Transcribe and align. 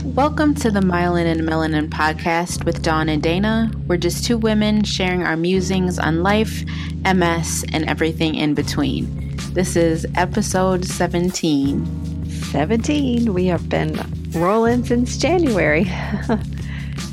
Welcome 0.00 0.54
to 0.56 0.70
the 0.70 0.80
Myelin 0.80 1.26
and 1.26 1.42
Melanin 1.42 1.88
podcast 1.88 2.64
with 2.64 2.82
Dawn 2.82 3.08
and 3.08 3.22
Dana. 3.22 3.70
We're 3.86 3.98
just 3.98 4.24
two 4.24 4.38
women 4.38 4.82
sharing 4.84 5.22
our 5.22 5.36
musings 5.36 5.98
on 5.98 6.22
life, 6.22 6.64
MS, 7.04 7.64
and 7.72 7.84
everything 7.88 8.34
in 8.34 8.54
between. 8.54 9.36
This 9.52 9.76
is 9.76 10.06
episode 10.14 10.84
17. 10.84 12.30
17. 12.30 13.32
We 13.32 13.46
have 13.46 13.68
been 13.68 13.98
rolling 14.32 14.84
since 14.84 15.16
January. 15.16 15.86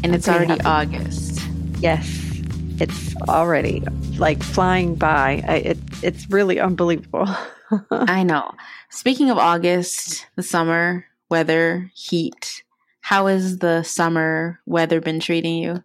and 0.04 0.16
it's 0.16 0.28
already 0.28 0.54
happy. 0.54 0.66
August. 0.66 1.42
Yes, 1.80 2.08
it's 2.80 3.16
already 3.28 3.84
like 4.18 4.42
flying 4.42 4.96
by. 4.96 5.44
I, 5.48 5.56
it, 5.56 5.78
it's 6.02 6.30
really 6.30 6.60
unbelievable. 6.60 7.28
I 7.92 8.24
know. 8.24 8.54
Speaking 8.90 9.30
of 9.30 9.38
August, 9.38 10.26
the 10.36 10.44
summer, 10.44 11.06
weather, 11.30 11.92
heat, 11.94 12.64
how 13.10 13.26
has 13.26 13.58
the 13.58 13.82
summer 13.82 14.60
weather 14.68 15.02
been 15.02 15.20
treating 15.20 15.56
you? 15.56 15.84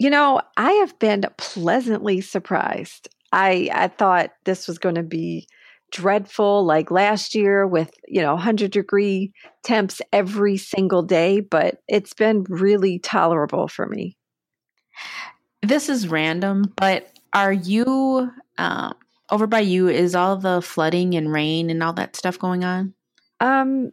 You 0.00 0.10
know, 0.10 0.40
I 0.56 0.72
have 0.72 0.98
been 0.98 1.24
pleasantly 1.36 2.20
surprised. 2.20 3.08
I 3.30 3.70
I 3.72 3.86
thought 3.86 4.30
this 4.44 4.66
was 4.66 4.80
going 4.80 4.96
to 4.96 5.04
be 5.04 5.46
dreadful 5.92 6.66
like 6.66 6.90
last 6.90 7.36
year 7.36 7.64
with, 7.64 7.92
you 8.08 8.20
know, 8.20 8.34
100 8.34 8.72
degree 8.72 9.32
temps 9.62 10.02
every 10.12 10.56
single 10.56 11.04
day, 11.04 11.38
but 11.38 11.76
it's 11.86 12.12
been 12.12 12.44
really 12.48 12.98
tolerable 12.98 13.68
for 13.68 13.86
me. 13.86 14.16
This 15.62 15.88
is 15.88 16.08
random, 16.08 16.72
but 16.76 17.08
are 17.32 17.52
you 17.52 18.32
um, 18.58 18.94
over 19.30 19.46
by 19.46 19.60
you? 19.60 19.86
Is 19.86 20.16
all 20.16 20.36
the 20.38 20.60
flooding 20.60 21.14
and 21.14 21.32
rain 21.32 21.70
and 21.70 21.84
all 21.84 21.92
that 21.92 22.16
stuff 22.16 22.36
going 22.36 22.64
on? 22.64 22.94
Um, 23.38 23.92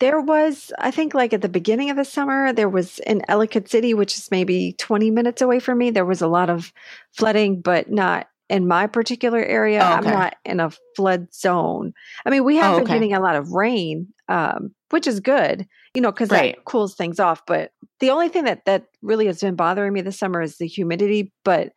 there 0.00 0.20
was, 0.20 0.72
I 0.78 0.90
think, 0.90 1.14
like 1.14 1.32
at 1.32 1.42
the 1.42 1.48
beginning 1.48 1.90
of 1.90 1.96
the 1.96 2.04
summer, 2.04 2.52
there 2.52 2.68
was 2.68 2.98
in 3.00 3.22
Ellicott 3.28 3.68
City, 3.68 3.94
which 3.94 4.16
is 4.16 4.30
maybe 4.30 4.74
20 4.78 5.10
minutes 5.10 5.42
away 5.42 5.60
from 5.60 5.78
me, 5.78 5.90
there 5.90 6.04
was 6.04 6.22
a 6.22 6.28
lot 6.28 6.50
of 6.50 6.72
flooding, 7.12 7.60
but 7.60 7.90
not 7.90 8.28
in 8.48 8.66
my 8.66 8.86
particular 8.86 9.40
area. 9.40 9.80
Oh, 9.82 9.98
okay. 9.98 10.08
I'm 10.08 10.14
not 10.14 10.36
in 10.44 10.60
a 10.60 10.70
flood 10.96 11.32
zone. 11.34 11.92
I 12.24 12.30
mean, 12.30 12.44
we 12.44 12.56
have 12.56 12.74
oh, 12.74 12.78
been 12.78 12.86
getting 12.86 13.12
a 13.12 13.20
lot 13.20 13.36
of 13.36 13.52
rain, 13.52 14.08
um, 14.28 14.74
which 14.90 15.06
is 15.06 15.20
good, 15.20 15.66
you 15.94 16.00
know, 16.00 16.12
because 16.12 16.30
right. 16.30 16.56
that 16.56 16.64
cools 16.64 16.94
things 16.94 17.20
off. 17.20 17.44
But 17.46 17.72
the 18.00 18.10
only 18.10 18.28
thing 18.28 18.44
that 18.44 18.64
that 18.64 18.86
really 19.02 19.26
has 19.26 19.40
been 19.40 19.56
bothering 19.56 19.92
me 19.92 20.00
this 20.00 20.18
summer 20.18 20.40
is 20.40 20.58
the 20.58 20.66
humidity. 20.66 21.32
But 21.44 21.72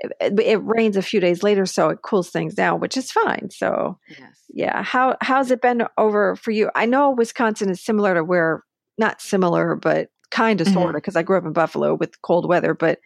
it, 0.00 0.38
it, 0.38 0.62
rains 0.62 0.96
a 0.96 1.02
few 1.02 1.20
days 1.20 1.42
later, 1.42 1.66
so 1.66 1.88
it 1.88 2.02
cools 2.02 2.30
things 2.30 2.54
down, 2.54 2.80
which 2.80 2.96
is 2.96 3.10
fine. 3.10 3.48
So, 3.50 3.98
yes. 4.08 4.44
yeah, 4.48 4.82
how 4.82 5.16
how's 5.20 5.50
it 5.50 5.62
been 5.62 5.84
over 5.96 6.36
for 6.36 6.50
you? 6.50 6.70
I 6.74 6.86
know 6.86 7.10
Wisconsin 7.10 7.70
is 7.70 7.82
similar 7.82 8.14
to 8.14 8.24
where, 8.24 8.62
not 8.98 9.20
similar, 9.20 9.74
but 9.76 10.10
kind 10.30 10.60
of 10.60 10.66
mm-hmm. 10.66 10.74
sort 10.74 10.94
of, 10.94 11.02
because 11.02 11.16
I 11.16 11.22
grew 11.22 11.38
up 11.38 11.44
in 11.44 11.52
Buffalo 11.52 11.94
with 11.94 12.20
cold 12.22 12.48
weather. 12.48 12.74
But 12.74 12.98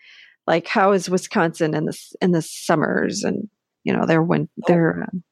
like, 0.46 0.66
how 0.66 0.92
is 0.92 1.08
Wisconsin 1.08 1.74
in 1.74 1.84
the 1.84 1.98
in 2.20 2.32
the 2.32 2.42
summers 2.42 3.22
and 3.22 3.48
you 3.84 3.92
know 3.92 4.06
their 4.06 4.22
when 4.22 4.48
oh. 4.58 4.64
their 4.66 5.02
um, 5.04 5.22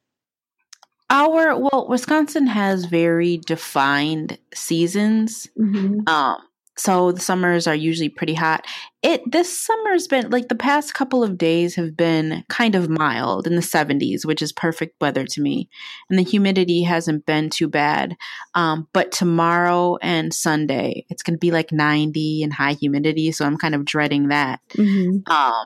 our 1.09 1.57
well, 1.57 1.87
Wisconsin 1.89 2.47
has 2.47 2.85
very 2.85 3.37
defined 3.37 4.37
seasons. 4.53 5.47
Mm-hmm. 5.59 6.07
Um, 6.07 6.37
so 6.79 7.11
the 7.11 7.19
summers 7.19 7.67
are 7.67 7.75
usually 7.75 8.07
pretty 8.07 8.33
hot. 8.33 8.65
It 9.03 9.21
this 9.29 9.65
summer's 9.65 10.07
been 10.07 10.29
like 10.29 10.47
the 10.47 10.55
past 10.55 10.93
couple 10.93 11.25
of 11.25 11.37
days 11.37 11.75
have 11.75 11.97
been 11.97 12.45
kind 12.47 12.73
of 12.73 12.89
mild 12.89 13.45
in 13.47 13.55
the 13.55 13.61
70s, 13.61 14.25
which 14.25 14.41
is 14.41 14.53
perfect 14.53 14.95
weather 15.01 15.25
to 15.25 15.41
me. 15.41 15.69
And 16.09 16.17
the 16.17 16.23
humidity 16.23 16.83
hasn't 16.83 17.25
been 17.25 17.49
too 17.49 17.67
bad. 17.67 18.15
Um, 18.55 18.87
but 18.93 19.11
tomorrow 19.11 19.97
and 20.01 20.33
Sunday, 20.33 21.05
it's 21.09 21.21
going 21.21 21.33
to 21.33 21.39
be 21.39 21.51
like 21.51 21.73
90 21.73 22.43
and 22.43 22.53
high 22.53 22.73
humidity, 22.73 23.33
so 23.33 23.45
I'm 23.45 23.57
kind 23.57 23.75
of 23.75 23.83
dreading 23.83 24.29
that. 24.29 24.61
Mm-hmm. 24.69 25.29
Um, 25.29 25.65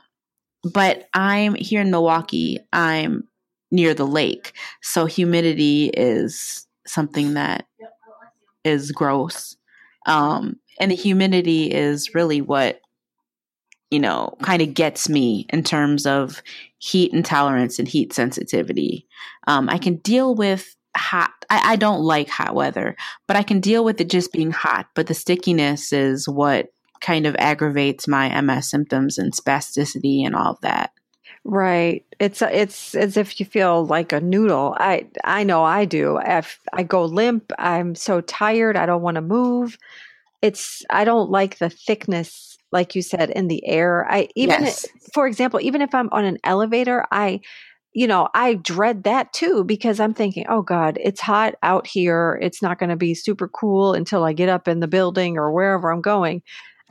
but 0.73 1.07
I'm 1.13 1.53
here 1.53 1.81
in 1.81 1.91
Milwaukee. 1.91 2.57
I'm 2.73 3.27
near 3.69 3.93
the 3.93 4.07
lake, 4.07 4.53
so 4.81 5.05
humidity 5.05 5.91
is 5.93 6.65
something 6.87 7.35
that 7.35 7.67
is 8.63 8.91
gross. 8.91 9.57
Um, 10.05 10.57
and 10.79 10.91
the 10.91 10.95
humidity 10.95 11.71
is 11.71 12.13
really 12.13 12.41
what 12.41 12.81
you 13.91 13.99
know 13.99 14.35
kind 14.41 14.61
of 14.61 14.73
gets 14.73 15.07
me 15.07 15.45
in 15.49 15.63
terms 15.63 16.05
of 16.05 16.41
heat 16.79 17.13
intolerance 17.13 17.79
and 17.79 17.87
heat 17.87 18.13
sensitivity 18.13 19.07
um, 19.47 19.69
i 19.69 19.77
can 19.77 19.95
deal 19.97 20.35
with 20.35 20.75
hot 20.95 21.31
I, 21.49 21.73
I 21.73 21.75
don't 21.75 22.01
like 22.01 22.29
hot 22.29 22.55
weather 22.55 22.95
but 23.27 23.37
i 23.37 23.43
can 23.43 23.59
deal 23.59 23.83
with 23.83 24.01
it 24.01 24.09
just 24.09 24.31
being 24.31 24.51
hot 24.51 24.87
but 24.95 25.07
the 25.07 25.13
stickiness 25.13 25.93
is 25.93 26.27
what 26.27 26.73
kind 27.01 27.25
of 27.25 27.35
aggravates 27.37 28.07
my 28.07 28.41
ms 28.41 28.69
symptoms 28.69 29.17
and 29.17 29.33
spasticity 29.33 30.25
and 30.25 30.35
all 30.35 30.53
of 30.53 30.61
that 30.61 30.91
Right. 31.45 32.05
It's 32.19 32.41
it's 32.41 32.95
as 32.95 33.17
if 33.17 33.37
you 33.37 33.45
feel 33.45 33.85
like 33.85 34.13
a 34.13 34.21
noodle. 34.21 34.77
I 34.79 35.07
I 35.25 35.43
know 35.43 35.63
I 35.63 35.83
do. 35.83 36.17
If 36.23 36.59
I 36.71 36.83
go 36.83 37.03
limp, 37.03 37.51
I'm 37.59 37.95
so 37.95 38.21
tired. 38.21 38.77
I 38.77 38.85
don't 38.85 39.01
want 39.01 39.15
to 39.15 39.21
move 39.21 39.77
it's 40.43 40.83
I 40.89 41.05
don't 41.05 41.31
like 41.31 41.57
the 41.57 41.69
thickness 41.69 42.57
like 42.73 42.95
you 42.95 43.01
said 43.01 43.29
in 43.29 43.47
the 43.47 43.65
air. 43.65 44.05
I 44.11 44.27
even 44.35 44.63
yes. 44.63 44.85
for 45.13 45.25
example, 45.25 45.61
even 45.61 45.81
if 45.81 45.95
I'm 45.95 46.09
on 46.11 46.25
an 46.25 46.37
elevator, 46.43 47.05
I 47.11 47.39
you 47.93 48.07
know, 48.07 48.27
I 48.33 48.55
dread 48.55 49.03
that 49.03 49.31
too 49.33 49.63
because 49.63 49.99
I'm 49.99 50.13
thinking, 50.13 50.45
oh 50.49 50.63
God, 50.63 50.97
it's 51.01 51.21
hot 51.21 51.55
out 51.63 51.87
here. 51.87 52.39
It's 52.41 52.61
not 52.61 52.79
going 52.79 52.89
to 52.89 52.95
be 52.95 53.13
super 53.13 53.47
cool 53.47 53.93
until 53.93 54.23
I 54.23 54.33
get 54.33 54.49
up 54.49 54.67
in 54.67 54.79
the 54.79 54.87
building 54.87 55.37
or 55.37 55.51
wherever 55.51 55.91
I'm 55.91 56.01
going. 56.01 56.41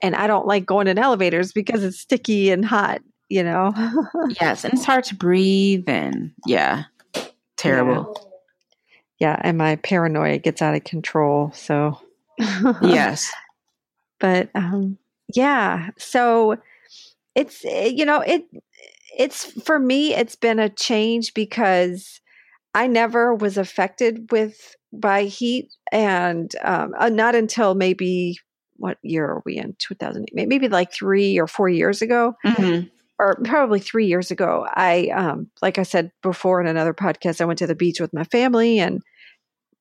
And 0.01 0.15
I 0.15 0.27
don't 0.27 0.47
like 0.47 0.65
going 0.65 0.87
in 0.87 0.99
elevators 0.99 1.53
because 1.53 1.83
it's 1.83 1.99
sticky 1.99 2.51
and 2.51 2.65
hot, 2.65 3.03
you 3.29 3.43
know? 3.43 3.73
yes. 4.41 4.65
And 4.65 4.75
it's 4.75 4.85
hard 4.85 5.05
to 5.05 5.17
breathe. 5.17 5.89
And 5.89 6.31
yeah, 6.47 6.85
terrible. 7.57 8.17
Yeah. 9.19 9.31
yeah. 9.31 9.41
And 9.43 9.59
my 9.59 9.77
paranoia 9.77 10.39
gets 10.39 10.63
out 10.63 10.77
of 10.77 10.85
control. 10.85 11.51
So, 11.53 12.01
yes. 12.39 13.29
But 14.23 14.51
um, 14.55 14.99
yeah, 15.35 15.91
so 15.99 16.57
it's 17.35 17.65
eh, 17.65 17.87
you 17.87 18.05
know 18.05 18.21
it 18.21 18.45
it's 19.19 19.45
for 19.63 19.79
me 19.79 20.15
it's 20.15 20.37
been 20.37 20.61
a 20.61 20.69
change 20.69 21.35
because 21.35 22.21
I 22.73 22.87
never 22.87 23.35
was 23.35 23.59
affected 23.59 24.31
with 24.31 24.77
by 24.93 25.25
heat 25.25 25.71
and 25.91 26.55
um, 26.63 26.95
uh, 26.99 27.09
not 27.09 27.35
until 27.35 27.75
maybe 27.75 28.39
what 28.77 28.99
year 29.03 29.27
are 29.27 29.43
we 29.45 29.59
in 29.59 29.75
2008 29.79 30.49
maybe 30.49 30.69
like 30.69 30.93
three 30.93 31.39
or 31.39 31.47
four 31.47 31.69
years 31.69 32.01
ago 32.03 32.35
mm-hmm. 32.45 32.87
or 33.19 33.37
probably 33.45 33.81
three 33.81 34.07
years 34.07 34.31
ago 34.31 34.67
i 34.75 35.09
um, 35.15 35.49
like 35.63 35.79
i 35.79 35.83
said 35.83 36.11
before 36.23 36.61
in 36.61 36.67
another 36.67 36.93
podcast 36.93 37.41
i 37.41 37.45
went 37.45 37.59
to 37.59 37.67
the 37.67 37.75
beach 37.75 38.01
with 38.01 38.13
my 38.13 38.25
family 38.25 38.79
and 38.79 39.03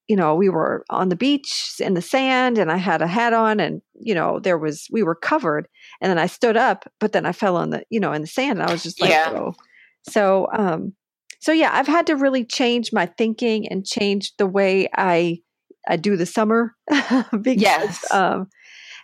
you 0.07 0.15
know, 0.15 0.35
we 0.35 0.49
were 0.49 0.83
on 0.89 1.09
the 1.09 1.15
beach 1.15 1.75
in 1.79 1.93
the 1.93 2.01
sand 2.01 2.57
and 2.57 2.71
I 2.71 2.77
had 2.77 3.01
a 3.01 3.07
hat 3.07 3.33
on 3.33 3.59
and, 3.59 3.81
you 3.93 4.13
know, 4.13 4.39
there 4.39 4.57
was, 4.57 4.87
we 4.91 5.03
were 5.03 5.15
covered. 5.15 5.67
And 6.01 6.09
then 6.09 6.17
I 6.17 6.27
stood 6.27 6.57
up, 6.57 6.91
but 6.99 7.13
then 7.13 7.25
I 7.25 7.31
fell 7.31 7.55
on 7.55 7.69
the, 7.69 7.83
you 7.89 7.99
know, 7.99 8.11
in 8.11 8.21
the 8.21 8.27
sand. 8.27 8.59
And 8.59 8.67
I 8.67 8.71
was 8.71 8.83
just 8.83 8.99
like, 8.99 9.11
yeah. 9.11 9.31
oh. 9.31 9.53
So, 10.09 10.47
um, 10.51 10.93
so 11.39 11.51
yeah, 11.51 11.69
I've 11.73 11.87
had 11.87 12.07
to 12.07 12.15
really 12.15 12.43
change 12.43 12.91
my 12.91 13.05
thinking 13.05 13.67
and 13.67 13.85
change 13.85 14.35
the 14.37 14.47
way 14.47 14.87
I, 14.95 15.39
I 15.87 15.95
do 15.95 16.17
the 16.17 16.25
summer 16.25 16.75
because, 16.89 17.61
yes. 17.61 18.11
um, 18.11 18.47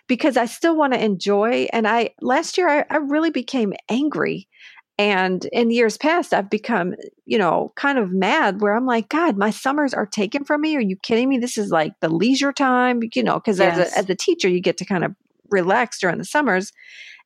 because 0.08 0.36
I 0.36 0.46
still 0.46 0.76
want 0.76 0.92
to 0.92 1.02
enjoy. 1.02 1.68
And 1.72 1.86
I, 1.86 2.10
last 2.20 2.58
year, 2.58 2.68
I, 2.68 2.84
I 2.90 2.96
really 2.98 3.30
became 3.30 3.72
angry 3.88 4.48
and 4.98 5.44
in 5.52 5.70
years 5.70 5.96
past, 5.96 6.34
I've 6.34 6.50
become, 6.50 6.94
you 7.24 7.38
know, 7.38 7.72
kind 7.76 7.98
of 7.98 8.10
mad 8.10 8.60
where 8.60 8.74
I'm 8.74 8.84
like, 8.84 9.08
God, 9.08 9.36
my 9.36 9.50
summers 9.50 9.94
are 9.94 10.06
taken 10.06 10.44
from 10.44 10.60
me. 10.60 10.74
Are 10.76 10.80
you 10.80 10.96
kidding 10.96 11.28
me? 11.28 11.38
This 11.38 11.56
is 11.56 11.70
like 11.70 11.92
the 12.00 12.08
leisure 12.08 12.52
time, 12.52 13.00
you 13.14 13.22
know, 13.22 13.34
because 13.34 13.60
yes. 13.60 13.78
as, 13.78 13.92
a, 13.92 13.98
as 13.98 14.10
a 14.10 14.16
teacher, 14.16 14.48
you 14.48 14.60
get 14.60 14.76
to 14.78 14.84
kind 14.84 15.04
of 15.04 15.14
relax 15.50 16.00
during 16.00 16.18
the 16.18 16.24
summers. 16.24 16.72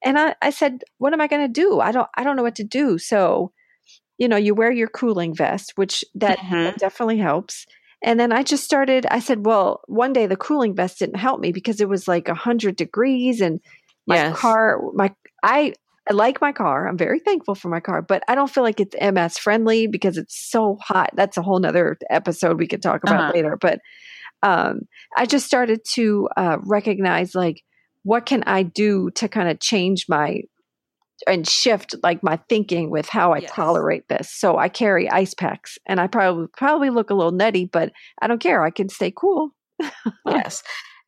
And 0.05 0.19
I, 0.19 0.35
I 0.43 0.51
said, 0.51 0.83
what 0.99 1.15
am 1.15 1.23
I 1.23 1.29
going 1.29 1.47
to 1.47 1.61
do? 1.61 1.81
I 1.81 1.93
don't, 1.93 2.09
I 2.15 2.25
don't 2.25 2.37
know 2.37 2.43
what 2.43 2.57
to 2.57 2.65
do. 2.65 2.99
So, 2.99 3.53
you 4.19 4.29
know, 4.29 4.37
you 4.37 4.55
wear 4.55 4.71
your 4.71 4.89
cooling 4.89 5.35
vest, 5.35 5.73
which 5.77 6.05
that, 6.15 6.39
mm-hmm. 6.39 6.65
that 6.65 6.79
definitely 6.79 7.19
helps. 7.19 7.67
And 8.05 8.21
then 8.21 8.33
I 8.33 8.43
just 8.43 8.65
started, 8.65 9.07
I 9.07 9.21
said, 9.21 9.47
well, 9.47 9.81
one 9.87 10.13
day 10.13 10.27
the 10.27 10.37
cooling 10.37 10.75
vest 10.75 10.99
didn't 10.99 11.17
help 11.17 11.41
me 11.41 11.53
because 11.53 11.81
it 11.81 11.89
was 11.89 12.07
like 12.07 12.29
a 12.29 12.35
hundred 12.35 12.77
degrees 12.77 13.41
and 13.41 13.61
my 14.07 14.17
yes. 14.17 14.37
car, 14.37 14.81
my, 14.93 15.15
I, 15.43 15.75
I 16.11 16.15
like 16.15 16.41
my 16.41 16.53
car. 16.53 16.89
I'm 16.89 16.99
very 16.99 17.21
thankful 17.21 17.55
for 17.55 17.69
my 17.69 17.81
car, 17.81 18.03
but 18.03 18.23
I 18.27 18.35
don't 18.35 18.51
feel 18.51 18.65
like 18.65 18.81
it's 18.81 18.97
MS 19.01 19.39
friendly 19.39 19.87
because 19.87 20.17
it's 20.17 20.37
so 20.51 20.79
hot. 20.83 21.11
That's 21.15 21.37
a 21.37 21.43
whole 21.43 21.61
nother 21.61 21.97
episode 22.11 22.59
we 22.59 22.67
could 22.67 22.83
talk 22.83 23.03
about 23.05 23.21
uh-huh. 23.21 23.33
later. 23.35 23.57
But 23.61 23.79
um, 24.43 24.81
I 25.17 25.27
just 25.27 25.47
started 25.47 25.81
to 25.93 26.29
uh, 26.37 26.59
recognize 26.65 27.35
like, 27.35 27.63
what 28.03 28.27
can 28.27 28.43
I 28.45 28.65
do 28.65 29.11
to 29.13 29.29
kind 29.29 29.49
of 29.49 29.61
change 29.61 30.07
my 30.09 30.43
and 31.29 31.47
shift 31.47 31.95
like 32.03 32.21
my 32.25 32.37
thinking 32.49 32.91
with 32.91 33.09
how 33.09 33.33
I 33.33 33.39
yes. 33.39 33.53
tolerate 33.53 34.09
this. 34.09 34.29
So 34.29 34.59
I 34.59 34.69
carry 34.69 35.09
ice 35.09 35.35
packs 35.35 35.79
and 35.87 36.01
I 36.01 36.09
probably 36.09 36.49
probably 36.57 36.91
look 36.91 37.11
a 37.11 37.15
little 37.15 37.31
nutty, 37.31 37.67
but 37.67 37.93
I 38.21 38.27
don't 38.27 38.41
care. 38.41 38.65
I 38.65 38.71
can 38.71 38.89
stay 38.89 39.13
cool. 39.15 39.51
yes 40.27 40.65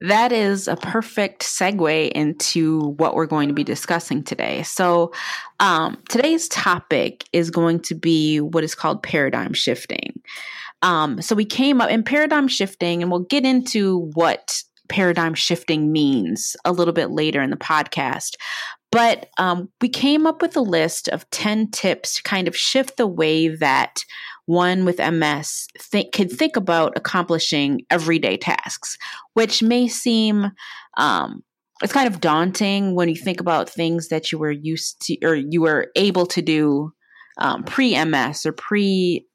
that 0.08 0.32
is 0.32 0.68
a 0.68 0.76
perfect 0.76 1.42
segue 1.42 2.10
into 2.12 2.94
what 2.98 3.14
we're 3.14 3.26
going 3.26 3.48
to 3.48 3.54
be 3.54 3.64
discussing 3.64 4.22
today. 4.22 4.62
So, 4.62 5.12
um, 5.60 5.96
today's 6.08 6.46
topic 6.48 7.24
is 7.32 7.50
going 7.50 7.80
to 7.80 7.94
be 7.94 8.40
what 8.40 8.64
is 8.64 8.74
called 8.74 9.02
paradigm 9.02 9.54
shifting. 9.54 10.20
Um, 10.82 11.22
so, 11.22 11.34
we 11.34 11.46
came 11.46 11.80
up 11.80 11.90
in 11.90 12.02
paradigm 12.02 12.48
shifting, 12.48 13.02
and 13.02 13.10
we'll 13.10 13.20
get 13.20 13.44
into 13.44 14.10
what 14.14 14.62
paradigm 14.88 15.32
shifting 15.32 15.90
means 15.90 16.54
a 16.64 16.72
little 16.72 16.94
bit 16.94 17.10
later 17.10 17.40
in 17.40 17.50
the 17.50 17.56
podcast. 17.56 18.32
But 18.92 19.30
um, 19.38 19.70
we 19.80 19.88
came 19.88 20.26
up 20.26 20.40
with 20.40 20.56
a 20.56 20.60
list 20.60 21.08
of 21.08 21.28
10 21.30 21.70
tips 21.72 22.14
to 22.14 22.22
kind 22.22 22.46
of 22.46 22.56
shift 22.56 22.96
the 22.96 23.06
way 23.06 23.48
that 23.48 24.04
one 24.46 24.84
with 24.84 24.98
MS 24.98 25.68
think, 25.78 26.12
can 26.12 26.28
think 26.28 26.56
about 26.56 26.92
accomplishing 26.96 27.82
everyday 27.90 28.36
tasks, 28.36 28.98
which 29.32 29.62
may 29.62 29.88
seem 29.88 30.50
um, 30.96 31.42
it's 31.82 31.92
kind 31.92 32.06
of 32.06 32.20
daunting 32.20 32.94
when 32.94 33.08
you 33.08 33.16
think 33.16 33.40
about 33.40 33.68
things 33.68 34.08
that 34.08 34.30
you 34.30 34.38
were 34.38 34.50
used 34.50 35.00
to 35.02 35.18
or 35.24 35.34
you 35.34 35.60
were 35.60 35.90
able 35.96 36.26
to 36.26 36.40
do 36.40 36.92
um, 37.38 37.64
pre 37.64 38.02
MS 38.04 38.46
or 38.46 38.52
pre 38.52 39.26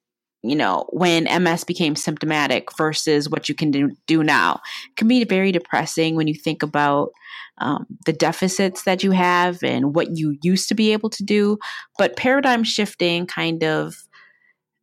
you 0.41 0.55
know 0.55 0.85
when 0.93 1.25
ms 1.43 1.65
became 1.65 1.97
symptomatic 1.97 2.69
versus 2.77 3.29
what 3.29 3.49
you 3.49 3.55
can 3.55 3.71
do, 3.71 3.91
do 4.07 4.23
now. 4.23 4.61
It 4.89 4.95
can 4.95 5.07
be 5.07 5.23
very 5.25 5.51
depressing 5.51 6.15
when 6.15 6.27
you 6.27 6.33
think 6.33 6.63
about 6.63 7.09
um, 7.57 7.85
the 8.05 8.13
deficits 8.13 8.83
that 8.83 9.03
you 9.03 9.11
have 9.11 9.61
and 9.63 9.93
what 9.93 10.15
you 10.15 10.37
used 10.41 10.69
to 10.69 10.75
be 10.75 10.93
able 10.93 11.09
to 11.09 11.23
do 11.23 11.57
but 11.97 12.15
paradigm 12.15 12.63
shifting 12.63 13.27
kind 13.27 13.65
of 13.65 13.95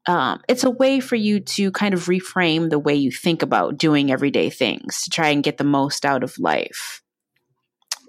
um, 0.06 0.41
it's 0.49 0.64
a 0.64 0.70
way 0.70 1.00
for 1.00 1.17
you 1.17 1.41
to 1.41 1.70
kind 1.73 1.94
of 1.94 2.05
reframe 2.06 2.70
the 2.70 2.79
way 2.79 2.94
you 2.94 3.11
think 3.11 3.43
about 3.43 3.76
doing 3.76 4.11
everyday 4.12 4.50
things 4.50 5.03
to 5.03 5.11
try 5.11 5.29
and 5.29 5.43
get 5.43 5.58
the 5.58 5.64
most 5.64 6.05
out 6.05 6.23
of 6.23 6.38
life. 6.38 7.03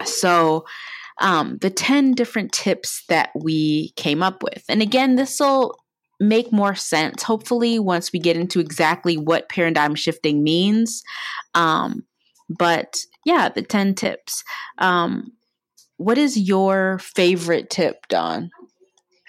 So, 0.05 0.65
um, 1.19 1.57
the 1.61 1.71
10 1.71 2.11
different 2.13 2.51
tips 2.51 3.03
that 3.09 3.31
we 3.35 3.91
came 3.95 4.21
up 4.21 4.43
with. 4.43 4.63
And 4.69 4.83
again, 4.83 5.15
this 5.15 5.39
will 5.39 5.75
make 6.19 6.51
more 6.51 6.75
sense, 6.75 7.23
hopefully, 7.23 7.79
once 7.79 8.13
we 8.13 8.19
get 8.19 8.37
into 8.37 8.59
exactly 8.59 9.17
what 9.17 9.49
paradigm 9.49 9.95
shifting 9.95 10.43
means. 10.43 11.01
Um, 11.55 12.05
but 12.49 12.99
yeah, 13.25 13.49
the 13.49 13.63
10 13.63 13.95
tips. 13.95 14.43
Um, 14.77 15.31
what 15.97 16.19
is 16.19 16.37
your 16.37 16.99
favorite 16.99 17.71
tip, 17.71 18.07
Dawn? 18.07 18.51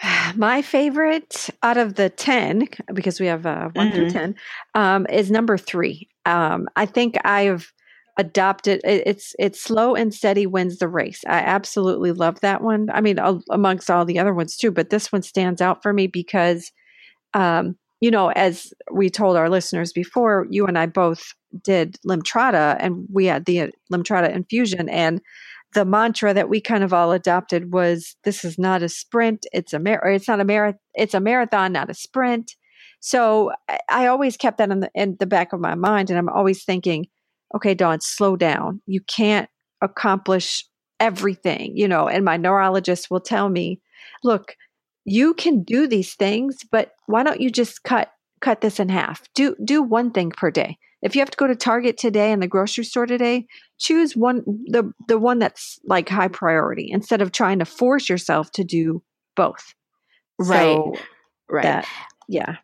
My 0.36 0.62
favorite 0.62 1.50
out 1.62 1.76
of 1.76 1.94
the 1.94 2.10
10, 2.10 2.68
because 2.94 3.20
we 3.20 3.26
have 3.26 3.46
uh, 3.46 3.70
one 3.72 3.88
mm-hmm. 3.88 3.96
through 3.96 4.10
10, 4.10 4.34
um, 4.74 5.06
is 5.10 5.30
number 5.30 5.58
three. 5.58 6.08
Um, 6.26 6.68
I 6.76 6.86
think 6.86 7.16
I've 7.24 7.72
adopted 8.18 8.80
it, 8.84 9.04
it's 9.06 9.34
it's 9.38 9.60
slow 9.60 9.94
and 9.94 10.12
steady 10.12 10.44
wins 10.44 10.78
the 10.78 10.88
race. 10.88 11.22
I 11.26 11.38
absolutely 11.38 12.12
love 12.12 12.40
that 12.40 12.62
one. 12.62 12.88
I 12.92 13.00
mean, 13.00 13.18
amongst 13.50 13.90
all 13.90 14.04
the 14.04 14.18
other 14.18 14.34
ones 14.34 14.56
too, 14.56 14.72
but 14.72 14.90
this 14.90 15.12
one 15.12 15.22
stands 15.22 15.60
out 15.62 15.82
for 15.82 15.92
me 15.92 16.08
because, 16.08 16.72
um, 17.32 17.76
you 18.00 18.10
know, 18.10 18.30
as 18.32 18.74
we 18.92 19.08
told 19.08 19.36
our 19.36 19.48
listeners 19.48 19.92
before, 19.92 20.46
you 20.50 20.66
and 20.66 20.76
I 20.76 20.86
both 20.86 21.32
did 21.62 21.96
Lemtrada, 22.06 22.76
and 22.80 23.06
we 23.10 23.26
had 23.26 23.44
the 23.46 23.60
uh, 23.60 23.68
Lemtrada 23.90 24.34
infusion, 24.34 24.88
and 24.88 25.20
the 25.74 25.84
mantra 25.84 26.32
that 26.34 26.48
we 26.48 26.60
kind 26.60 26.82
of 26.82 26.92
all 26.92 27.12
adopted 27.12 27.72
was 27.72 28.16
this 28.24 28.44
is 28.44 28.58
not 28.58 28.82
a 28.82 28.88
sprint. 28.88 29.46
It's 29.52 29.72
a 29.72 29.78
mar- 29.78 30.10
it's 30.10 30.28
not 30.28 30.40
a 30.40 30.44
marathon 30.44 30.80
it's 30.94 31.14
a 31.14 31.20
marathon 31.20 31.72
not 31.72 31.90
a 31.90 31.94
sprint. 31.94 32.56
So 33.00 33.52
I, 33.68 33.78
I 33.88 34.06
always 34.06 34.36
kept 34.36 34.58
that 34.58 34.70
in 34.70 34.80
the 34.80 34.90
in 34.94 35.16
the 35.20 35.26
back 35.26 35.52
of 35.52 35.60
my 35.60 35.74
mind 35.74 36.10
and 36.10 36.18
i'm 36.18 36.28
always 36.28 36.64
thinking 36.64 37.06
okay 37.54 37.74
dawn 37.74 38.00
slow 38.00 38.36
down. 38.36 38.80
You 38.86 39.00
can't 39.02 39.48
accomplish 39.82 40.64
everything 41.00 41.76
you 41.76 41.86
know 41.86 42.08
and 42.08 42.24
my 42.24 42.36
neurologist 42.36 43.08
will 43.08 43.20
tell 43.20 43.48
me 43.48 43.80
look 44.24 44.56
you 45.04 45.32
can 45.32 45.62
do 45.62 45.86
these 45.86 46.14
things 46.14 46.56
but 46.72 46.90
why 47.06 47.22
don't 47.22 47.40
you 47.40 47.50
just 47.50 47.84
cut 47.84 48.10
cut 48.40 48.60
this 48.60 48.80
in 48.80 48.88
half? 48.88 49.22
Do 49.34 49.54
do 49.64 49.82
one 49.82 50.10
thing 50.10 50.30
per 50.30 50.50
day 50.50 50.78
if 51.02 51.14
you 51.14 51.20
have 51.20 51.30
to 51.30 51.36
go 51.36 51.46
to 51.46 51.54
Target 51.54 51.96
today 51.96 52.32
and 52.32 52.42
the 52.42 52.48
grocery 52.48 52.84
store 52.84 53.06
today, 53.06 53.46
choose 53.78 54.16
one 54.16 54.42
the 54.66 54.92
the 55.06 55.18
one 55.18 55.38
that's 55.38 55.78
like 55.84 56.08
high 56.08 56.28
priority 56.28 56.88
instead 56.90 57.22
of 57.22 57.32
trying 57.32 57.60
to 57.60 57.64
force 57.64 58.08
yourself 58.08 58.50
to 58.52 58.64
do 58.64 59.02
both. 59.36 59.74
Right. 60.38 60.76
So 60.76 60.94
right. 61.48 61.62
That, 61.62 61.88
yeah. 62.28 62.56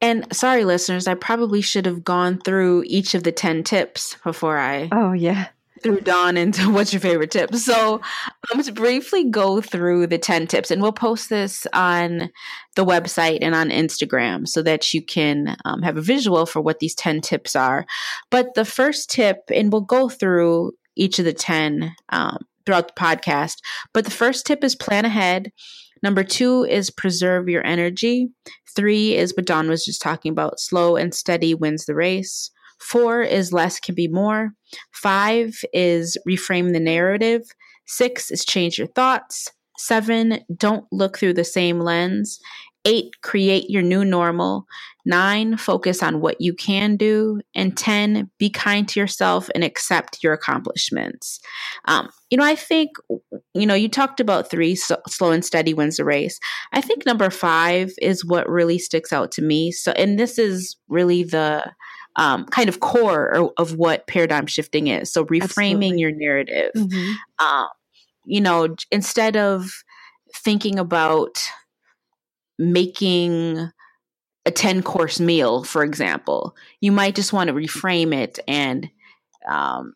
And 0.00 0.26
sorry 0.34 0.64
listeners, 0.64 1.06
I 1.06 1.14
probably 1.14 1.60
should 1.60 1.86
have 1.86 2.02
gone 2.02 2.40
through 2.40 2.84
each 2.86 3.14
of 3.14 3.22
the 3.22 3.30
10 3.30 3.62
tips 3.62 4.16
before 4.24 4.58
I 4.58 4.88
Oh 4.90 5.12
yeah 5.12 5.48
through 5.82 6.00
Dawn 6.00 6.36
into 6.36 6.70
what's 6.72 6.92
your 6.92 7.00
favorite 7.00 7.30
tip. 7.30 7.54
So 7.54 8.00
I'm 8.50 8.58
um, 8.58 8.64
to 8.64 8.72
briefly 8.72 9.24
go 9.24 9.60
through 9.60 10.06
the 10.06 10.18
10 10.18 10.46
tips 10.46 10.70
and 10.70 10.80
we'll 10.80 10.92
post 10.92 11.28
this 11.28 11.66
on 11.72 12.30
the 12.76 12.84
website 12.84 13.38
and 13.42 13.54
on 13.54 13.70
Instagram 13.70 14.48
so 14.48 14.62
that 14.62 14.94
you 14.94 15.02
can 15.04 15.56
um, 15.64 15.82
have 15.82 15.96
a 15.96 16.02
visual 16.02 16.46
for 16.46 16.60
what 16.60 16.78
these 16.78 16.94
10 16.94 17.20
tips 17.20 17.56
are. 17.56 17.86
But 18.30 18.54
the 18.54 18.64
first 18.64 19.10
tip, 19.10 19.38
and 19.54 19.72
we'll 19.72 19.82
go 19.82 20.08
through 20.08 20.72
each 20.96 21.18
of 21.18 21.24
the 21.24 21.32
10 21.32 21.94
um, 22.10 22.38
throughout 22.64 22.88
the 22.88 23.00
podcast, 23.00 23.56
but 23.92 24.04
the 24.04 24.10
first 24.10 24.46
tip 24.46 24.62
is 24.62 24.74
plan 24.74 25.04
ahead. 25.04 25.52
Number 26.02 26.24
two 26.24 26.64
is 26.64 26.90
preserve 26.90 27.48
your 27.48 27.64
energy. 27.64 28.28
Three 28.74 29.16
is 29.16 29.34
what 29.36 29.46
Dawn 29.46 29.68
was 29.68 29.84
just 29.84 30.02
talking 30.02 30.32
about 30.32 30.58
slow 30.58 30.96
and 30.96 31.14
steady 31.14 31.54
wins 31.54 31.84
the 31.84 31.94
race. 31.94 32.50
Four 32.82 33.22
is 33.22 33.52
less 33.52 33.78
can 33.78 33.94
be 33.94 34.08
more. 34.08 34.52
Five 34.92 35.54
is 35.72 36.18
reframe 36.28 36.72
the 36.72 36.80
narrative. 36.80 37.42
Six 37.86 38.30
is 38.30 38.44
change 38.44 38.76
your 38.76 38.88
thoughts. 38.88 39.50
Seven, 39.78 40.40
don't 40.56 40.84
look 40.92 41.18
through 41.18 41.34
the 41.34 41.44
same 41.44 41.80
lens. 41.80 42.40
Eight, 42.84 43.20
create 43.22 43.70
your 43.70 43.82
new 43.82 44.04
normal. 44.04 44.66
Nine, 45.04 45.56
focus 45.56 46.02
on 46.02 46.20
what 46.20 46.40
you 46.40 46.52
can 46.54 46.96
do. 46.96 47.40
And 47.54 47.76
10, 47.76 48.28
be 48.38 48.50
kind 48.50 48.88
to 48.88 48.98
yourself 48.98 49.48
and 49.54 49.62
accept 49.62 50.18
your 50.22 50.32
accomplishments. 50.32 51.38
Um, 51.86 52.08
you 52.30 52.38
know, 52.38 52.44
I 52.44 52.56
think, 52.56 52.90
you 53.54 53.66
know, 53.66 53.74
you 53.74 53.88
talked 53.88 54.18
about 54.18 54.50
three, 54.50 54.74
so, 54.74 54.98
slow 55.08 55.30
and 55.30 55.44
steady 55.44 55.74
wins 55.74 55.98
the 55.98 56.04
race. 56.04 56.40
I 56.72 56.80
think 56.80 57.06
number 57.06 57.30
five 57.30 57.92
is 58.00 58.24
what 58.24 58.48
really 58.48 58.78
sticks 58.78 59.12
out 59.12 59.30
to 59.32 59.42
me. 59.42 59.70
So, 59.70 59.92
and 59.92 60.18
this 60.18 60.36
is 60.38 60.76
really 60.88 61.22
the, 61.22 61.72
um, 62.16 62.44
kind 62.46 62.68
of 62.68 62.80
core 62.80 63.50
of 63.56 63.76
what 63.76 64.06
paradigm 64.06 64.46
shifting 64.46 64.88
is. 64.88 65.12
So 65.12 65.24
reframing 65.24 65.42
Absolutely. 65.42 66.00
your 66.00 66.10
narrative. 66.12 66.72
Mm-hmm. 66.76 67.44
Um, 67.44 67.68
you 68.24 68.40
know, 68.40 68.74
instead 68.90 69.36
of 69.36 69.70
thinking 70.36 70.78
about 70.78 71.42
making 72.58 73.70
a 74.44 74.50
10 74.50 74.82
course 74.82 75.20
meal, 75.20 75.64
for 75.64 75.82
example, 75.82 76.54
you 76.80 76.92
might 76.92 77.14
just 77.14 77.32
want 77.32 77.48
to 77.48 77.54
reframe 77.54 78.14
it 78.14 78.38
and 78.46 78.90
um, 79.48 79.94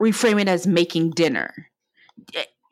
reframe 0.00 0.40
it 0.40 0.48
as 0.48 0.66
making 0.66 1.10
dinner. 1.10 1.52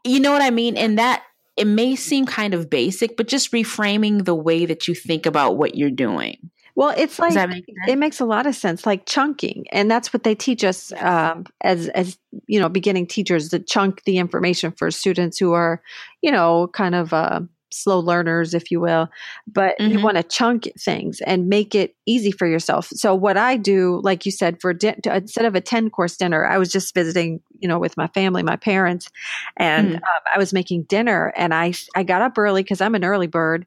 You 0.04 0.21
know 0.21 0.33
what 0.33 0.42
I 0.42 0.50
mean? 0.50 0.76
And 0.76 0.99
that 0.99 1.23
it 1.56 1.66
may 1.66 1.97
seem 1.97 2.26
kind 2.26 2.52
of 2.52 2.68
basic, 2.68 3.16
but 3.16 3.28
just 3.28 3.52
reframing 3.52 4.25
the 4.25 4.35
way 4.35 4.66
that 4.66 4.88
you 4.88 4.94
think 4.94 5.25
about 5.25 5.56
what 5.56 5.76
you're 5.76 5.90
doing. 5.90 6.50
Well, 6.76 6.93
it's 6.97 7.19
like 7.21 7.64
it 7.87 7.99
makes 7.99 8.21
a 8.21 8.25
lot 8.25 8.47
of 8.47 8.54
sense, 8.57 8.85
like 8.85 9.07
chunking, 9.07 9.66
and 9.71 9.88
that's 9.88 10.12
what 10.12 10.25
they 10.25 10.35
teach 10.35 10.64
us 10.64 10.93
um, 10.99 11.47
as 11.61 11.88
as 11.88 12.19
you 12.47 12.59
know, 12.59 12.69
beginning 12.69 13.07
teachers 13.07 13.50
to 13.50 13.61
chunk 13.61 14.02
the 14.04 14.19
information 14.19 14.73
for 14.73 14.90
students 14.90 15.38
who 15.38 15.52
are, 15.52 15.81
you 16.21 16.33
know, 16.33 16.69
kind 16.73 16.97
of 16.97 17.12
uh, 17.12 17.43
slow 17.71 18.00
learners, 18.00 18.54
if 18.54 18.73
you 18.73 18.81
will. 18.81 19.09
But 19.47 19.78
mm-hmm. 19.78 19.93
you 19.93 20.02
want 20.02 20.16
to 20.16 20.25
chunk 20.25 20.69
things 20.76 21.21
and 21.21 21.49
make 21.49 21.76
it 21.76 21.95
easy 22.07 22.33
for 22.33 22.47
yourself. 22.47 22.88
So 22.88 23.14
what 23.14 23.37
I 23.37 23.57
do, 23.57 24.00
like 24.02 24.26
you 24.26 24.33
said, 24.33 24.61
for 24.61 24.73
di- 24.73 24.97
instead 25.04 25.45
of 25.45 25.54
a 25.54 25.61
ten 25.61 25.90
course 25.90 26.16
dinner, 26.16 26.45
I 26.45 26.59
was 26.59 26.73
just 26.73 26.93
visiting, 26.93 27.40
you 27.61 27.69
know, 27.69 27.78
with 27.78 27.97
my 27.97 28.09
family, 28.09 28.43
my 28.43 28.57
parents, 28.57 29.09
and 29.57 29.90
mm. 29.90 29.95
um, 29.95 30.23
I 30.35 30.38
was 30.38 30.52
making 30.52 30.85
dinner, 30.85 31.33
and 31.37 31.54
I 31.54 31.75
I 31.95 32.02
got 32.02 32.23
up 32.23 32.37
early 32.37 32.64
because 32.64 32.81
I'm 32.81 32.97
an 32.97 33.04
early 33.04 33.28
bird, 33.28 33.64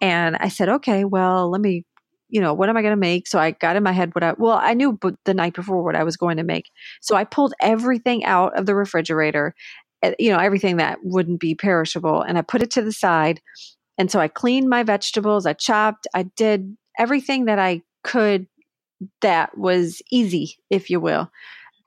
and 0.00 0.36
I 0.36 0.48
said, 0.48 0.68
okay, 0.68 1.04
well, 1.04 1.50
let 1.50 1.60
me 1.60 1.84
you 2.34 2.40
know, 2.40 2.52
what 2.52 2.68
am 2.68 2.76
I 2.76 2.82
going 2.82 2.92
to 2.92 2.96
make? 2.96 3.28
So 3.28 3.38
I 3.38 3.52
got 3.52 3.76
in 3.76 3.84
my 3.84 3.92
head 3.92 4.12
what 4.12 4.24
I, 4.24 4.34
well, 4.36 4.58
I 4.60 4.74
knew 4.74 4.98
the 5.24 5.34
night 5.34 5.54
before 5.54 5.84
what 5.84 5.94
I 5.94 6.02
was 6.02 6.16
going 6.16 6.36
to 6.38 6.42
make. 6.42 6.68
So 7.00 7.14
I 7.14 7.22
pulled 7.22 7.54
everything 7.60 8.24
out 8.24 8.58
of 8.58 8.66
the 8.66 8.74
refrigerator, 8.74 9.54
eh, 10.02 10.14
you 10.18 10.32
know, 10.32 10.40
everything 10.40 10.78
that 10.78 10.98
wouldn't 11.04 11.38
be 11.38 11.54
perishable, 11.54 12.22
and 12.22 12.36
I 12.36 12.42
put 12.42 12.60
it 12.60 12.72
to 12.72 12.82
the 12.82 12.90
side. 12.90 13.40
And 13.98 14.10
so 14.10 14.18
I 14.18 14.26
cleaned 14.26 14.68
my 14.68 14.82
vegetables, 14.82 15.46
I 15.46 15.52
chopped, 15.52 16.08
I 16.12 16.24
did 16.24 16.76
everything 16.98 17.44
that 17.44 17.60
I 17.60 17.82
could 18.02 18.48
that 19.20 19.56
was 19.56 20.02
easy, 20.10 20.56
if 20.70 20.90
you 20.90 20.98
will. 20.98 21.30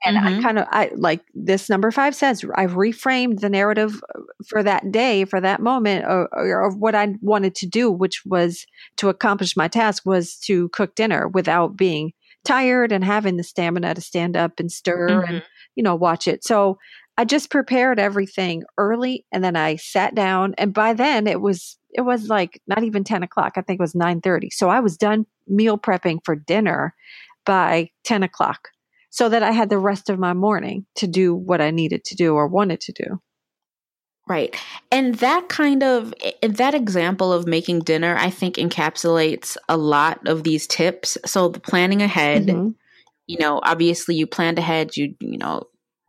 And 0.04 0.16
mm-hmm. 0.16 0.38
I 0.38 0.42
kind 0.42 0.58
of 0.58 0.66
I 0.70 0.90
like 0.94 1.24
this 1.34 1.68
number 1.68 1.90
five 1.90 2.14
says 2.14 2.44
I've 2.54 2.72
reframed 2.72 3.40
the 3.40 3.50
narrative 3.50 4.00
uh, 4.14 4.20
for 4.46 4.62
that 4.62 4.92
day, 4.92 5.24
for 5.24 5.40
that 5.40 5.60
moment, 5.60 6.04
or, 6.04 6.28
or, 6.32 6.70
what 6.70 6.94
I 6.94 7.14
wanted 7.20 7.54
to 7.56 7.66
do, 7.66 7.90
which 7.90 8.22
was 8.24 8.64
to 8.98 9.08
accomplish 9.08 9.56
my 9.56 9.66
task 9.66 10.04
was 10.06 10.36
to 10.44 10.68
cook 10.68 10.94
dinner 10.94 11.26
without 11.28 11.76
being 11.76 12.12
tired 12.44 12.92
and 12.92 13.04
having 13.04 13.36
the 13.36 13.42
stamina 13.42 13.94
to 13.94 14.00
stand 14.00 14.36
up 14.36 14.60
and 14.60 14.70
stir 14.70 15.08
mm-hmm. 15.08 15.34
and, 15.34 15.42
you 15.74 15.82
know, 15.82 15.96
watch 15.96 16.28
it. 16.28 16.44
So 16.44 16.78
I 17.16 17.24
just 17.24 17.50
prepared 17.50 17.98
everything 17.98 18.62
early 18.78 19.26
and 19.32 19.42
then 19.42 19.56
I 19.56 19.76
sat 19.76 20.14
down 20.14 20.54
and 20.58 20.72
by 20.72 20.92
then 20.92 21.26
it 21.26 21.40
was 21.40 21.76
it 21.90 22.02
was 22.02 22.28
like 22.28 22.60
not 22.68 22.84
even 22.84 23.02
10 23.02 23.22
o'clock. 23.24 23.54
I 23.56 23.62
think 23.62 23.80
it 23.80 23.82
was 23.82 23.94
9 23.94 24.20
30. 24.20 24.50
So 24.50 24.68
I 24.68 24.78
was 24.78 24.96
done 24.96 25.26
meal 25.48 25.76
prepping 25.76 26.18
for 26.24 26.36
dinner 26.36 26.94
by 27.44 27.90
10 28.04 28.22
o'clock 28.22 28.68
so 29.10 29.28
that 29.28 29.42
I 29.42 29.52
had 29.52 29.70
the 29.70 29.78
rest 29.78 30.10
of 30.10 30.18
my 30.18 30.34
morning 30.34 30.86
to 30.96 31.06
do 31.06 31.34
what 31.34 31.60
I 31.60 31.70
needed 31.70 32.04
to 32.04 32.14
do 32.14 32.34
or 32.34 32.46
wanted 32.46 32.80
to 32.82 32.92
do. 32.92 33.20
Right. 34.28 34.54
And 34.92 35.14
that 35.16 35.48
kind 35.48 35.82
of 35.82 36.12
that 36.42 36.74
example 36.74 37.32
of 37.32 37.46
making 37.46 37.80
dinner 37.80 38.14
I 38.18 38.28
think 38.28 38.56
encapsulates 38.56 39.56
a 39.70 39.78
lot 39.78 40.28
of 40.28 40.42
these 40.42 40.66
tips. 40.66 41.16
So 41.24 41.48
the 41.48 41.60
planning 41.60 42.02
ahead, 42.02 42.46
mm-hmm. 42.46 42.70
you 43.26 43.38
know, 43.38 43.60
obviously 43.62 44.16
you 44.16 44.26
planned 44.26 44.58
ahead, 44.58 44.98
you 44.98 45.14
you 45.20 45.38
know, 45.38 45.62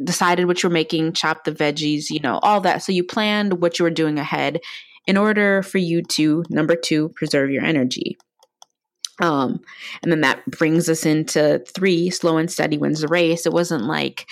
decided 0.04 0.48
what 0.48 0.62
you're 0.62 0.70
making, 0.70 1.14
chopped 1.14 1.46
the 1.46 1.54
veggies, 1.54 2.10
you 2.10 2.20
know, 2.20 2.40
all 2.44 2.60
that. 2.62 2.84
So 2.84 2.92
you 2.92 3.06
planned 3.06 3.62
what 3.62 3.80
you 3.80 3.84
were 3.84 3.90
doing 3.90 4.20
ahead 4.20 4.60
in 5.08 5.16
order 5.16 5.64
for 5.64 5.78
you 5.78 6.02
to 6.02 6.44
number 6.50 6.76
2 6.76 7.10
preserve 7.16 7.52
your 7.52 7.64
energy. 7.64 8.18
Um, 9.22 9.60
and 10.02 10.12
then 10.12 10.22
that 10.22 10.46
brings 10.46 10.90
us 10.90 11.06
into 11.06 11.64
three 11.76 12.10
slow 12.10 12.38
and 12.38 12.52
steady 12.52 12.78
wins 12.78 13.02
the 13.02 13.08
race. 13.08 13.46
It 13.46 13.54
wasn't 13.54 13.84
like 13.84 14.28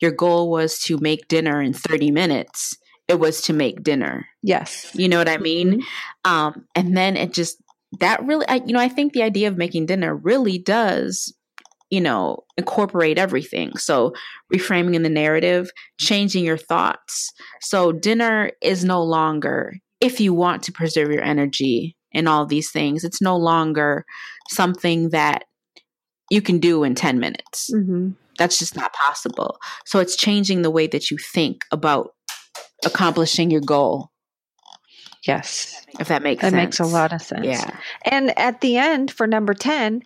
your 0.00 0.10
goal 0.10 0.50
was 0.50 0.78
to 0.80 0.98
make 0.98 1.28
dinner 1.28 1.62
in 1.62 1.72
30 1.72 2.10
minutes. 2.10 2.76
It 3.08 3.20
was 3.20 3.40
to 3.42 3.52
make 3.52 3.82
dinner. 3.82 4.26
Yes. 4.42 4.90
You 4.94 5.08
know 5.08 5.18
what 5.18 5.28
I 5.28 5.38
mean? 5.38 5.80
Mm-hmm. 5.80 6.30
Um, 6.30 6.66
and 6.74 6.96
then 6.96 7.16
it 7.16 7.32
just, 7.32 7.56
that 8.00 8.24
really, 8.24 8.46
I, 8.48 8.56
you 8.66 8.72
know, 8.72 8.80
I 8.80 8.88
think 8.88 9.12
the 9.12 9.22
idea 9.22 9.48
of 9.48 9.56
making 9.56 9.86
dinner 9.86 10.14
really 10.14 10.58
does, 10.58 11.32
you 11.90 12.00
know, 12.00 12.44
incorporate 12.56 13.18
everything. 13.18 13.76
So 13.76 14.14
reframing 14.52 14.94
in 14.94 15.02
the 15.02 15.10
narrative, 15.10 15.70
changing 16.00 16.44
your 16.44 16.56
thoughts. 16.56 17.32
So 17.60 17.92
dinner 17.92 18.50
is 18.62 18.84
no 18.84 19.02
longer, 19.02 19.74
if 20.00 20.20
you 20.20 20.32
want 20.34 20.62
to 20.64 20.72
preserve 20.72 21.12
your 21.12 21.22
energy, 21.22 21.96
and 22.14 22.28
all 22.28 22.46
these 22.46 22.70
things. 22.70 23.04
It's 23.04 23.22
no 23.22 23.36
longer 23.36 24.04
something 24.48 25.10
that 25.10 25.44
you 26.30 26.42
can 26.42 26.58
do 26.58 26.84
in 26.84 26.94
10 26.94 27.18
minutes. 27.18 27.70
Mm-hmm. 27.72 28.10
That's 28.38 28.58
just 28.58 28.76
not 28.76 28.92
possible. 28.92 29.58
So 29.84 29.98
it's 29.98 30.16
changing 30.16 30.62
the 30.62 30.70
way 30.70 30.86
that 30.86 31.10
you 31.10 31.18
think 31.18 31.64
about 31.70 32.14
accomplishing 32.84 33.50
your 33.50 33.60
goal. 33.60 34.10
Yes. 35.26 35.86
If 36.00 36.08
that 36.08 36.22
makes 36.22 36.42
that 36.42 36.50
sense. 36.50 36.78
makes 36.78 36.80
a 36.80 36.84
lot 36.84 37.12
of 37.12 37.22
sense. 37.22 37.46
Yeah. 37.46 37.76
And 38.04 38.36
at 38.38 38.60
the 38.60 38.76
end 38.76 39.10
for 39.10 39.26
number 39.26 39.54
10, 39.54 40.02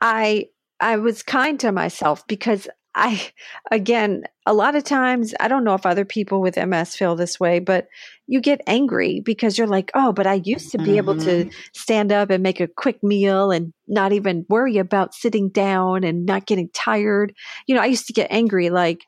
I 0.00 0.48
I 0.80 0.96
was 0.96 1.22
kind 1.22 1.60
to 1.60 1.72
myself 1.72 2.26
because 2.26 2.68
I, 2.94 3.30
again, 3.70 4.24
a 4.46 4.52
lot 4.52 4.74
of 4.74 4.84
times, 4.84 5.34
I 5.38 5.48
don't 5.48 5.64
know 5.64 5.74
if 5.74 5.86
other 5.86 6.04
people 6.04 6.40
with 6.40 6.56
MS 6.56 6.96
feel 6.96 7.14
this 7.14 7.38
way, 7.38 7.60
but 7.60 7.86
you 8.26 8.40
get 8.40 8.60
angry 8.66 9.20
because 9.20 9.56
you're 9.56 9.66
like, 9.66 9.90
oh, 9.94 10.12
but 10.12 10.26
I 10.26 10.40
used 10.44 10.72
to 10.72 10.78
be 10.78 10.84
mm-hmm. 10.84 10.96
able 10.96 11.16
to 11.18 11.44
mm-hmm. 11.44 11.50
stand 11.74 12.10
up 12.12 12.30
and 12.30 12.42
make 12.42 12.60
a 12.60 12.68
quick 12.68 13.02
meal 13.02 13.50
and 13.50 13.72
not 13.86 14.12
even 14.12 14.46
worry 14.48 14.78
about 14.78 15.14
sitting 15.14 15.50
down 15.50 16.04
and 16.04 16.26
not 16.26 16.46
getting 16.46 16.68
tired. 16.70 17.32
You 17.66 17.74
know, 17.74 17.82
I 17.82 17.86
used 17.86 18.06
to 18.08 18.12
get 18.12 18.30
angry, 18.30 18.70
like, 18.70 19.00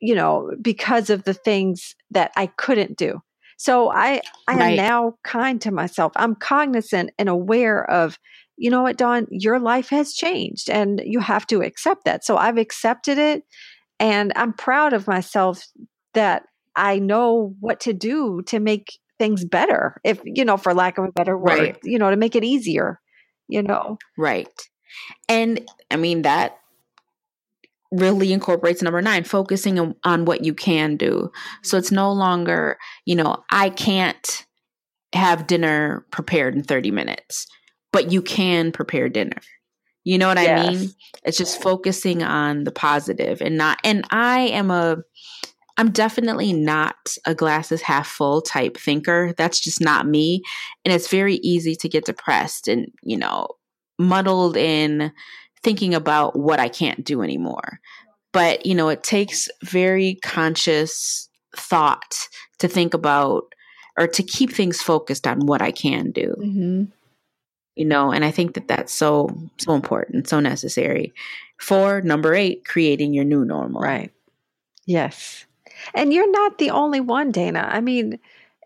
you 0.00 0.14
know, 0.14 0.50
because 0.60 1.10
of 1.10 1.24
the 1.24 1.34
things 1.34 1.94
that 2.10 2.32
I 2.36 2.46
couldn't 2.46 2.96
do. 2.96 3.20
So 3.58 3.92
I, 3.92 4.22
I 4.48 4.56
right. 4.56 4.70
am 4.70 4.76
now 4.76 5.14
kind 5.22 5.60
to 5.60 5.70
myself. 5.70 6.12
I'm 6.16 6.34
cognizant 6.34 7.10
and 7.18 7.28
aware 7.28 7.88
of 7.88 8.18
you 8.56 8.70
know 8.70 8.82
what, 8.82 8.96
Dawn, 8.96 9.26
your 9.30 9.58
life 9.58 9.88
has 9.88 10.12
changed 10.12 10.70
and 10.70 11.00
you 11.04 11.20
have 11.20 11.46
to 11.48 11.62
accept 11.62 12.04
that. 12.04 12.24
So 12.24 12.36
I've 12.36 12.58
accepted 12.58 13.18
it 13.18 13.44
and 13.98 14.32
I'm 14.36 14.52
proud 14.52 14.92
of 14.92 15.06
myself 15.06 15.66
that 16.14 16.44
I 16.76 16.98
know 16.98 17.54
what 17.60 17.80
to 17.80 17.92
do 17.92 18.42
to 18.46 18.60
make 18.60 18.98
things 19.18 19.44
better, 19.44 20.00
if, 20.04 20.20
you 20.24 20.44
know, 20.44 20.56
for 20.56 20.74
lack 20.74 20.98
of 20.98 21.04
a 21.04 21.12
better 21.12 21.36
word, 21.36 21.58
right. 21.58 21.78
you 21.84 21.98
know, 21.98 22.10
to 22.10 22.16
make 22.16 22.34
it 22.34 22.44
easier, 22.44 23.00
you 23.48 23.62
know. 23.62 23.98
Right. 24.18 24.48
And 25.28 25.66
I 25.90 25.96
mean, 25.96 26.22
that 26.22 26.58
really 27.92 28.32
incorporates 28.32 28.82
number 28.82 29.02
nine, 29.02 29.24
focusing 29.24 29.78
on, 29.78 29.94
on 30.04 30.24
what 30.24 30.44
you 30.44 30.54
can 30.54 30.96
do. 30.96 31.30
So 31.62 31.76
it's 31.76 31.92
no 31.92 32.10
longer, 32.10 32.78
you 33.04 33.14
know, 33.14 33.44
I 33.50 33.70
can't 33.70 34.46
have 35.12 35.46
dinner 35.46 36.06
prepared 36.10 36.54
in 36.54 36.62
30 36.62 36.90
minutes 36.90 37.46
but 37.92 38.10
you 38.10 38.22
can 38.22 38.72
prepare 38.72 39.08
dinner. 39.08 39.36
You 40.04 40.18
know 40.18 40.26
what 40.26 40.38
I 40.38 40.70
mean? 40.70 40.90
It's 41.22 41.38
just 41.38 41.62
focusing 41.62 42.24
on 42.24 42.64
the 42.64 42.72
positive 42.72 43.40
and 43.40 43.56
not 43.56 43.78
and 43.84 44.04
I 44.10 44.40
am 44.40 44.70
a 44.72 44.96
I'm 45.78 45.90
definitely 45.90 46.52
not 46.52 47.16
a 47.26 47.34
glasses 47.34 47.82
half 47.82 48.06
full 48.06 48.42
type 48.42 48.76
thinker. 48.76 49.32
That's 49.36 49.58
just 49.58 49.80
not 49.80 50.06
me. 50.06 50.42
And 50.84 50.92
it's 50.92 51.08
very 51.08 51.36
easy 51.36 51.74
to 51.76 51.88
get 51.88 52.04
depressed 52.04 52.68
and, 52.68 52.92
you 53.02 53.16
know, 53.16 53.48
muddled 53.98 54.56
in 54.56 55.12
thinking 55.62 55.94
about 55.94 56.38
what 56.38 56.60
I 56.60 56.68
can't 56.68 57.04
do 57.04 57.22
anymore. 57.22 57.80
But, 58.32 58.66
you 58.66 58.74
know, 58.74 58.90
it 58.90 59.02
takes 59.02 59.48
very 59.64 60.16
conscious 60.22 61.28
thought 61.56 62.28
to 62.58 62.68
think 62.68 62.92
about 62.92 63.44
or 63.98 64.06
to 64.08 64.22
keep 64.22 64.52
things 64.52 64.82
focused 64.82 65.26
on 65.26 65.46
what 65.46 65.62
I 65.62 65.70
can 65.70 66.10
do. 66.10 66.34
Mm-hmm 66.38 66.82
you 67.76 67.84
know 67.84 68.12
and 68.12 68.24
i 68.24 68.30
think 68.30 68.54
that 68.54 68.68
that's 68.68 68.92
so 68.92 69.28
so 69.58 69.74
important 69.74 70.28
so 70.28 70.40
necessary. 70.40 71.12
For 71.58 72.00
number 72.00 72.34
eight 72.34 72.64
creating 72.64 73.14
your 73.14 73.24
new 73.24 73.44
normal. 73.44 73.80
Right. 73.80 74.10
Yes. 74.84 75.46
And 75.94 76.12
you're 76.12 76.30
not 76.30 76.58
the 76.58 76.70
only 76.70 77.00
one 77.00 77.30
dana. 77.30 77.68
I 77.70 77.80
mean 77.80 78.18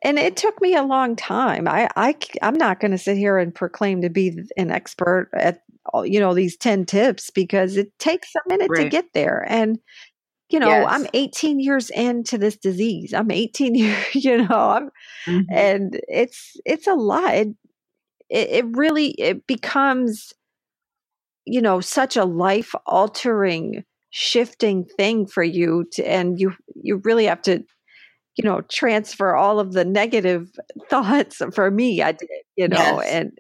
and 0.02 0.18
it 0.18 0.36
took 0.36 0.60
me 0.60 0.74
a 0.74 0.82
long 0.82 1.16
time. 1.16 1.68
I, 1.68 1.88
I 1.96 2.14
i'm 2.42 2.54
not 2.54 2.80
going 2.80 2.92
to 2.92 2.98
sit 2.98 3.16
here 3.16 3.38
and 3.38 3.54
proclaim 3.54 4.02
to 4.02 4.10
be 4.10 4.38
an 4.56 4.70
expert 4.70 5.30
at 5.34 5.62
you 6.04 6.20
know 6.20 6.34
these 6.34 6.56
10 6.56 6.86
tips 6.86 7.30
because 7.30 7.76
it 7.76 7.96
takes 7.98 8.34
a 8.34 8.48
minute 8.48 8.70
right. 8.70 8.84
to 8.84 8.88
get 8.88 9.12
there. 9.12 9.44
And 9.48 9.78
you 10.48 10.60
know 10.60 10.68
yes. 10.68 10.86
i'm 10.88 11.06
18 11.12 11.60
years 11.60 11.90
into 11.90 12.38
this 12.38 12.56
disease. 12.56 13.12
I'm 13.12 13.30
18 13.30 13.74
years 13.82 14.14
you 14.14 14.38
know 14.38 14.70
i'm 14.70 14.90
mm-hmm. 15.26 15.40
and 15.50 16.00
it's 16.08 16.56
it's 16.64 16.86
a 16.86 16.94
lot. 16.94 17.34
It, 17.34 17.48
it, 18.28 18.48
it 18.50 18.76
really 18.76 19.08
it 19.12 19.46
becomes 19.46 20.32
you 21.44 21.60
know 21.62 21.80
such 21.80 22.16
a 22.16 22.24
life 22.24 22.74
altering 22.86 23.84
shifting 24.10 24.84
thing 24.96 25.26
for 25.26 25.42
you 25.42 25.84
to 25.92 26.08
and 26.08 26.40
you 26.40 26.52
you 26.74 27.00
really 27.04 27.26
have 27.26 27.42
to 27.42 27.62
you 28.36 28.44
know 28.44 28.60
transfer 28.62 29.34
all 29.34 29.60
of 29.60 29.72
the 29.72 29.84
negative 29.84 30.50
thoughts 30.90 31.42
for 31.54 31.70
me 31.70 32.02
i 32.02 32.12
did 32.12 32.28
you 32.56 32.68
know 32.68 33.00
yes. 33.00 33.12
and 33.12 33.38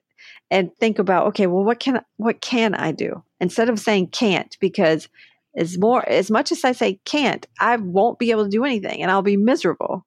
and 0.50 0.70
think 0.78 0.98
about 0.98 1.26
okay 1.26 1.46
well 1.46 1.64
what 1.64 1.80
can 1.80 2.00
what 2.16 2.40
can 2.40 2.74
i 2.74 2.92
do? 2.92 3.22
Instead 3.40 3.68
of 3.68 3.78
saying 3.78 4.08
can't 4.08 4.56
because 4.60 5.08
as 5.56 5.76
more 5.78 6.08
as 6.08 6.30
much 6.30 6.52
as 6.52 6.64
i 6.64 6.72
say 6.72 7.00
can't 7.04 7.46
i 7.60 7.76
won't 7.76 8.18
be 8.18 8.30
able 8.30 8.44
to 8.44 8.50
do 8.50 8.64
anything 8.64 9.02
and 9.02 9.10
i'll 9.10 9.22
be 9.22 9.36
miserable. 9.36 10.06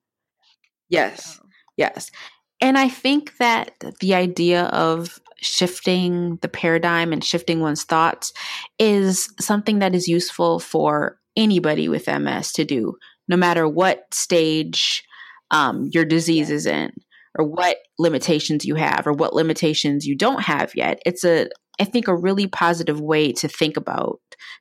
Yes 0.88 1.40
yes 1.78 2.12
and 2.62 2.78
I 2.78 2.89
think 2.89 3.38
that 3.38 3.74
the 4.00 4.13
idea 4.16 4.66
of 4.66 5.20
shifting 5.38 6.38
the 6.42 6.50
paradigm 6.50 7.13
and 7.13 7.24
shifting 7.24 7.62
one's 7.62 7.84
thoughts 7.84 8.34
is 8.78 9.34
something 9.39 9.80
that 9.80 9.96
is 9.96 10.08
useful 10.08 10.60
for 10.60 11.18
anybody 11.38 11.88
with 11.88 12.08
MS 12.08 12.51
to 12.54 12.66
do, 12.66 12.96
no 13.28 13.38
matter 13.38 13.68
what 13.68 14.13
stage 14.13 15.04
um, 15.51 15.89
your 15.94 16.04
disease 16.04 16.50
is 16.50 16.66
in, 16.66 16.92
or 17.38 17.46
what 17.46 17.78
limitations 17.98 18.66
you 18.66 18.75
have, 18.75 19.08
or 19.08 19.13
what 19.13 19.34
limitations 19.34 20.06
you 20.06 20.16
don't 20.16 20.42
have 20.42 20.75
yet. 20.75 21.00
It's 21.06 21.24
a, 21.24 21.48
I 21.80 21.86
think, 21.86 22.08
a 22.08 22.16
really 22.16 22.48
positive 22.48 23.00
way 23.00 23.32
to 23.34 23.48
think 23.48 23.78
about 23.78 24.20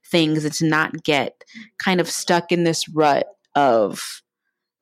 things 0.09 0.45
and 0.45 0.55
to 0.55 0.67
not 0.67 1.03
get 1.03 1.43
kind 1.83 2.01
of 2.01 2.09
stuck 2.09 2.53
in 2.53 2.63
this 2.63 2.89
rut 2.89 3.27
of, 3.57 4.23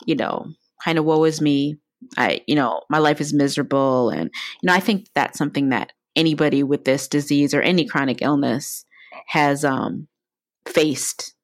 you 0.04 0.14
know, 0.14 0.46
kind 0.84 0.98
of 0.98 1.06
woe 1.06 1.24
is 1.24 1.40
me, 1.40 1.78
I, 2.16 2.40
you 2.46 2.54
know, 2.54 2.82
my 2.90 2.98
life 2.98 3.20
is 3.20 3.32
miserable. 3.32 4.10
And, 4.10 4.30
you 4.62 4.66
know, 4.66 4.74
I 4.74 4.80
think 4.80 5.08
that's 5.14 5.38
something 5.38 5.70
that 5.70 5.92
anybody 6.14 6.62
with 6.62 6.84
this 6.84 7.08
disease 7.08 7.54
or 7.54 7.60
any 7.60 7.86
chronic 7.86 8.22
illness 8.22 8.84
has 9.26 9.64
um, 9.64 10.08
faced 10.66 11.34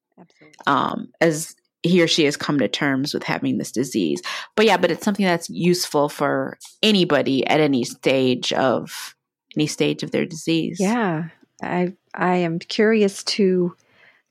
um, 0.66 1.12
as 1.20 1.54
he 1.82 2.02
or 2.02 2.06
she 2.06 2.24
has 2.24 2.36
come 2.36 2.58
to 2.58 2.68
terms 2.68 3.12
with 3.12 3.24
having 3.24 3.58
this 3.58 3.72
disease. 3.72 4.22
But 4.56 4.66
yeah, 4.66 4.76
but 4.76 4.90
it's 4.90 5.04
something 5.04 5.26
that's 5.26 5.50
useful 5.50 6.08
for 6.08 6.58
anybody 6.82 7.46
at 7.46 7.60
any 7.60 7.84
stage 7.84 8.52
of 8.52 9.16
any 9.56 9.66
stage 9.66 10.02
of 10.02 10.12
their 10.12 10.26
disease. 10.26 10.78
Yeah. 10.80 11.28
I 11.62 11.94
I 12.14 12.36
am 12.36 12.58
curious 12.58 13.22
to 13.24 13.76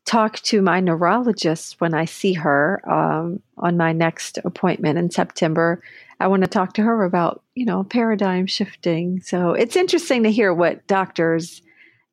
talk 0.05 0.39
to 0.41 0.61
my 0.61 0.79
neurologist 0.79 1.79
when 1.79 1.93
I 1.93 2.05
see 2.05 2.33
her 2.33 2.81
um, 2.89 3.41
on 3.57 3.77
my 3.77 3.93
next 3.93 4.39
appointment 4.43 4.97
in 4.97 5.09
September 5.09 5.81
I 6.21 6.27
want 6.27 6.43
to 6.43 6.47
talk 6.47 6.73
to 6.73 6.83
her 6.83 7.03
about, 7.03 7.41
you 7.55 7.65
know, 7.65 7.83
paradigm 7.83 8.45
shifting. 8.45 9.21
So 9.21 9.53
it's 9.53 9.75
interesting 9.75 10.21
to 10.21 10.31
hear 10.31 10.53
what 10.53 10.85
doctors, 10.85 11.63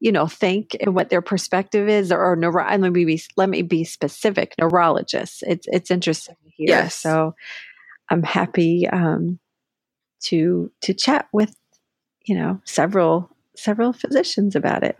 you 0.00 0.12
know 0.12 0.28
think 0.28 0.76
and 0.80 0.95
what 0.95 1.11
their 1.11 1.21
perspective 1.21 1.88
is 1.88 2.12
or, 2.12 2.25
or 2.25 2.37
neuro- 2.37 2.64
let 2.64 2.92
me 2.92 3.04
be 3.04 3.21
let 3.37 3.49
me 3.49 3.62
be 3.62 3.83
specific 3.83 4.54
neurologists 4.57 5.42
it's 5.45 5.66
it's 5.73 5.90
interesting 5.90 6.37
to 6.45 6.50
hear 6.50 6.68
yes. 6.68 6.95
so 6.95 7.35
i'm 8.09 8.23
happy 8.23 8.87
um, 8.87 9.40
to 10.21 10.71
to 10.83 10.95
chat 10.95 11.26
with 11.33 11.57
you 12.26 12.37
know 12.37 12.61
several 12.64 13.28
several 13.57 13.92
physicians 13.92 14.54
about 14.54 14.85
it 14.85 14.97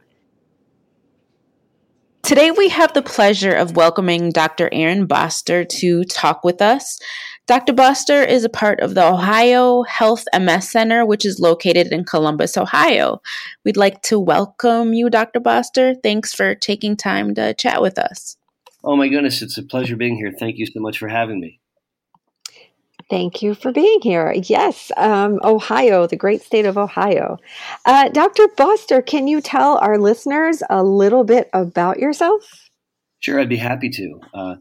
Today, 2.29 2.51
we 2.51 2.69
have 2.69 2.93
the 2.93 3.01
pleasure 3.01 3.55
of 3.55 3.75
welcoming 3.75 4.33
Dr. 4.33 4.69
Aaron 4.71 5.07
Boster 5.07 5.65
to 5.65 6.05
talk 6.05 6.45
with 6.45 6.61
us. 6.61 7.01
Dr. 7.47 7.73
Boster 7.73 8.23
is 8.23 8.45
a 8.45 8.51
part 8.51 8.81
of 8.81 8.95
the 8.95 9.03
Ohio 9.03 9.83
Health 9.85 10.27
MS 10.39 10.69
Center, 10.69 11.07
which 11.07 11.25
is 11.25 11.41
located 11.41 11.87
in 11.87 12.05
Columbus, 12.05 12.59
Ohio. 12.59 13.23
We'd 13.65 13.79
like 13.79 14.03
to 14.03 14.21
welcome 14.21 14.93
you, 14.93 15.09
Dr. 15.09 15.41
Boster. 15.41 15.95
Thanks 16.03 16.35
for 16.35 16.55
taking 16.55 16.99
time 16.99 17.35
to 17.37 17.55
chat 17.55 17.81
with 17.81 17.99
us. 17.99 18.37
Oh, 18.85 18.95
my 18.95 19.09
goodness. 19.09 19.41
It's 19.41 19.57
a 19.57 19.63
pleasure 19.63 19.97
being 19.97 20.17
here. 20.17 20.35
Thank 20.39 20.59
you 20.59 20.67
so 20.67 20.81
much 20.81 20.99
for 20.99 21.09
having 21.09 21.41
me. 21.41 21.58
Thank 23.11 23.41
you 23.41 23.55
for 23.55 23.73
being 23.73 24.01
here. 24.03 24.35
Yes, 24.35 24.93
um, 24.99 25.41
Ohio, 25.43 26.07
the 26.07 26.17
great 26.17 26.43
state 26.43 26.67
of 26.67 26.77
Ohio. 26.77 27.39
Uh, 27.87 28.11
Dr. 28.11 28.49
Boster, 28.57 29.01
can 29.01 29.27
you 29.27 29.41
tell 29.41 29.79
our 29.79 29.99
listeners 29.99 30.63
a 30.69 30.83
little 30.83 31.25
bit 31.25 31.49
about 31.55 31.99
yourself? 31.99 32.71
Sure, 33.21 33.41
I'd 33.41 33.49
be 33.49 33.57
happy 33.57 33.89
to. 33.89 34.21
Uh, 34.35 34.55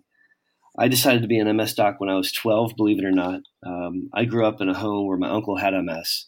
I 0.79 0.87
decided 0.87 1.23
to 1.23 1.27
be 1.27 1.39
an 1.39 1.55
MS 1.57 1.73
doc 1.73 1.95
when 1.97 2.09
I 2.09 2.15
was 2.15 2.31
12, 2.31 2.73
believe 2.77 2.99
it 2.99 3.05
or 3.05 3.11
not. 3.11 3.41
Um, 3.65 4.09
I 4.13 4.23
grew 4.25 4.45
up 4.45 4.61
in 4.61 4.69
a 4.69 4.77
home 4.77 5.07
where 5.07 5.17
my 5.17 5.29
uncle 5.29 5.57
had 5.57 5.73
MS. 5.73 6.27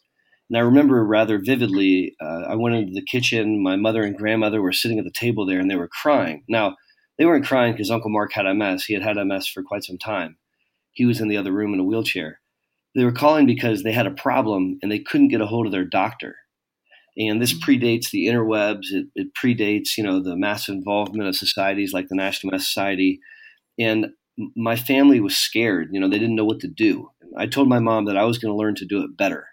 And 0.49 0.57
I 0.57 0.61
remember 0.61 1.05
rather 1.05 1.39
vividly, 1.39 2.15
uh, 2.19 2.45
I 2.47 2.55
went 2.55 2.75
into 2.75 2.93
the 2.93 3.05
kitchen. 3.05 3.61
My 3.61 3.75
mother 3.75 4.03
and 4.03 4.17
grandmother 4.17 4.61
were 4.61 4.73
sitting 4.73 4.99
at 4.99 5.05
the 5.05 5.11
table 5.11 5.45
there 5.45 5.59
and 5.59 5.69
they 5.69 5.75
were 5.75 5.87
crying. 5.87 6.43
Now, 6.49 6.75
they 7.17 7.25
weren't 7.25 7.45
crying 7.45 7.73
because 7.73 7.91
Uncle 7.91 8.09
Mark 8.09 8.33
had 8.33 8.51
MS. 8.51 8.85
He 8.85 8.93
had 8.93 9.03
had 9.03 9.17
MS 9.17 9.47
for 9.47 9.61
quite 9.61 9.83
some 9.83 9.97
time. 9.97 10.37
He 10.99 11.05
was 11.05 11.21
in 11.21 11.29
the 11.29 11.37
other 11.37 11.53
room 11.53 11.73
in 11.73 11.79
a 11.79 11.83
wheelchair. 11.85 12.41
They 12.93 13.05
were 13.05 13.13
calling 13.13 13.45
because 13.45 13.83
they 13.83 13.93
had 13.93 14.05
a 14.05 14.11
problem 14.11 14.79
and 14.81 14.91
they 14.91 14.99
couldn't 14.99 15.29
get 15.29 15.39
a 15.39 15.45
hold 15.45 15.65
of 15.65 15.71
their 15.71 15.85
doctor. 15.85 16.35
And 17.17 17.41
this 17.41 17.53
predates 17.53 18.11
the 18.11 18.27
interwebs. 18.27 18.91
It, 18.91 19.07
it 19.15 19.27
predates, 19.33 19.97
you 19.97 20.03
know, 20.03 20.21
the 20.21 20.35
massive 20.35 20.75
involvement 20.75 21.29
of 21.29 21.37
societies 21.37 21.93
like 21.93 22.09
the 22.09 22.17
National 22.17 22.51
MS 22.51 22.67
Society. 22.67 23.21
And 23.79 24.07
my 24.57 24.75
family 24.75 25.21
was 25.21 25.37
scared. 25.37 25.87
You 25.93 26.01
know, 26.01 26.09
they 26.09 26.19
didn't 26.19 26.35
know 26.35 26.43
what 26.43 26.59
to 26.59 26.67
do. 26.67 27.11
I 27.37 27.47
told 27.47 27.69
my 27.69 27.79
mom 27.79 28.03
that 28.03 28.17
I 28.17 28.25
was 28.25 28.37
going 28.37 28.51
to 28.51 28.57
learn 28.57 28.75
to 28.75 28.85
do 28.85 29.01
it 29.01 29.15
better. 29.15 29.47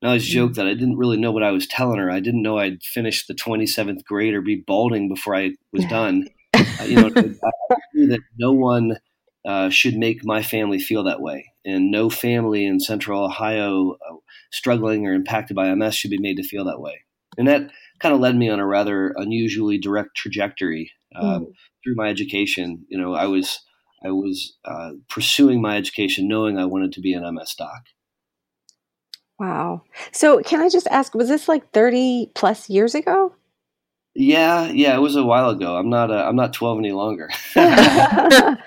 And 0.00 0.08
I 0.08 0.14
always 0.14 0.24
mm-hmm. 0.24 0.34
joked 0.34 0.56
that 0.56 0.66
I 0.66 0.74
didn't 0.74 0.98
really 0.98 1.16
know 1.16 1.30
what 1.30 1.44
I 1.44 1.52
was 1.52 1.68
telling 1.68 2.00
her. 2.00 2.10
I 2.10 2.18
didn't 2.18 2.42
know 2.42 2.58
I'd 2.58 2.82
finish 2.82 3.24
the 3.24 3.34
27th 3.34 4.02
grade 4.02 4.34
or 4.34 4.40
be 4.42 4.64
balding 4.66 5.08
before 5.08 5.36
I 5.36 5.52
was 5.72 5.84
done. 5.90 6.26
uh, 6.54 6.64
you 6.84 6.96
know, 6.96 7.06
I 7.06 7.76
knew 7.94 8.08
that 8.08 8.20
no 8.36 8.50
one 8.50 8.96
uh, 9.44 9.68
should 9.70 9.96
make 9.96 10.24
my 10.24 10.42
family 10.42 10.78
feel 10.78 11.04
that 11.04 11.20
way. 11.20 11.52
And 11.64 11.90
no 11.90 12.10
family 12.10 12.64
in 12.64 12.80
central 12.80 13.24
Ohio 13.24 13.92
uh, 13.92 14.16
struggling 14.50 15.06
or 15.06 15.12
impacted 15.12 15.56
by 15.56 15.72
MS 15.74 15.94
should 15.94 16.10
be 16.10 16.20
made 16.20 16.36
to 16.36 16.42
feel 16.42 16.64
that 16.64 16.80
way. 16.80 17.04
And 17.38 17.48
that 17.48 17.70
kind 18.00 18.14
of 18.14 18.20
led 18.20 18.36
me 18.36 18.48
on 18.48 18.60
a 18.60 18.66
rather 18.66 19.14
unusually 19.16 19.78
direct 19.78 20.16
trajectory 20.16 20.92
uh, 21.14 21.40
mm. 21.40 21.46
through 21.82 21.94
my 21.94 22.08
education. 22.08 22.84
You 22.88 22.98
know, 22.98 23.14
I 23.14 23.26
was 23.26 23.58
I 24.04 24.10
was 24.10 24.56
uh, 24.64 24.92
pursuing 25.08 25.62
my 25.62 25.76
education 25.76 26.28
knowing 26.28 26.58
I 26.58 26.64
wanted 26.64 26.92
to 26.92 27.00
be 27.00 27.12
an 27.12 27.22
MS 27.34 27.54
doc. 27.56 27.82
Wow. 29.38 29.82
So, 30.12 30.40
can 30.42 30.60
I 30.60 30.68
just 30.68 30.86
ask, 30.88 31.14
was 31.14 31.28
this 31.28 31.48
like 31.48 31.72
30 31.72 32.30
plus 32.34 32.70
years 32.70 32.94
ago? 32.94 33.34
Yeah, 34.14 34.66
yeah, 34.66 34.94
it 34.94 35.00
was 35.00 35.16
a 35.16 35.24
while 35.24 35.48
ago. 35.50 35.76
I'm 35.76 35.88
not 35.88 36.10
uh, 36.10 36.24
I'm 36.28 36.36
not 36.36 36.52
12 36.52 36.78
any 36.78 36.92
longer. 36.92 37.30
right, 37.56 38.58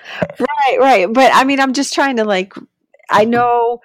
right. 0.78 1.06
But 1.12 1.30
I 1.34 1.44
mean, 1.44 1.60
I'm 1.60 1.72
just 1.72 1.94
trying 1.94 2.16
to 2.16 2.24
like 2.24 2.54
I 3.10 3.24
know 3.24 3.80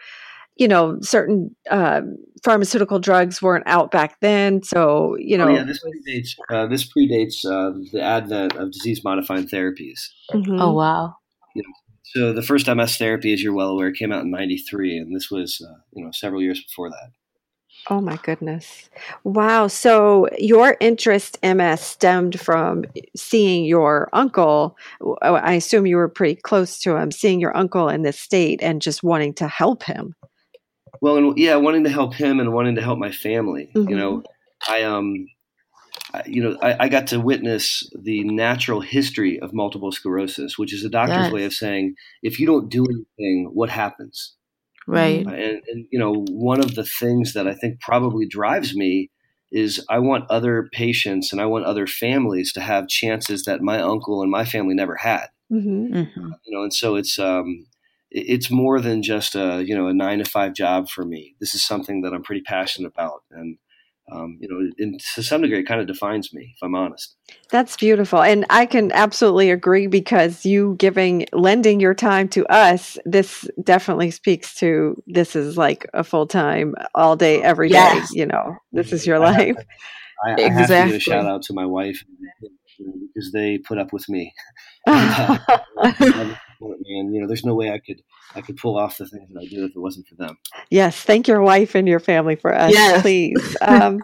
you 0.56 0.68
know 0.68 0.98
certain 1.02 1.56
um, 1.70 2.18
pharmaceutical 2.44 3.00
drugs 3.00 3.42
weren't 3.42 3.68
out 3.68 3.92
back 3.92 4.20
then, 4.22 4.64
so 4.64 5.16
you 5.18 5.36
oh, 5.36 5.46
know. 5.46 5.52
Oh, 5.52 5.56
yeah, 5.56 5.64
this 5.64 5.84
predates 5.84 6.30
uh, 6.50 6.68
this 6.68 6.88
predates 6.88 7.46
uh, 7.46 7.78
the 7.92 8.02
advent 8.02 8.56
of 8.56 8.72
disease 8.72 9.04
modifying 9.04 9.48
therapies. 9.48 10.10
Mm-hmm. 10.32 10.60
Oh 10.60 10.74
wow! 10.74 11.16
You 11.56 11.64
know, 11.64 11.74
so 12.04 12.34
the 12.34 12.42
first 12.42 12.68
MS 12.68 12.98
therapy, 12.98 13.34
as 13.34 13.42
you're 13.42 13.54
well 13.54 13.70
aware, 13.70 13.92
came 13.92 14.12
out 14.12 14.24
in 14.24 14.32
'93, 14.32 14.98
and 14.98 15.16
this 15.16 15.30
was 15.30 15.62
uh, 15.68 15.80
you 15.94 16.04
know 16.04 16.12
several 16.12 16.42
years 16.42 16.64
before 16.64 16.90
that. 16.90 17.12
Oh 17.90 18.00
my 18.00 18.18
goodness. 18.18 18.90
Wow. 19.24 19.68
So 19.68 20.28
your 20.38 20.78
interest 20.80 21.40
MS 21.44 21.82
stemmed 21.82 22.40
from 22.40 22.86
seeing 23.16 23.66
your 23.66 24.10
uncle. 24.14 24.78
I 25.22 25.54
assume 25.54 25.88
you 25.88 25.98
were 25.98 26.10
pretty 26.10 26.36
close 26.36 26.80
to 26.80 26.96
him, 26.96 27.12
seeing 27.12 27.40
your 27.40 27.56
uncle 27.58 27.90
in 27.90 28.04
this 28.04 28.20
state 28.20 28.62
and 28.62 28.82
just 28.82 29.04
wanting 29.04 29.34
to 29.36 29.48
help 29.48 29.84
him. 29.84 30.16
Well, 31.02 31.18
and 31.18 31.38
yeah, 31.38 31.56
wanting 31.56 31.84
to 31.86 31.90
help 31.90 32.14
him 32.14 32.40
and 32.40 32.54
wanting 32.54 32.76
to 32.76 32.82
help 32.82 33.00
my 33.00 33.12
family. 33.12 33.72
Mm-hmm. 33.76 33.90
You 33.90 33.96
know, 33.96 34.24
I 34.68 34.84
um 34.84 35.26
I, 36.14 36.24
you 36.26 36.44
know, 36.44 36.58
I, 36.62 36.86
I, 36.86 36.90
got 36.90 37.08
to 37.08 37.20
witness 37.20 37.90
the 37.98 38.24
natural 38.26 38.82
history 38.82 39.40
of 39.40 39.54
multiple 39.54 39.92
sclerosis, 39.92 40.58
which 40.58 40.74
is 40.74 40.84
a 40.84 40.90
doctor's 40.90 41.26
yes. 41.26 41.32
way 41.32 41.46
of 41.46 41.54
saying 41.54 41.96
if 42.22 42.40
you 42.40 42.46
don't 42.46 42.70
do 42.70 42.86
anything, 42.86 43.50
what 43.54 43.70
happens? 43.70 44.36
Right. 44.92 45.26
And, 45.26 45.62
and, 45.68 45.86
you 45.92 46.00
know, 46.00 46.26
one 46.30 46.60
of 46.60 46.76
the 46.76 46.86
things 46.86 47.34
that 47.34 47.48
I 47.48 47.54
think 47.54 47.80
probably 47.80 48.28
drives 48.28 48.76
me 48.76 49.10
is 49.52 49.86
I 49.90 50.00
want 50.00 50.30
other 50.30 50.70
patients 50.72 51.32
and 51.32 51.42
I 51.42 51.46
want 51.46 51.66
other 51.66 51.88
families 51.88 52.54
to 52.54 52.62
have 52.62 52.88
chances 52.88 53.44
that 53.44 53.62
my 53.62 53.82
uncle 53.82 54.22
and 54.22 54.32
my 54.32 54.46
family 54.46 54.74
never 54.74 54.96
had. 54.96 55.28
Mm-hmm. 55.52 55.94
Mm-hmm. 55.94 56.30
You 56.46 56.58
know, 56.58 56.64
and 56.64 56.74
so 56.74 56.96
it's 56.96 57.20
um, 57.20 57.66
it's 58.10 58.50
more 58.50 58.80
than 58.80 59.04
just 59.04 59.36
a 59.36 59.64
you 59.66 59.76
know 59.76 59.88
a 59.88 59.94
nine 59.94 60.20
to 60.20 60.26
five 60.26 60.54
job 60.54 60.90
for 60.90 61.06
me. 61.06 61.36
This 61.40 61.54
is 61.54 61.64
something 61.64 62.02
that 62.02 62.14
I'm 62.14 62.24
pretty 62.24 62.42
passionate 62.42 62.88
about, 62.88 63.24
and 63.32 63.58
um, 64.12 64.38
you 64.40 64.48
know, 64.50 64.70
and 64.80 65.00
to 65.16 65.24
some 65.24 65.42
degree, 65.42 65.60
it 65.60 65.68
kind 65.68 65.80
of 65.80 65.88
defines 65.88 66.34
me, 66.34 66.54
if 66.56 66.64
I'm 66.64 66.76
honest. 66.76 67.16
That's 67.50 67.78
beautiful, 67.78 68.22
and 68.22 68.46
I 68.50 68.66
can 68.66 68.92
absolutely 68.92 69.52
agree 69.52 69.88
because 69.88 70.46
you 70.46 70.76
giving 70.78 71.26
lending 71.34 71.80
your 71.80 71.94
time 71.94 72.28
to 72.30 72.46
us, 72.48 72.98
this 73.06 73.48
definitely 73.64 74.12
speaks 74.12 74.56
to 74.56 75.02
this 75.08 75.36
is 75.36 75.58
like 75.58 75.88
a 75.94 76.04
full 76.04 76.28
time, 76.28 76.76
all 76.96 77.16
day, 77.16 77.42
every 77.42 77.70
day. 77.70 77.76
Yes. 77.76 78.12
You 78.14 78.26
know, 78.26 78.58
this 78.72 78.92
is 78.92 79.06
your 79.06 79.20
life. 79.20 79.56
I, 80.26 80.30
I, 80.30 80.32
I 80.32 80.46
exactly. 80.46 80.56
have 80.58 80.68
to 80.68 80.92
give 80.92 80.96
a 80.96 81.00
shout 81.00 81.26
out 81.26 81.42
to 81.44 81.54
my 81.54 81.66
wife 81.66 82.04
because 82.80 83.32
they 83.32 83.58
put 83.60 83.78
up 83.78 83.94
with 83.94 84.08
me. 84.10 84.34
and, 84.88 85.52
uh, 85.78 86.36
and 86.62 87.14
you 87.14 87.22
know, 87.22 87.28
there's 87.28 87.46
no 87.46 87.56
way 87.56 87.72
I 87.72 87.80
could 87.80 88.02
I 88.36 88.42
could 88.42 88.58
pull 88.58 88.78
off 88.78 88.98
the 88.98 89.08
things 89.08 89.30
that 89.32 89.40
I 89.40 89.46
do 89.46 89.66
if 89.66 89.76
it 89.76 89.80
wasn't 89.80 90.08
for 90.08 90.16
them. 90.16 90.38
Yes, 90.70 91.00
thank 91.00 91.28
your 91.28 91.42
wife 91.42 91.76
and 91.76 91.88
your 91.88 92.00
family 92.00 92.36
for 92.36 92.54
us, 92.54 92.74
yes. 92.74 93.02
please. 93.02 93.58
Um, 93.62 94.00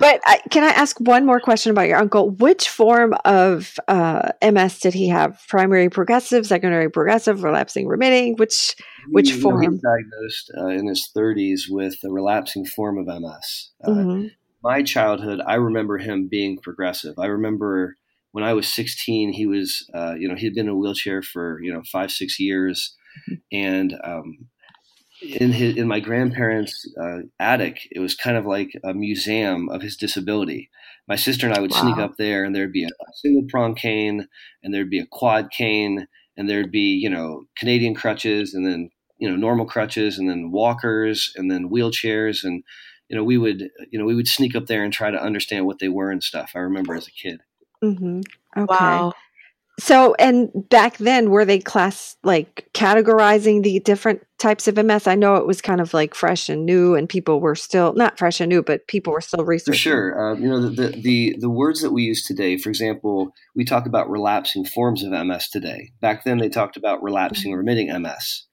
but 0.00 0.20
I, 0.24 0.40
can 0.50 0.64
I 0.64 0.70
ask 0.70 0.98
one 0.98 1.24
more 1.24 1.38
question 1.38 1.70
about 1.70 1.86
your 1.86 1.98
uncle? 1.98 2.30
Which 2.30 2.68
form 2.68 3.14
of 3.24 3.78
uh, 3.86 4.30
MS 4.42 4.80
did 4.80 4.94
he 4.94 5.08
have? 5.08 5.40
Primary 5.48 5.88
progressive, 5.88 6.46
secondary 6.46 6.90
progressive, 6.90 7.44
relapsing 7.44 7.86
remitting? 7.86 8.36
Which 8.36 8.74
which 9.10 9.30
he, 9.30 9.40
form? 9.40 9.62
He 9.62 9.68
was 9.68 9.80
diagnosed 9.80 10.50
uh, 10.58 10.66
in 10.68 10.88
his 10.88 11.08
30s 11.16 11.62
with 11.68 11.94
a 12.04 12.10
relapsing 12.10 12.66
form 12.66 12.98
of 12.98 13.06
MS. 13.06 13.70
Uh, 13.84 13.90
mm-hmm. 13.90 14.26
My 14.62 14.82
childhood, 14.82 15.40
I 15.46 15.54
remember 15.54 15.98
him 15.98 16.26
being 16.28 16.58
progressive. 16.58 17.18
I 17.18 17.26
remember 17.26 17.96
when 18.36 18.44
I 18.44 18.52
was 18.52 18.68
16, 18.68 19.32
he 19.32 19.46
was, 19.46 19.88
uh, 19.94 20.12
you 20.18 20.28
know, 20.28 20.34
he 20.34 20.44
had 20.44 20.54
been 20.54 20.66
in 20.66 20.72
a 20.74 20.76
wheelchair 20.76 21.22
for, 21.22 21.58
you 21.62 21.72
know, 21.72 21.80
five, 21.90 22.10
six 22.10 22.38
years. 22.38 22.94
And 23.50 23.94
um, 24.04 24.48
in 25.22 25.52
his, 25.52 25.78
in 25.78 25.88
my 25.88 26.00
grandparents' 26.00 26.86
uh, 27.02 27.20
attic, 27.40 27.88
it 27.92 28.00
was 28.00 28.14
kind 28.14 28.36
of 28.36 28.44
like 28.44 28.72
a 28.84 28.92
museum 28.92 29.70
of 29.70 29.80
his 29.80 29.96
disability. 29.96 30.68
My 31.08 31.16
sister 31.16 31.46
and 31.46 31.56
I 31.56 31.60
would 31.62 31.70
wow. 31.70 31.80
sneak 31.80 31.96
up 31.96 32.18
there, 32.18 32.44
and 32.44 32.54
there'd 32.54 32.74
be 32.74 32.84
a 32.84 32.90
single 33.14 33.44
prong 33.48 33.74
cane, 33.74 34.28
and 34.62 34.74
there'd 34.74 34.90
be 34.90 35.00
a 35.00 35.06
quad 35.10 35.50
cane, 35.50 36.06
and 36.36 36.46
there'd 36.46 36.70
be, 36.70 36.92
you 37.02 37.08
know, 37.08 37.44
Canadian 37.56 37.94
crutches, 37.94 38.52
and 38.52 38.66
then, 38.66 38.90
you 39.16 39.30
know, 39.30 39.36
normal 39.36 39.64
crutches, 39.64 40.18
and 40.18 40.28
then 40.28 40.50
walkers, 40.50 41.32
and 41.36 41.50
then 41.50 41.70
wheelchairs, 41.70 42.44
and 42.44 42.62
you 43.08 43.16
know, 43.16 43.24
we 43.24 43.38
would, 43.38 43.70
you 43.90 43.98
know, 43.98 44.04
we 44.04 44.14
would 44.14 44.28
sneak 44.28 44.54
up 44.54 44.66
there 44.66 44.84
and 44.84 44.92
try 44.92 45.10
to 45.10 45.22
understand 45.22 45.64
what 45.64 45.78
they 45.78 45.88
were 45.88 46.10
and 46.10 46.22
stuff. 46.22 46.52
I 46.54 46.58
remember 46.58 46.94
as 46.94 47.06
a 47.06 47.12
kid. 47.12 47.40
Mm-hmm. 47.82 48.20
Okay. 48.56 48.66
Wow. 48.68 49.12
So, 49.78 50.14
and 50.18 50.50
back 50.70 50.96
then, 50.96 51.28
were 51.28 51.44
they 51.44 51.58
class 51.58 52.16
like 52.24 52.66
categorizing 52.72 53.62
the 53.62 53.78
different 53.80 54.22
types 54.38 54.66
of 54.66 54.76
MS? 54.76 55.06
I 55.06 55.16
know 55.16 55.36
it 55.36 55.46
was 55.46 55.60
kind 55.60 55.82
of 55.82 55.92
like 55.92 56.14
fresh 56.14 56.48
and 56.48 56.64
new, 56.64 56.94
and 56.94 57.06
people 57.06 57.40
were 57.40 57.54
still 57.54 57.92
not 57.92 58.18
fresh 58.18 58.40
and 58.40 58.48
new, 58.48 58.62
but 58.62 58.86
people 58.88 59.12
were 59.12 59.20
still 59.20 59.44
researching. 59.44 59.74
For 59.74 59.78
sure, 59.78 60.32
uh, 60.32 60.34
you 60.36 60.48
know 60.48 60.62
the, 60.62 60.70
the, 60.70 61.00
the 61.02 61.36
the 61.40 61.50
words 61.50 61.82
that 61.82 61.92
we 61.92 62.04
use 62.04 62.24
today. 62.24 62.56
For 62.56 62.70
example, 62.70 63.32
we 63.54 63.66
talk 63.66 63.84
about 63.84 64.08
relapsing 64.08 64.64
forms 64.64 65.04
of 65.04 65.10
MS 65.10 65.50
today. 65.50 65.90
Back 66.00 66.24
then, 66.24 66.38
they 66.38 66.48
talked 66.48 66.78
about 66.78 67.02
relapsing 67.02 67.52
mm-hmm. 67.52 67.58
remitting 67.58 68.02
MS. 68.02 68.46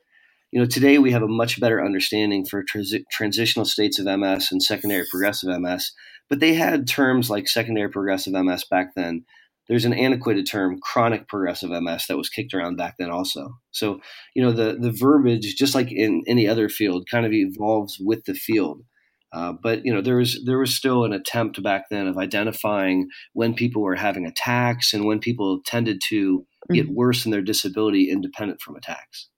You 0.51 0.59
know, 0.59 0.65
today 0.65 0.99
we 0.99 1.11
have 1.11 1.23
a 1.23 1.27
much 1.27 1.59
better 1.59 1.83
understanding 1.83 2.45
for 2.45 2.65
transitional 3.11 3.65
states 3.65 3.97
of 3.97 4.05
MS 4.05 4.51
and 4.51 4.61
secondary 4.61 5.05
progressive 5.09 5.49
MS 5.59 5.93
but 6.29 6.39
they 6.39 6.53
had 6.53 6.87
terms 6.87 7.29
like 7.29 7.47
secondary 7.47 7.89
progressive 7.89 8.33
MS 8.33 8.65
back 8.69 8.95
then. 8.95 9.25
There's 9.69 9.85
an 9.85 9.93
antiquated 9.93 10.45
term, 10.45 10.79
chronic 10.81 11.27
progressive 11.27 11.69
MS, 11.69 12.07
that 12.07 12.17
was 12.17 12.29
kicked 12.29 12.53
around 12.53 12.75
back 12.75 12.95
then 12.99 13.09
also. 13.09 13.55
So, 13.71 14.01
you 14.35 14.43
know, 14.43 14.51
the 14.51 14.77
the 14.79 14.91
verbiage, 14.91 15.55
just 15.55 15.73
like 15.73 15.91
in 15.91 16.23
any 16.27 16.47
other 16.47 16.67
field, 16.67 17.07
kind 17.09 17.25
of 17.25 17.31
evolves 17.31 17.97
with 17.99 18.25
the 18.25 18.33
field. 18.33 18.81
Uh, 19.33 19.53
but 19.63 19.83
you 19.83 19.91
know, 19.91 20.01
there 20.01 20.17
was 20.17 20.43
there 20.45 20.59
was 20.59 20.75
still 20.75 21.05
an 21.05 21.13
attempt 21.13 21.61
back 21.63 21.85
then 21.89 22.07
of 22.07 22.17
identifying 22.17 23.07
when 23.33 23.53
people 23.53 23.81
were 23.81 23.95
having 23.95 24.27
attacks 24.27 24.93
and 24.93 25.05
when 25.05 25.19
people 25.19 25.61
tended 25.65 25.99
to 26.09 26.45
get 26.71 26.85
mm-hmm. 26.85 26.95
worse 26.95 27.25
in 27.25 27.31
their 27.31 27.41
disability 27.41 28.11
independent 28.11 28.61
from 28.61 28.75
attacks. 28.75 29.29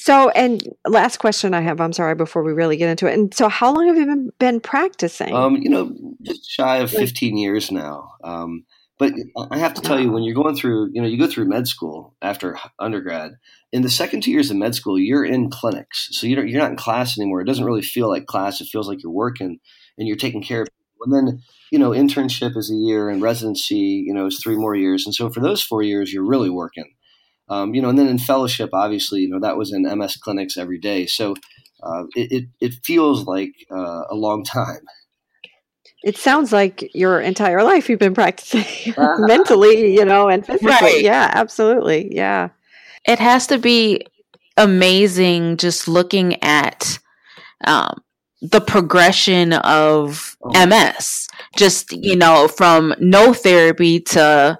So, 0.00 0.30
and 0.30 0.62
last 0.86 1.16
question 1.16 1.54
I 1.54 1.60
have, 1.60 1.80
I'm 1.80 1.92
sorry, 1.92 2.14
before 2.14 2.44
we 2.44 2.52
really 2.52 2.76
get 2.76 2.88
into 2.88 3.08
it. 3.08 3.18
And 3.18 3.34
so, 3.34 3.48
how 3.48 3.74
long 3.74 3.88
have 3.88 3.96
you 3.96 4.06
been, 4.06 4.30
been 4.38 4.60
practicing? 4.60 5.34
Um, 5.34 5.56
you 5.56 5.68
know, 5.68 5.92
just 6.22 6.48
shy 6.48 6.76
of 6.76 6.92
15 6.92 7.36
years 7.36 7.72
now. 7.72 8.12
Um, 8.22 8.64
but 8.96 9.12
I 9.50 9.58
have 9.58 9.74
to 9.74 9.82
tell 9.82 9.98
you, 9.98 10.12
when 10.12 10.22
you're 10.22 10.36
going 10.36 10.54
through, 10.54 10.90
you 10.92 11.02
know, 11.02 11.08
you 11.08 11.18
go 11.18 11.26
through 11.26 11.48
med 11.48 11.66
school 11.66 12.14
after 12.22 12.56
undergrad. 12.78 13.32
In 13.72 13.82
the 13.82 13.90
second 13.90 14.22
two 14.22 14.30
years 14.30 14.52
of 14.52 14.56
med 14.56 14.76
school, 14.76 15.00
you're 15.00 15.24
in 15.24 15.50
clinics, 15.50 16.10
so 16.12 16.28
you're 16.28 16.46
you're 16.46 16.60
not 16.60 16.70
in 16.70 16.76
class 16.76 17.18
anymore. 17.18 17.40
It 17.40 17.46
doesn't 17.46 17.64
really 17.64 17.82
feel 17.82 18.08
like 18.08 18.26
class; 18.26 18.60
it 18.60 18.68
feels 18.68 18.86
like 18.86 19.02
you're 19.02 19.10
working 19.10 19.58
and 19.98 20.06
you're 20.06 20.16
taking 20.16 20.44
care 20.44 20.62
of. 20.62 20.68
People. 20.68 21.18
And 21.18 21.28
then, 21.28 21.42
you 21.72 21.78
know, 21.80 21.90
internship 21.90 22.56
is 22.56 22.70
a 22.70 22.76
year, 22.76 23.08
and 23.08 23.20
residency, 23.20 24.04
you 24.06 24.14
know, 24.14 24.26
is 24.26 24.40
three 24.40 24.56
more 24.56 24.76
years. 24.76 25.06
And 25.06 25.14
so 25.14 25.28
for 25.28 25.40
those 25.40 25.60
four 25.60 25.82
years, 25.82 26.12
you're 26.12 26.24
really 26.24 26.50
working. 26.50 26.94
Um, 27.50 27.74
you 27.74 27.82
know, 27.82 27.88
and 27.88 27.98
then 27.98 28.08
in 28.08 28.18
fellowship, 28.18 28.70
obviously, 28.72 29.20
you 29.20 29.28
know, 29.28 29.40
that 29.40 29.56
was 29.56 29.72
in 29.72 29.82
MS 29.82 30.16
clinics 30.16 30.56
every 30.56 30.78
day. 30.78 31.06
So 31.06 31.34
uh, 31.82 32.04
it, 32.14 32.32
it, 32.32 32.44
it 32.60 32.74
feels 32.84 33.24
like 33.24 33.52
uh, 33.70 34.04
a 34.10 34.14
long 34.14 34.44
time. 34.44 34.80
It 36.04 36.16
sounds 36.16 36.52
like 36.52 36.94
your 36.94 37.20
entire 37.20 37.62
life 37.64 37.88
you've 37.88 37.98
been 37.98 38.14
practicing 38.14 38.94
mentally, 39.18 39.94
you 39.94 40.04
know, 40.04 40.28
and 40.28 40.46
physically. 40.46 40.68
Right. 40.68 41.02
Yeah, 41.02 41.30
absolutely. 41.32 42.14
Yeah. 42.14 42.50
It 43.06 43.18
has 43.18 43.46
to 43.48 43.58
be 43.58 44.06
amazing 44.56 45.56
just 45.56 45.88
looking 45.88 46.42
at 46.42 46.98
um, 47.64 48.02
the 48.40 48.60
progression 48.60 49.54
of 49.54 50.36
oh. 50.42 50.66
MS. 50.66 51.26
Just, 51.56 51.92
you 51.92 52.14
know, 52.14 52.46
from 52.46 52.94
no 53.00 53.32
therapy 53.32 54.00
to 54.00 54.58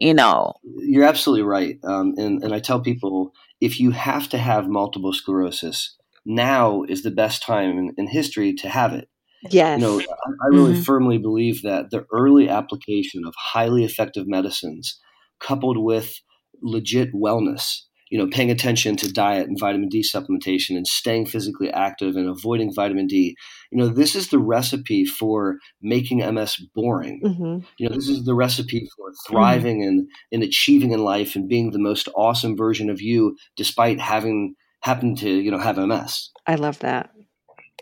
you 0.00 0.14
know. 0.14 0.54
You're 0.78 1.04
absolutely 1.04 1.44
right. 1.44 1.78
Um, 1.84 2.14
and, 2.16 2.42
and 2.42 2.54
I 2.54 2.60
tell 2.60 2.80
people 2.80 3.32
if 3.60 3.80
you 3.80 3.90
have 3.90 4.28
to 4.30 4.38
have 4.38 4.68
multiple 4.68 5.12
sclerosis, 5.12 5.96
now 6.24 6.82
is 6.88 7.02
the 7.02 7.10
best 7.10 7.42
time 7.42 7.78
in, 7.78 7.92
in 7.96 8.06
history 8.06 8.54
to 8.54 8.68
have 8.68 8.92
it. 8.92 9.08
Yes. 9.50 9.80
You 9.80 9.86
know, 9.86 10.00
I, 10.00 10.04
I 10.04 10.48
really 10.50 10.72
mm-hmm. 10.72 10.82
firmly 10.82 11.18
believe 11.18 11.62
that 11.62 11.90
the 11.90 12.04
early 12.12 12.48
application 12.48 13.24
of 13.24 13.34
highly 13.36 13.84
effective 13.84 14.26
medicines 14.26 14.98
coupled 15.40 15.78
with 15.78 16.20
legit 16.60 17.14
wellness 17.14 17.82
you 18.10 18.18
know, 18.18 18.26
paying 18.26 18.50
attention 18.50 18.96
to 18.96 19.12
diet 19.12 19.48
and 19.48 19.58
vitamin 19.58 19.88
D 19.88 20.02
supplementation 20.02 20.76
and 20.76 20.86
staying 20.86 21.26
physically 21.26 21.70
active 21.70 22.16
and 22.16 22.28
avoiding 22.28 22.72
vitamin 22.74 23.06
D. 23.06 23.36
You 23.70 23.78
know, 23.78 23.88
this 23.88 24.14
is 24.14 24.28
the 24.28 24.38
recipe 24.38 25.04
for 25.04 25.56
making 25.82 26.18
MS 26.18 26.56
boring. 26.74 27.20
Mm-hmm. 27.24 27.66
You 27.78 27.88
know, 27.88 27.94
this 27.94 28.08
is 28.08 28.24
the 28.24 28.34
recipe 28.34 28.88
for 28.96 29.12
thriving 29.26 29.80
mm-hmm. 29.80 29.88
and, 29.88 30.08
and 30.32 30.42
achieving 30.42 30.92
in 30.92 31.04
life 31.04 31.36
and 31.36 31.48
being 31.48 31.70
the 31.70 31.78
most 31.78 32.08
awesome 32.14 32.56
version 32.56 32.90
of 32.90 33.00
you 33.00 33.36
despite 33.56 34.00
having 34.00 34.54
happened 34.82 35.18
to, 35.18 35.30
you 35.30 35.50
know, 35.50 35.58
have 35.58 35.76
MS. 35.76 36.30
I 36.46 36.54
love 36.54 36.78
that. 36.80 37.10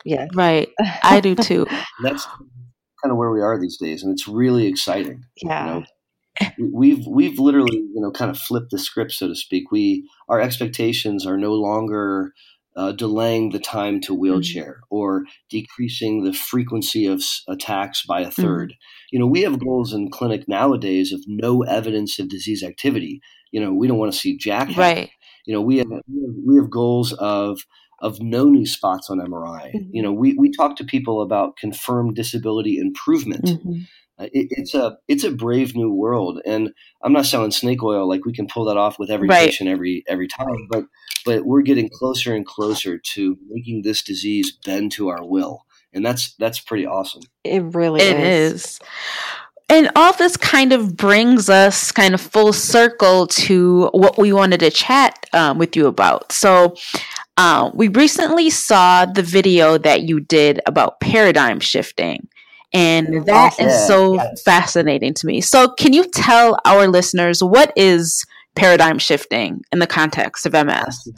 Yeah. 0.04 0.26
Right. 0.34 0.68
I 1.02 1.20
do 1.20 1.34
too. 1.34 1.66
That's 2.02 2.26
kind 3.02 3.10
of 3.10 3.16
where 3.16 3.30
we 3.30 3.40
are 3.40 3.60
these 3.60 3.76
days 3.76 4.02
and 4.02 4.12
it's 4.12 4.26
really 4.26 4.66
exciting. 4.66 5.24
Yeah. 5.42 5.66
You 5.66 5.80
know? 5.80 5.86
We've 6.58 7.06
we've 7.06 7.38
literally 7.38 7.76
you 7.76 8.00
know 8.00 8.10
kind 8.10 8.30
of 8.30 8.38
flipped 8.38 8.70
the 8.70 8.78
script 8.78 9.12
so 9.12 9.28
to 9.28 9.34
speak 9.34 9.70
we 9.70 10.08
our 10.28 10.40
expectations 10.40 11.26
are 11.26 11.36
no 11.36 11.52
longer 11.52 12.32
uh, 12.76 12.92
delaying 12.92 13.50
the 13.50 13.58
time 13.58 14.00
to 14.00 14.12
mm-hmm. 14.12 14.20
wheelchair 14.20 14.72
mm-hmm. 14.72 14.96
or 14.96 15.24
decreasing 15.48 16.24
the 16.24 16.32
frequency 16.32 17.06
of 17.06 17.22
attacks 17.48 18.04
by 18.04 18.20
a 18.20 18.28
3rd 18.28 18.66
mm-hmm. 18.66 19.10
you 19.12 19.18
know 19.18 19.26
we 19.26 19.42
have 19.42 19.58
goals 19.58 19.92
in 19.92 20.10
clinic 20.10 20.46
nowadays 20.46 21.12
of 21.12 21.20
no 21.26 21.62
evidence 21.62 22.18
of 22.18 22.28
disease 22.28 22.62
activity 22.62 23.20
you 23.50 23.60
know 23.60 23.72
we 23.72 23.86
don't 23.86 23.98
want 23.98 24.12
to 24.12 24.18
see 24.18 24.36
jack 24.36 24.76
right 24.76 25.10
you 25.46 25.54
know 25.54 25.60
we 25.60 25.78
have 25.78 25.88
we 26.46 26.56
have 26.56 26.70
goals 26.70 27.12
of 27.14 27.60
of 28.00 28.20
no 28.20 28.44
new 28.44 28.66
spots 28.66 29.08
on 29.10 29.18
MRI. 29.18 29.72
Mm-hmm. 29.74 29.90
You 29.92 30.02
know, 30.02 30.12
we, 30.12 30.34
we 30.34 30.50
talk 30.50 30.76
to 30.76 30.84
people 30.84 31.22
about 31.22 31.56
confirmed 31.56 32.14
disability 32.14 32.78
improvement. 32.78 33.44
Mm-hmm. 33.44 33.80
Uh, 34.18 34.24
it, 34.32 34.48
it's 34.50 34.74
a 34.74 34.96
it's 35.08 35.24
a 35.24 35.30
brave 35.30 35.76
new 35.76 35.92
world, 35.92 36.40
and 36.46 36.72
I'm 37.02 37.12
not 37.12 37.26
selling 37.26 37.50
snake 37.50 37.82
oil 37.82 38.08
like 38.08 38.24
we 38.24 38.32
can 38.32 38.46
pull 38.46 38.64
that 38.66 38.76
off 38.76 38.98
with 38.98 39.10
every 39.10 39.28
right. 39.28 39.46
patient 39.46 39.68
every 39.68 40.04
every 40.08 40.28
time, 40.28 40.68
but 40.70 40.84
but 41.24 41.44
we're 41.44 41.62
getting 41.62 41.90
closer 41.92 42.34
and 42.34 42.46
closer 42.46 42.98
to 42.98 43.36
making 43.48 43.82
this 43.82 44.02
disease 44.02 44.52
bend 44.64 44.92
to 44.92 45.08
our 45.08 45.24
will, 45.24 45.66
and 45.92 46.04
that's 46.04 46.34
that's 46.36 46.60
pretty 46.60 46.86
awesome. 46.86 47.22
It 47.44 47.62
really 47.62 48.00
it 48.00 48.18
is. 48.18 48.64
is. 48.64 48.80
And 49.68 49.90
all 49.96 50.12
this 50.12 50.36
kind 50.36 50.72
of 50.72 50.96
brings 50.96 51.50
us 51.50 51.90
kind 51.90 52.14
of 52.14 52.20
full 52.20 52.52
circle 52.52 53.26
to 53.26 53.90
what 53.92 54.16
we 54.16 54.32
wanted 54.32 54.60
to 54.60 54.70
chat 54.70 55.26
um, 55.32 55.58
with 55.58 55.74
you 55.74 55.88
about. 55.88 56.30
So, 56.30 56.76
uh, 57.36 57.70
we 57.74 57.88
recently 57.88 58.48
saw 58.48 59.06
the 59.06 59.22
video 59.22 59.76
that 59.78 60.02
you 60.02 60.20
did 60.20 60.60
about 60.66 61.00
paradigm 61.00 61.58
shifting. 61.58 62.28
And 62.72 63.26
that 63.26 63.58
is 63.60 63.86
so 63.86 64.14
yes. 64.14 64.42
fascinating 64.42 65.14
to 65.14 65.26
me. 65.26 65.40
So, 65.40 65.68
can 65.74 65.92
you 65.92 66.04
tell 66.10 66.58
our 66.64 66.88
listeners 66.88 67.42
what 67.42 67.72
is 67.76 68.24
paradigm 68.54 68.98
shifting 68.98 69.62
in 69.72 69.78
the 69.78 69.86
context 69.86 70.46
of 70.46 70.52
MS? 70.52 71.08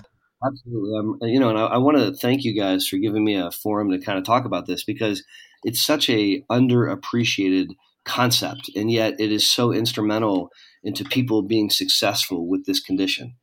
Absolutely. 0.47 0.99
Um, 0.99 1.19
you 1.23 1.41
know, 1.41 1.49
and 1.49 1.59
I, 1.59 1.65
I 1.65 1.79
want 1.79 1.97
to 1.99 2.15
thank 2.15 2.45
you 2.45 2.55
guys 2.55 2.87
for 2.87 2.97
giving 2.97 3.25
me 3.25 3.35
a 3.35 3.51
forum 3.51 3.91
to 3.91 3.99
kind 3.99 4.19
of 4.19 4.25
talk 4.25 4.45
about 4.45 4.67
this 4.67 4.85
because 4.85 5.25
it's 5.65 5.85
such 5.85 6.09
a 6.09 6.43
underappreciated 6.51 7.69
concept, 8.05 8.71
and 8.77 8.91
yet 8.91 9.15
it 9.19 9.33
is 9.33 9.51
so 9.51 9.73
instrumental 9.73 10.51
into 10.85 11.05
people 11.05 11.43
being 11.43 11.71
successful 11.71 12.49
with 12.49 12.67
this 12.67 12.81
condition. 12.81 13.35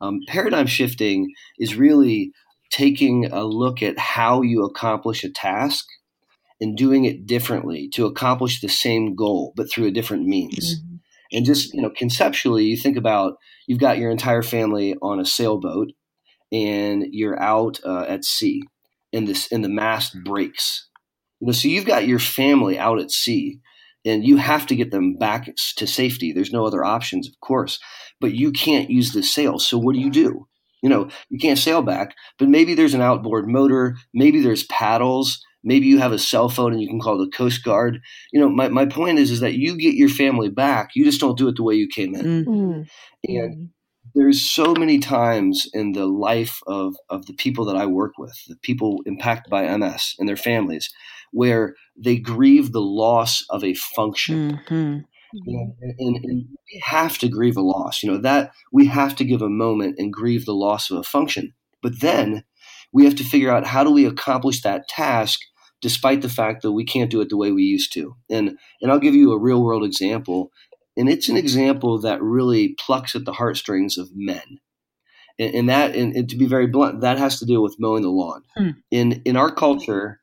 Um, 0.00 0.20
paradigm 0.28 0.66
shifting 0.66 1.32
is 1.58 1.76
really 1.76 2.32
taking 2.70 3.26
a 3.26 3.44
look 3.44 3.82
at 3.82 3.98
how 3.98 4.42
you 4.42 4.64
accomplish 4.64 5.24
a 5.24 5.30
task 5.30 5.84
and 6.64 6.78
doing 6.78 7.04
it 7.04 7.26
differently 7.26 7.90
to 7.90 8.06
accomplish 8.06 8.62
the 8.62 8.70
same 8.70 9.14
goal, 9.14 9.52
but 9.54 9.70
through 9.70 9.84
a 9.84 9.90
different 9.90 10.24
means. 10.24 10.76
Mm-hmm. 10.80 10.96
And 11.36 11.44
just, 11.44 11.74
you 11.74 11.82
know, 11.82 11.90
conceptually, 11.90 12.64
you 12.64 12.78
think 12.78 12.96
about 12.96 13.34
you've 13.66 13.80
got 13.80 13.98
your 13.98 14.10
entire 14.10 14.42
family 14.42 14.96
on 15.02 15.20
a 15.20 15.26
sailboat 15.26 15.92
and 16.50 17.04
you're 17.10 17.38
out 17.38 17.80
uh, 17.84 18.06
at 18.08 18.24
sea 18.24 18.62
and 19.12 19.28
this 19.28 19.52
and 19.52 19.62
the 19.62 19.68
mast 19.68 20.16
breaks. 20.24 20.88
You 21.40 21.48
know, 21.48 21.52
so 21.52 21.68
you've 21.68 21.84
got 21.84 22.06
your 22.06 22.18
family 22.18 22.78
out 22.78 22.98
at 22.98 23.10
sea 23.10 23.60
and 24.02 24.24
you 24.24 24.38
have 24.38 24.66
to 24.68 24.76
get 24.76 24.90
them 24.90 25.16
back 25.18 25.50
to 25.76 25.86
safety. 25.86 26.32
There's 26.32 26.52
no 26.52 26.64
other 26.64 26.82
options, 26.82 27.28
of 27.28 27.38
course, 27.40 27.78
but 28.22 28.32
you 28.32 28.52
can't 28.52 28.88
use 28.88 29.12
the 29.12 29.22
sail. 29.22 29.58
So 29.58 29.76
what 29.76 29.94
do 29.94 30.00
you 30.00 30.10
do? 30.10 30.46
You 30.82 30.88
know, 30.88 31.08
you 31.28 31.38
can't 31.38 31.58
sail 31.58 31.82
back, 31.82 32.14
but 32.38 32.48
maybe 32.48 32.74
there's 32.74 32.94
an 32.94 33.02
outboard 33.02 33.48
motor, 33.48 33.96
maybe 34.14 34.40
there's 34.40 34.64
paddles, 34.64 35.44
maybe 35.64 35.86
you 35.86 35.98
have 35.98 36.12
a 36.12 36.18
cell 36.18 36.48
phone 36.48 36.72
and 36.72 36.80
you 36.80 36.88
can 36.88 37.00
call 37.00 37.18
the 37.18 37.30
coast 37.30 37.64
guard. 37.64 38.00
You 38.32 38.40
know 38.40 38.48
my, 38.48 38.68
my 38.68 38.86
point 38.86 39.18
is 39.18 39.30
is 39.30 39.40
that 39.40 39.54
you 39.54 39.76
get 39.76 39.94
your 39.94 40.08
family 40.08 40.48
back 40.48 40.90
you 40.94 41.04
just 41.04 41.20
don't 41.20 41.38
do 41.38 41.48
it 41.48 41.56
the 41.56 41.64
way 41.64 41.74
you 41.74 41.88
came 41.88 42.14
in. 42.14 42.44
Mm-hmm. 42.44 42.82
and 43.24 43.70
there's 44.14 44.42
so 44.42 44.74
many 44.74 44.98
times 45.00 45.68
in 45.72 45.92
the 45.92 46.06
life 46.06 46.60
of, 46.68 46.94
of 47.08 47.26
the 47.26 47.32
people 47.32 47.64
that 47.64 47.76
i 47.76 47.86
work 47.86 48.12
with 48.18 48.36
the 48.46 48.56
people 48.56 49.00
impacted 49.06 49.50
by 49.50 49.76
ms 49.76 50.14
and 50.18 50.28
their 50.28 50.36
families 50.36 50.90
where 51.34 51.74
they 51.96 52.16
grieve 52.16 52.72
the 52.72 52.80
loss 52.80 53.44
of 53.50 53.64
a 53.64 53.74
function. 53.74 54.60
Mm-hmm. 54.68 55.00
And, 55.46 55.74
and, 55.98 56.16
and, 56.24 56.44
we 56.72 56.82
have 56.84 57.18
to 57.18 57.28
grieve 57.28 57.56
a 57.56 57.60
loss. 57.60 58.02
You 58.02 58.12
know 58.12 58.18
that 58.18 58.52
we 58.72 58.86
have 58.86 59.16
to 59.16 59.24
give 59.24 59.42
a 59.42 59.48
moment 59.48 59.96
and 59.98 60.12
grieve 60.12 60.46
the 60.46 60.54
loss 60.54 60.90
of 60.90 60.96
a 60.96 61.02
function. 61.02 61.52
But 61.82 62.00
then 62.00 62.44
we 62.92 63.04
have 63.04 63.16
to 63.16 63.24
figure 63.24 63.50
out 63.50 63.66
how 63.66 63.82
do 63.82 63.90
we 63.90 64.06
accomplish 64.06 64.62
that 64.62 64.88
task 64.88 65.40
despite 65.84 66.22
the 66.22 66.30
fact 66.30 66.62
that 66.62 66.72
we 66.72 66.82
can't 66.82 67.10
do 67.10 67.20
it 67.20 67.28
the 67.28 67.36
way 67.36 67.52
we 67.52 67.62
used 67.62 67.92
to. 67.92 68.16
And 68.30 68.58
and 68.80 68.90
I'll 68.90 68.98
give 68.98 69.14
you 69.14 69.32
a 69.32 69.38
real 69.38 69.62
world 69.62 69.84
example, 69.84 70.50
and 70.96 71.10
it's 71.10 71.28
an 71.28 71.36
example 71.36 72.00
that 72.00 72.22
really 72.22 72.74
plucks 72.80 73.14
at 73.14 73.26
the 73.26 73.34
heartstrings 73.34 73.98
of 73.98 74.08
men. 74.14 74.60
And, 75.38 75.54
and 75.54 75.68
that, 75.68 75.94
and, 75.94 76.16
and, 76.16 76.26
to 76.30 76.36
be 76.36 76.46
very 76.46 76.66
blunt, 76.66 77.02
that 77.02 77.18
has 77.18 77.38
to 77.40 77.44
do 77.44 77.60
with 77.60 77.76
mowing 77.78 78.02
the 78.02 78.08
lawn. 78.08 78.44
Hmm. 78.56 78.70
In 78.90 79.20
in 79.26 79.36
our 79.36 79.54
culture, 79.54 80.20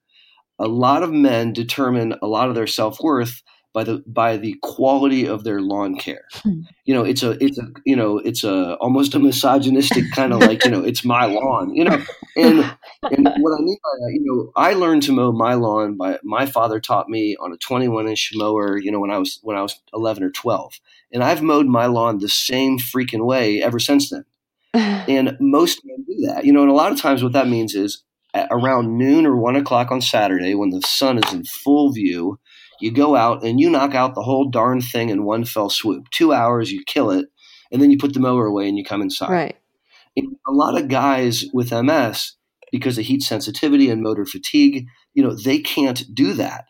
a 0.58 0.68
lot 0.68 1.04
of 1.04 1.12
men 1.12 1.54
determine 1.54 2.16
a 2.24 2.28
lot 2.28 2.50
of 2.50 2.56
their 2.56 2.66
self 2.66 3.00
worth 3.00 3.44
by 3.74 3.84
the 3.84 4.04
by 4.06 4.38
the 4.38 4.56
quality 4.62 5.26
of 5.26 5.44
their 5.44 5.62
lawn 5.62 5.96
care. 5.96 6.26
Hmm. 6.34 6.62
You 6.86 6.94
know, 6.94 7.04
it's 7.04 7.24
a 7.24 7.32
it's 7.44 7.58
a 7.58 7.68
you 7.86 7.96
know 7.96 8.18
it's 8.18 8.44
a 8.44 8.76
almost 8.76 9.16
a 9.16 9.20
misogynistic 9.20 10.06
kind 10.14 10.34
of 10.34 10.40
like 10.42 10.66
you 10.66 10.72
know 10.72 10.84
it's 10.84 11.06
my 11.06 11.26
lawn. 11.26 11.74
You 11.74 11.86
know, 11.86 12.04
and 12.36 12.60
and 13.04 13.30
what 13.40 13.60
I 13.60 13.62
mean 13.62 13.78
by 13.84 13.92
that, 14.00 14.12
you 14.14 14.22
know, 14.24 14.52
I 14.56 14.74
learned 14.74 15.04
to 15.04 15.12
mow 15.12 15.32
my 15.32 15.54
lawn 15.54 15.98
by 15.98 16.20
my 16.24 16.46
father 16.46 16.80
taught 16.80 17.10
me 17.10 17.36
on 17.40 17.54
a 17.54 17.58
21 17.58 18.08
inch 18.08 18.32
mower. 18.34 18.78
You 18.78 18.92
know, 18.92 19.00
when 19.00 19.12
I 19.12 19.18
was 19.18 19.40
when 19.42 19.58
I 19.58 19.62
was 19.62 19.80
11 19.94 20.24
or 20.24 20.32
12, 20.32 20.80
and 21.14 21.24
I've 21.24 21.42
mowed 21.42 21.68
my 21.68 21.86
lawn 21.86 22.20
the 22.20 22.30
same 22.30 22.78
freaking 22.78 23.26
way 23.26 23.62
ever 23.62 23.80
since 23.80 24.10
then. 24.10 24.26
and 24.74 25.38
most 25.40 25.82
men 25.84 26.04
do 26.06 26.28
that. 26.28 26.46
You 26.46 26.54
know, 26.54 26.62
and 26.62 26.72
a 26.72 26.76
lot 26.76 26.92
of 26.92 27.00
times 27.00 27.24
what 27.24 27.34
that 27.34 27.48
means 27.48 27.76
is 27.76 28.04
around 28.50 28.98
noon 28.98 29.26
or 29.26 29.36
one 29.36 29.56
o'clock 29.56 29.92
on 29.92 30.02
Saturday 30.02 30.56
when 30.56 30.70
the 30.70 30.82
sun 30.82 31.18
is 31.18 31.34
in 31.34 31.44
full 31.44 31.92
view 31.92 32.40
you 32.82 32.92
go 32.92 33.16
out 33.16 33.44
and 33.44 33.60
you 33.60 33.70
knock 33.70 33.96
out 33.96 34.16
the 34.16 34.24
whole 34.24 34.50
darn 34.50 34.82
thing 34.82 35.10
in 35.10 35.24
one 35.24 35.46
fell 35.46 35.70
swoop. 35.70 36.10
Two 36.12 36.34
hours, 36.34 36.72
you 36.72 36.84
kill 36.86 37.12
it, 37.12 37.28
and 37.72 37.82
then 37.82 37.92
you 37.92 37.98
put 37.98 38.14
the 38.14 38.20
mower 38.20 38.46
away 38.46 38.68
and 38.68 38.78
you 38.78 38.84
come 38.84 39.02
inside. 39.02 39.32
Right. 39.32 39.58
And 40.16 40.36
a 40.48 40.52
lot 40.52 40.80
of 40.80 40.88
guys 40.90 41.46
with 41.54 41.72
MS, 41.72 42.36
because 42.72 42.98
of 42.98 43.06
heat 43.06 43.22
sensitivity 43.22 43.90
and 43.90 44.02
motor 44.02 44.26
fatigue, 44.26 44.86
you 45.14 45.24
know, 45.24 45.36
they 45.36 45.60
can't 45.60 46.04
do 46.14 46.34
that. 46.34 46.66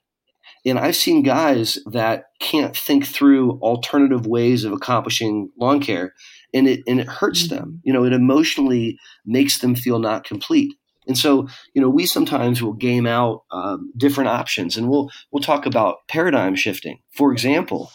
And 0.65 0.77
I've 0.77 0.95
seen 0.95 1.23
guys 1.23 1.79
that 1.87 2.25
can't 2.39 2.75
think 2.75 3.05
through 3.05 3.59
alternative 3.61 4.27
ways 4.27 4.63
of 4.63 4.73
accomplishing 4.73 5.49
lawn 5.59 5.79
care, 5.79 6.13
and 6.53 6.67
it 6.67 6.81
and 6.87 6.99
it 6.99 7.07
hurts 7.07 7.47
mm-hmm. 7.47 7.55
them. 7.55 7.81
You 7.83 7.93
know, 7.93 8.05
it 8.05 8.13
emotionally 8.13 8.99
makes 9.25 9.59
them 9.59 9.75
feel 9.75 9.97
not 9.97 10.23
complete. 10.23 10.73
And 11.11 11.17
so, 11.17 11.49
you 11.73 11.81
know, 11.81 11.89
we 11.89 12.05
sometimes 12.05 12.61
will 12.61 12.71
game 12.71 13.05
out 13.05 13.43
um, 13.51 13.91
different 13.97 14.29
options, 14.29 14.77
and 14.77 14.87
we'll 14.87 15.11
we'll 15.29 15.43
talk 15.43 15.65
about 15.65 16.07
paradigm 16.07 16.55
shifting. 16.55 16.99
For 17.17 17.33
example, 17.33 17.91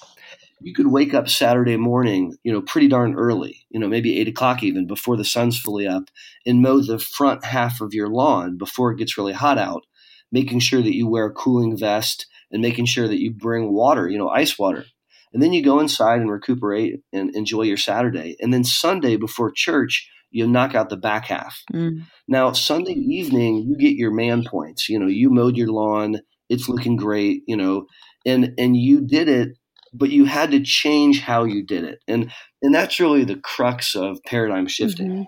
you 0.60 0.74
could 0.74 0.88
wake 0.88 1.14
up 1.14 1.26
Saturday 1.26 1.78
morning, 1.78 2.36
you 2.44 2.52
know, 2.52 2.60
pretty 2.60 2.88
darn 2.88 3.14
early, 3.14 3.64
you 3.70 3.80
know, 3.80 3.88
maybe 3.88 4.20
eight 4.20 4.28
o'clock 4.28 4.62
even 4.62 4.86
before 4.86 5.16
the 5.16 5.24
sun's 5.24 5.58
fully 5.58 5.86
up, 5.86 6.10
and 6.44 6.60
mow 6.60 6.82
the 6.82 6.98
front 6.98 7.42
half 7.42 7.80
of 7.80 7.94
your 7.94 8.10
lawn 8.10 8.58
before 8.58 8.92
it 8.92 8.98
gets 8.98 9.16
really 9.16 9.32
hot 9.32 9.56
out, 9.56 9.86
making 10.30 10.58
sure 10.58 10.82
that 10.82 10.94
you 10.94 11.08
wear 11.08 11.24
a 11.24 11.32
cooling 11.32 11.74
vest 11.74 12.26
and 12.50 12.60
making 12.60 12.84
sure 12.84 13.08
that 13.08 13.22
you 13.22 13.32
bring 13.32 13.72
water, 13.72 14.10
you 14.10 14.18
know, 14.18 14.28
ice 14.28 14.58
water. 14.58 14.84
And 15.32 15.42
then 15.42 15.54
you 15.54 15.62
go 15.62 15.80
inside 15.80 16.20
and 16.20 16.30
recuperate 16.30 17.00
and 17.14 17.34
enjoy 17.34 17.62
your 17.62 17.78
Saturday. 17.78 18.36
And 18.40 18.52
then 18.52 18.62
Sunday 18.62 19.16
before 19.16 19.50
church, 19.50 20.06
you 20.36 20.46
knock 20.46 20.74
out 20.74 20.90
the 20.90 20.98
back 20.98 21.24
half. 21.24 21.62
Mm. 21.72 22.02
Now, 22.28 22.52
Sunday 22.52 22.92
evening, 22.92 23.64
you 23.66 23.76
get 23.76 23.96
your 23.96 24.12
man 24.12 24.44
points. 24.44 24.86
You 24.86 24.98
know, 24.98 25.06
you 25.06 25.30
mowed 25.30 25.56
your 25.56 25.68
lawn, 25.68 26.20
it's 26.50 26.68
looking 26.68 26.96
great, 26.96 27.42
you 27.46 27.56
know, 27.56 27.86
and 28.26 28.52
and 28.58 28.76
you 28.76 29.00
did 29.00 29.28
it, 29.28 29.56
but 29.94 30.10
you 30.10 30.26
had 30.26 30.50
to 30.50 30.60
change 30.60 31.20
how 31.20 31.44
you 31.44 31.64
did 31.64 31.84
it. 31.84 32.00
And 32.06 32.30
and 32.60 32.74
that's 32.74 33.00
really 33.00 33.24
the 33.24 33.36
crux 33.36 33.96
of 33.96 34.22
paradigm 34.26 34.66
shifting. 34.66 35.10
Mm-hmm. 35.10 35.22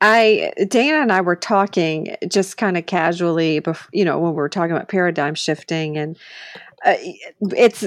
I 0.00 0.52
Dana 0.68 0.98
and 0.98 1.12
I 1.12 1.20
were 1.20 1.36
talking 1.36 2.16
just 2.28 2.56
kind 2.56 2.76
of 2.76 2.86
casually, 2.86 3.60
before, 3.60 3.88
you 3.92 4.04
know, 4.04 4.18
when 4.18 4.32
we 4.32 4.36
were 4.36 4.48
talking 4.48 4.72
about 4.72 4.88
paradigm 4.88 5.36
shifting, 5.36 5.96
and 5.96 6.18
uh, 6.84 6.96
it's 7.52 7.86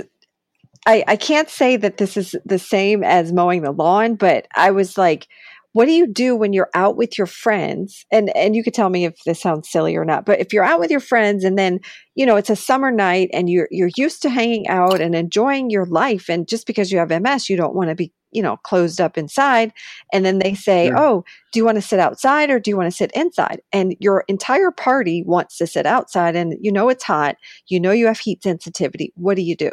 I, 0.85 1.03
I 1.07 1.15
can't 1.15 1.49
say 1.49 1.77
that 1.77 1.97
this 1.97 2.17
is 2.17 2.35
the 2.45 2.59
same 2.59 3.03
as 3.03 3.31
mowing 3.31 3.61
the 3.61 3.71
lawn, 3.71 4.15
but 4.15 4.47
I 4.55 4.71
was 4.71 4.97
like, 4.97 5.27
what 5.73 5.85
do 5.85 5.91
you 5.91 6.07
do 6.07 6.35
when 6.35 6.53
you're 6.53 6.69
out 6.73 6.97
with 6.97 7.17
your 7.17 7.27
friends 7.27 8.05
and 8.11 8.35
and 8.35 8.55
you 8.55 8.63
could 8.63 8.73
tell 8.73 8.89
me 8.89 9.05
if 9.05 9.15
this 9.25 9.41
sounds 9.41 9.69
silly 9.69 9.95
or 9.95 10.05
not 10.05 10.25
but 10.25 10.39
if 10.39 10.51
you're 10.51 10.63
out 10.63 10.79
with 10.79 10.91
your 10.91 10.99
friends 10.99 11.43
and 11.43 11.57
then 11.57 11.79
you 12.15 12.25
know 12.25 12.35
it's 12.35 12.49
a 12.49 12.55
summer 12.55 12.91
night 12.91 13.29
and 13.33 13.49
you're 13.49 13.67
you're 13.71 13.91
used 13.95 14.21
to 14.21 14.29
hanging 14.29 14.67
out 14.67 14.99
and 15.01 15.15
enjoying 15.15 15.69
your 15.69 15.85
life 15.85 16.29
and 16.29 16.47
just 16.47 16.67
because 16.67 16.91
you 16.91 16.97
have 16.97 17.09
ms 17.21 17.49
you 17.49 17.57
don't 17.57 17.75
want 17.75 17.89
to 17.89 17.95
be 17.95 18.11
you 18.31 18.41
know 18.41 18.57
closed 18.57 19.01
up 19.01 19.17
inside 19.17 19.73
and 20.13 20.25
then 20.25 20.39
they 20.39 20.53
say 20.53 20.87
sure. 20.87 20.99
oh 20.99 21.23
do 21.51 21.59
you 21.59 21.65
want 21.65 21.75
to 21.75 21.81
sit 21.81 21.99
outside 21.99 22.49
or 22.49 22.59
do 22.59 22.69
you 22.69 22.77
want 22.77 22.87
to 22.87 22.95
sit 22.95 23.11
inside 23.13 23.61
and 23.71 23.95
your 23.99 24.23
entire 24.27 24.71
party 24.71 25.23
wants 25.25 25.57
to 25.57 25.67
sit 25.67 25.85
outside 25.85 26.35
and 26.35 26.55
you 26.61 26.71
know 26.71 26.89
it's 26.89 27.03
hot 27.03 27.35
you 27.67 27.79
know 27.79 27.91
you 27.91 28.07
have 28.07 28.19
heat 28.19 28.41
sensitivity 28.43 29.11
what 29.15 29.35
do 29.35 29.41
you 29.41 29.55
do 29.55 29.71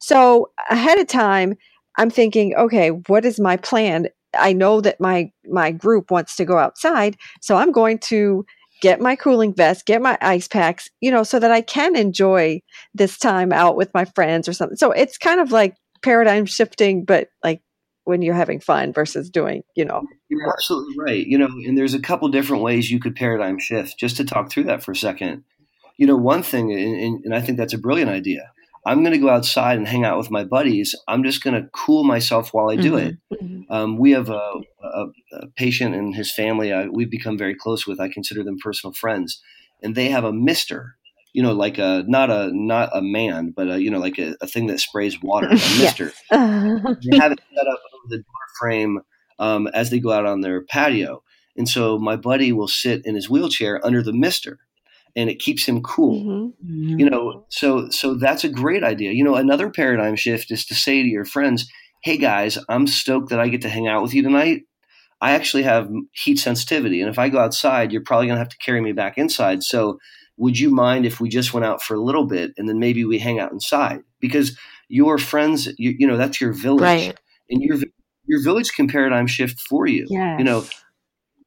so 0.00 0.50
ahead 0.70 0.98
of 0.98 1.06
time 1.06 1.54
I'm 1.98 2.10
thinking, 2.10 2.54
okay, 2.54 2.90
what 2.90 3.24
is 3.24 3.40
my 3.40 3.56
plan? 3.56 4.06
I 4.36 4.52
know 4.52 4.80
that 4.80 5.00
my 5.00 5.30
my 5.46 5.70
group 5.70 6.10
wants 6.10 6.36
to 6.36 6.44
go 6.44 6.58
outside, 6.58 7.16
so 7.40 7.56
I'm 7.56 7.72
going 7.72 7.98
to 8.00 8.44
get 8.80 9.00
my 9.00 9.16
cooling 9.16 9.54
vest, 9.54 9.86
get 9.86 10.02
my 10.02 10.16
ice 10.20 10.48
packs, 10.48 10.88
you 11.00 11.10
know, 11.10 11.22
so 11.22 11.38
that 11.38 11.50
I 11.50 11.60
can 11.60 11.96
enjoy 11.96 12.60
this 12.94 13.18
time 13.18 13.52
out 13.52 13.76
with 13.76 13.92
my 13.94 14.04
friends 14.04 14.48
or 14.48 14.52
something. 14.52 14.76
So 14.76 14.92
it's 14.92 15.18
kind 15.18 15.40
of 15.40 15.50
like 15.50 15.76
paradigm 16.02 16.46
shifting, 16.46 17.04
but 17.04 17.28
like 17.42 17.60
when 18.04 18.22
you're 18.22 18.34
having 18.34 18.60
fun 18.60 18.92
versus 18.92 19.28
doing, 19.30 19.62
you 19.74 19.84
know. 19.84 20.02
You're 20.28 20.48
absolutely 20.48 20.94
right. 20.98 21.26
You 21.26 21.38
know, 21.38 21.48
and 21.66 21.76
there's 21.76 21.94
a 21.94 22.00
couple 22.00 22.28
different 22.28 22.62
ways 22.62 22.90
you 22.90 23.00
could 23.00 23.16
paradigm 23.16 23.58
shift. 23.58 23.98
Just 23.98 24.16
to 24.18 24.24
talk 24.24 24.50
through 24.50 24.64
that 24.64 24.82
for 24.82 24.92
a 24.92 24.96
second. 24.96 25.44
You 25.96 26.06
know, 26.06 26.16
one 26.16 26.44
thing, 26.44 26.72
and, 26.72 27.24
and 27.24 27.34
I 27.34 27.40
think 27.40 27.58
that's 27.58 27.74
a 27.74 27.78
brilliant 27.78 28.10
idea. 28.10 28.52
I'm 28.88 29.02
going 29.02 29.12
to 29.12 29.18
go 29.18 29.28
outside 29.28 29.76
and 29.76 29.86
hang 29.86 30.06
out 30.06 30.16
with 30.16 30.30
my 30.30 30.44
buddies. 30.44 30.94
I'm 31.06 31.22
just 31.22 31.44
going 31.44 31.62
to 31.62 31.68
cool 31.74 32.04
myself 32.04 32.54
while 32.54 32.70
I 32.70 32.76
do 32.76 32.92
mm-hmm. 32.92 33.06
it. 33.06 33.16
Mm-hmm. 33.34 33.60
Um, 33.70 33.98
we 33.98 34.12
have 34.12 34.30
a, 34.30 34.52
a, 34.82 35.06
a, 35.34 35.46
patient 35.56 35.94
and 35.94 36.14
his 36.14 36.32
family 36.32 36.72
I, 36.72 36.86
we've 36.86 37.10
become 37.10 37.36
very 37.36 37.54
close 37.54 37.86
with. 37.86 38.00
I 38.00 38.08
consider 38.08 38.42
them 38.42 38.56
personal 38.64 38.94
friends, 38.94 39.42
and 39.82 39.94
they 39.94 40.08
have 40.08 40.24
a 40.24 40.32
mister. 40.32 40.96
You 41.34 41.42
know, 41.42 41.52
like 41.52 41.76
a 41.76 42.02
not 42.08 42.30
a 42.30 42.50
not 42.50 42.88
a 42.94 43.02
man, 43.02 43.52
but 43.54 43.68
a, 43.68 43.82
you 43.82 43.90
know, 43.90 43.98
like 43.98 44.18
a, 44.18 44.34
a 44.40 44.46
thing 44.46 44.68
that 44.68 44.80
sprays 44.80 45.22
water. 45.22 45.48
A 45.48 45.50
mister. 45.78 46.06
they 46.30 46.36
have 46.38 47.32
it 47.32 47.40
set 47.54 47.66
up 47.66 47.80
over 47.92 48.08
the 48.08 48.16
door 48.16 48.46
frame 48.58 49.00
um, 49.38 49.66
as 49.68 49.90
they 49.90 50.00
go 50.00 50.12
out 50.12 50.24
on 50.24 50.40
their 50.40 50.64
patio, 50.64 51.22
and 51.58 51.68
so 51.68 51.98
my 51.98 52.16
buddy 52.16 52.52
will 52.52 52.68
sit 52.68 53.04
in 53.04 53.14
his 53.14 53.28
wheelchair 53.28 53.84
under 53.84 54.02
the 54.02 54.14
mister 54.14 54.58
and 55.18 55.28
it 55.28 55.40
keeps 55.40 55.66
him 55.66 55.82
cool. 55.82 56.20
Mm-hmm. 56.22 56.72
Mm-hmm. 56.72 57.00
You 57.00 57.10
know, 57.10 57.44
so 57.48 57.90
so 57.90 58.14
that's 58.14 58.44
a 58.44 58.48
great 58.48 58.84
idea. 58.84 59.10
You 59.10 59.24
know, 59.24 59.34
another 59.34 59.68
paradigm 59.68 60.14
shift 60.14 60.52
is 60.52 60.64
to 60.66 60.74
say 60.74 61.02
to 61.02 61.08
your 61.08 61.24
friends, 61.24 61.68
"Hey 62.04 62.16
guys, 62.16 62.56
I'm 62.68 62.86
stoked 62.86 63.30
that 63.30 63.40
I 63.40 63.48
get 63.48 63.62
to 63.62 63.68
hang 63.68 63.88
out 63.88 64.02
with 64.02 64.14
you 64.14 64.22
tonight. 64.22 64.62
I 65.20 65.32
actually 65.32 65.64
have 65.64 65.90
heat 66.12 66.38
sensitivity, 66.38 67.00
and 67.00 67.10
if 67.10 67.18
I 67.18 67.28
go 67.30 67.40
outside, 67.40 67.90
you're 67.90 68.04
probably 68.04 68.28
going 68.28 68.36
to 68.36 68.44
have 68.44 68.48
to 68.50 68.58
carry 68.58 68.80
me 68.80 68.92
back 68.92 69.18
inside. 69.18 69.64
So, 69.64 69.98
would 70.36 70.56
you 70.56 70.70
mind 70.70 71.04
if 71.04 71.20
we 71.20 71.28
just 71.28 71.52
went 71.52 71.66
out 71.66 71.82
for 71.82 71.94
a 71.94 72.00
little 72.00 72.24
bit 72.24 72.52
and 72.56 72.68
then 72.68 72.78
maybe 72.78 73.04
we 73.04 73.18
hang 73.18 73.40
out 73.40 73.50
inside? 73.50 74.02
Because 74.20 74.56
your 74.88 75.18
friends, 75.18 75.68
you, 75.78 75.96
you 75.98 76.06
know, 76.06 76.16
that's 76.16 76.40
your 76.40 76.52
village, 76.52 76.82
right. 76.82 77.18
and 77.50 77.60
your 77.60 77.78
your 78.26 78.42
village 78.44 78.70
can 78.72 78.86
paradigm 78.86 79.26
shift 79.26 79.58
for 79.68 79.88
you. 79.88 80.06
Yes. 80.08 80.38
You 80.38 80.44
know, 80.44 80.64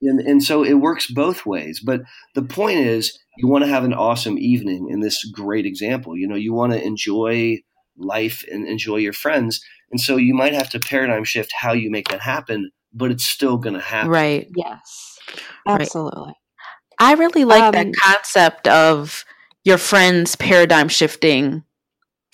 and, 0.01 0.19
and 0.19 0.43
so 0.43 0.63
it 0.63 0.73
works 0.75 1.07
both 1.07 1.45
ways. 1.45 1.79
But 1.79 2.01
the 2.35 2.41
point 2.41 2.79
is, 2.79 3.19
you 3.37 3.47
want 3.47 3.63
to 3.63 3.69
have 3.69 3.83
an 3.83 3.93
awesome 3.93 4.37
evening 4.37 4.89
in 4.89 4.99
this 4.99 5.23
great 5.25 5.65
example. 5.65 6.17
You 6.17 6.27
know, 6.27 6.35
you 6.35 6.53
want 6.53 6.73
to 6.73 6.83
enjoy 6.83 7.59
life 7.97 8.43
and 8.51 8.67
enjoy 8.67 8.97
your 8.97 9.13
friends. 9.13 9.63
And 9.91 9.99
so 9.99 10.17
you 10.17 10.33
might 10.33 10.53
have 10.53 10.69
to 10.71 10.79
paradigm 10.79 11.23
shift 11.23 11.51
how 11.59 11.73
you 11.73 11.91
make 11.91 12.09
that 12.09 12.21
happen, 12.21 12.71
but 12.93 13.11
it's 13.11 13.25
still 13.25 13.57
going 13.57 13.75
to 13.75 13.81
happen. 13.81 14.09
Right. 14.09 14.47
Yes. 14.55 15.19
Absolutely. 15.67 16.21
Right. 16.27 16.35
I 16.99 17.13
really 17.13 17.45
like 17.45 17.63
um, 17.63 17.71
that 17.71 17.93
concept 17.95 18.67
of 18.67 19.25
your 19.63 19.77
friends 19.77 20.35
paradigm 20.35 20.87
shifting 20.87 21.63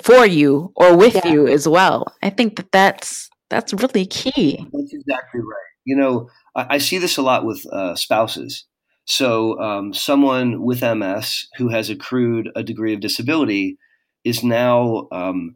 for 0.01 0.25
you 0.25 0.71
or 0.75 0.95
with 0.95 1.15
yeah. 1.15 1.27
you 1.27 1.47
as 1.47 1.67
well. 1.67 2.13
I 2.21 2.29
think 2.29 2.57
that 2.57 2.71
that's 2.71 3.29
that's 3.49 3.73
really 3.73 4.05
key. 4.05 4.57
That's 4.57 4.93
exactly 4.93 5.39
right. 5.39 5.71
You 5.85 5.95
know, 5.95 6.29
I, 6.57 6.65
I 6.71 6.77
see 6.79 6.97
this 6.97 7.17
a 7.17 7.21
lot 7.21 7.45
with 7.45 7.65
uh, 7.71 7.95
spouses. 7.95 8.65
So, 9.05 9.57
um, 9.61 9.93
someone 9.93 10.61
with 10.61 10.81
MS 10.81 11.47
who 11.57 11.69
has 11.69 11.89
accrued 11.89 12.49
a 12.57 12.63
degree 12.63 12.93
of 12.93 12.99
disability 12.99 13.77
is 14.25 14.43
now 14.43 15.07
um, 15.13 15.55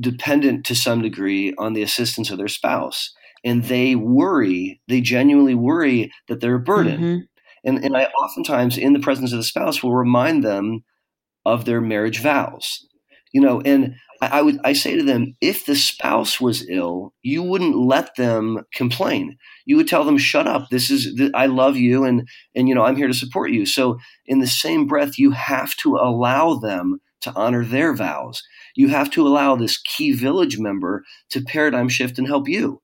dependent 0.00 0.64
to 0.66 0.74
some 0.74 1.02
degree 1.02 1.52
on 1.58 1.74
the 1.74 1.82
assistance 1.82 2.30
of 2.30 2.38
their 2.38 2.48
spouse. 2.48 3.12
And 3.44 3.64
they 3.64 3.94
worry, 3.94 4.80
they 4.88 5.02
genuinely 5.02 5.54
worry 5.54 6.10
that 6.28 6.40
they're 6.40 6.54
a 6.54 6.60
burden. 6.60 7.00
Mm-hmm. 7.00 7.18
And, 7.64 7.84
and 7.84 7.96
I 7.96 8.04
oftentimes, 8.04 8.78
in 8.78 8.94
the 8.94 9.00
presence 9.00 9.32
of 9.32 9.38
the 9.38 9.44
spouse, 9.44 9.82
will 9.82 9.94
remind 9.94 10.42
them 10.42 10.84
of 11.44 11.64
their 11.64 11.80
marriage 11.80 12.20
vows. 12.20 12.86
You 13.36 13.42
know, 13.42 13.60
and 13.60 13.96
I, 14.22 14.38
I 14.38 14.42
would 14.42 14.58
I 14.64 14.72
say 14.72 14.96
to 14.96 15.02
them, 15.02 15.36
if 15.42 15.66
the 15.66 15.76
spouse 15.76 16.40
was 16.40 16.66
ill, 16.70 17.12
you 17.22 17.42
wouldn't 17.42 17.76
let 17.76 18.16
them 18.16 18.64
complain. 18.72 19.36
You 19.66 19.76
would 19.76 19.88
tell 19.88 20.04
them, 20.04 20.16
"Shut 20.16 20.46
up. 20.46 20.70
This 20.70 20.90
is 20.90 21.20
I 21.34 21.44
love 21.44 21.76
you, 21.76 22.04
and 22.04 22.26
and 22.54 22.66
you 22.66 22.74
know 22.74 22.84
I'm 22.86 22.96
here 22.96 23.08
to 23.08 23.22
support 23.22 23.50
you." 23.50 23.66
So 23.66 23.98
in 24.24 24.38
the 24.40 24.46
same 24.46 24.86
breath, 24.86 25.18
you 25.18 25.32
have 25.32 25.76
to 25.82 25.96
allow 25.96 26.54
them 26.54 26.98
to 27.24 27.32
honor 27.36 27.62
their 27.62 27.94
vows. 27.94 28.42
You 28.74 28.88
have 28.88 29.10
to 29.10 29.28
allow 29.28 29.54
this 29.54 29.76
key 29.76 30.12
village 30.12 30.58
member 30.58 31.04
to 31.32 31.42
paradigm 31.42 31.90
shift 31.90 32.18
and 32.18 32.26
help 32.26 32.48
you, 32.48 32.80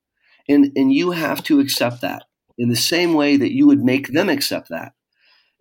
and 0.50 0.70
and 0.76 0.92
you 0.92 1.12
have 1.12 1.42
to 1.44 1.60
accept 1.60 2.02
that 2.02 2.24
in 2.58 2.68
the 2.68 2.76
same 2.92 3.14
way 3.14 3.38
that 3.38 3.54
you 3.54 3.66
would 3.66 3.82
make 3.82 4.08
them 4.08 4.28
accept 4.28 4.68
that. 4.68 4.92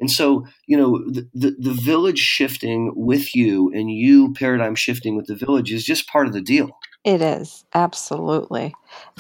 And 0.02 0.10
so, 0.10 0.46
you 0.66 0.76
know, 0.76 0.98
the, 1.10 1.30
the, 1.34 1.56
the, 1.60 1.74
village 1.74 2.18
shifting 2.18 2.92
with 2.96 3.36
you 3.36 3.72
and 3.72 3.92
you 3.92 4.34
paradigm 4.34 4.74
shifting 4.74 5.16
with 5.16 5.28
the 5.28 5.36
village 5.36 5.72
is 5.72 5.86
just 5.86 6.10
part 6.10 6.26
of 6.26 6.34
the 6.34 6.42
deal. 6.42 6.72
It 7.06 7.22
is, 7.22 7.64
absolutely. 7.76 8.74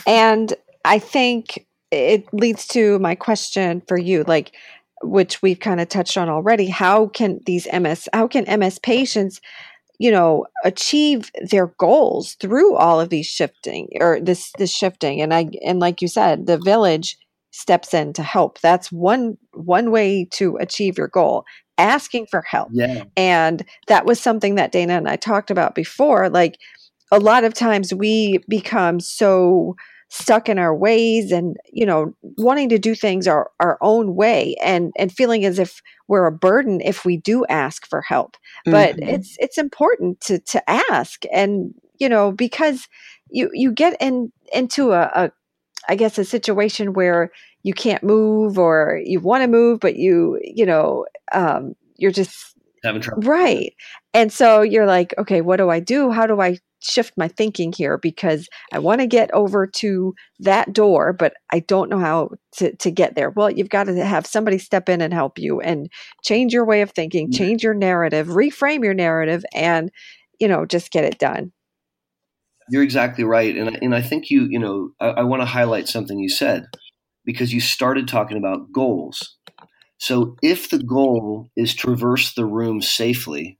And 0.08 0.56
I 0.84 0.98
think 0.98 1.68
it 1.92 2.26
leads 2.34 2.68
to 2.70 2.98
my 2.98 3.14
question 3.14 3.84
for 3.88 3.98
you 3.98 4.24
like, 4.24 4.54
which 5.04 5.42
we've 5.44 5.60
kind 5.60 5.80
of 5.80 5.88
touched 5.88 6.18
on 6.18 6.30
already. 6.30 6.68
How 6.68 7.08
can 7.08 7.40
these 7.46 7.68
MS, 7.72 8.10
how 8.12 8.28
can 8.28 8.60
MS 8.60 8.80
patients, 8.80 9.40
you 10.00 10.10
know, 10.10 10.48
achieve 10.66 11.32
their 11.52 11.68
goals 11.78 12.34
through 12.36 12.76
all 12.76 13.00
of 13.00 13.10
these 13.10 13.28
shifting 13.28 13.90
or 14.00 14.20
this, 14.20 14.52
this 14.58 14.74
shifting? 14.74 15.22
And 15.22 15.32
I, 15.32 15.50
and 15.64 15.80
like 15.80 16.02
you 16.02 16.08
said, 16.08 16.48
the 16.48 16.58
village 16.58 17.18
steps 17.52 17.94
in 17.94 18.14
to 18.14 18.24
help. 18.24 18.60
That's 18.62 18.92
one 18.92 19.38
one 19.54 19.92
way 19.92 20.28
to 20.32 20.58
achieve 20.58 20.98
your 20.98 21.08
goal. 21.08 21.46
Asking 21.78 22.28
for 22.28 22.42
help. 22.42 22.70
Yeah. 22.72 23.04
And 23.18 23.66
that 23.88 24.06
was 24.06 24.20
something 24.20 24.56
that 24.56 24.72
Dana 24.72 24.94
and 24.94 25.10
I 25.10 25.16
talked 25.16 25.50
about 25.50 25.76
before. 25.76 26.30
Like 26.30 26.58
a 27.12 27.20
lot 27.20 27.44
of 27.44 27.54
times 27.54 27.94
we 27.94 28.40
become 28.48 29.00
so 29.00 29.76
stuck 30.10 30.50
in 30.50 30.60
our 30.60 30.76
ways 30.76 31.32
and 31.32 31.56
you 31.72 31.86
know 31.86 32.14
wanting 32.38 32.68
to 32.68 32.78
do 32.78 32.94
things 32.94 33.28
our, 33.28 33.50
our 33.62 33.78
own 33.80 34.14
way 34.14 34.56
and 34.62 34.92
and 34.98 35.10
feeling 35.10 35.46
as 35.46 35.58
if 35.58 35.82
we're 36.10 36.26
a 36.26 36.32
burden 36.32 36.82
if 36.82 37.06
we 37.06 37.16
do 37.16 37.46
ask 37.46 37.88
for 37.88 38.02
help 38.02 38.36
but 38.66 38.98
mm-hmm. 38.98 39.08
it's 39.08 39.38
it's 39.40 39.58
important 39.58 40.20
to 40.20 40.38
to 40.40 40.62
ask 40.70 41.24
and 41.34 41.74
you 41.98 42.10
know 42.10 42.30
because 42.34 42.90
you 43.30 43.50
you 43.54 43.72
get 43.72 43.96
in 44.02 44.30
into 44.52 44.92
a, 44.92 45.04
a 45.16 45.32
I 45.90 45.96
guess 45.96 46.18
a 46.18 46.26
situation 46.26 46.94
where 46.94 47.32
you 47.64 47.74
can't 47.74 48.04
move 48.04 48.58
or 48.58 49.00
you 49.04 49.20
want 49.20 49.44
to 49.44 49.48
move, 49.48 49.80
but 49.80 49.96
you, 49.96 50.40
you 50.44 50.66
know, 50.66 51.06
um, 51.32 51.74
you're 51.98 52.12
just 52.12 52.56
having 52.84 53.02
trouble. 53.02 53.24
Right. 53.24 53.74
And 54.14 54.32
so 54.34 54.62
you're 54.62 54.88
like, 54.88 55.14
okay, 55.18 55.42
what 55.42 55.58
do 55.58 55.70
I 55.70 55.80
do? 55.80 56.12
How 56.12 56.26
do 56.26 56.42
I 56.42 56.58
shift 56.80 57.14
my 57.16 57.28
thinking 57.28 57.72
here? 57.72 58.00
Because 58.00 58.48
I 58.74 58.80
want 58.80 59.02
to 59.02 59.08
get 59.08 59.32
over 59.34 59.68
to 59.68 60.16
that 60.40 60.74
door, 60.74 61.14
but 61.14 61.34
I 61.52 61.60
don't 61.60 61.90
know 61.90 62.00
how 62.00 62.32
to, 62.58 62.76
to 62.78 62.90
get 62.90 63.14
there. 63.14 63.30
Well, 63.30 63.52
you've 63.52 63.70
got 63.70 63.84
to 63.84 64.04
have 64.04 64.26
somebody 64.26 64.58
step 64.58 64.90
in 64.90 65.02
and 65.02 65.14
help 65.14 65.38
you 65.38 65.62
and 65.62 65.90
change 66.24 66.54
your 66.54 66.66
way 66.66 66.82
of 66.82 66.92
thinking, 66.92 67.32
change 67.32 67.64
your 67.64 67.76
narrative, 67.76 68.28
reframe 68.28 68.84
your 68.84 68.96
narrative, 68.96 69.46
and, 69.54 69.92
you 70.40 70.48
know, 70.48 70.66
just 70.66 70.92
get 70.92 71.04
it 71.04 71.20
done. 71.20 71.52
You're 72.72 72.84
exactly 72.84 73.26
right, 73.26 73.54
and 73.54 73.78
and 73.82 73.94
I 73.94 74.02
think 74.02 74.30
you 74.30 74.48
you 74.50 74.58
know 74.58 74.92
I, 75.02 75.08
I 75.08 75.24
want 75.24 75.42
to 75.42 75.46
highlight 75.46 75.90
something 75.90 76.20
you 76.20 76.30
said 76.30 76.64
because 77.26 77.54
you 77.54 77.60
started 77.60 78.08
talking 78.08 78.38
about 78.38 78.72
goals. 78.72 79.38
So 79.98 80.38
if 80.42 80.70
the 80.70 80.82
goal 80.82 81.52
is 81.58 81.76
traverse 81.76 82.34
the 82.34 82.46
room 82.46 82.82
safely, 82.82 83.60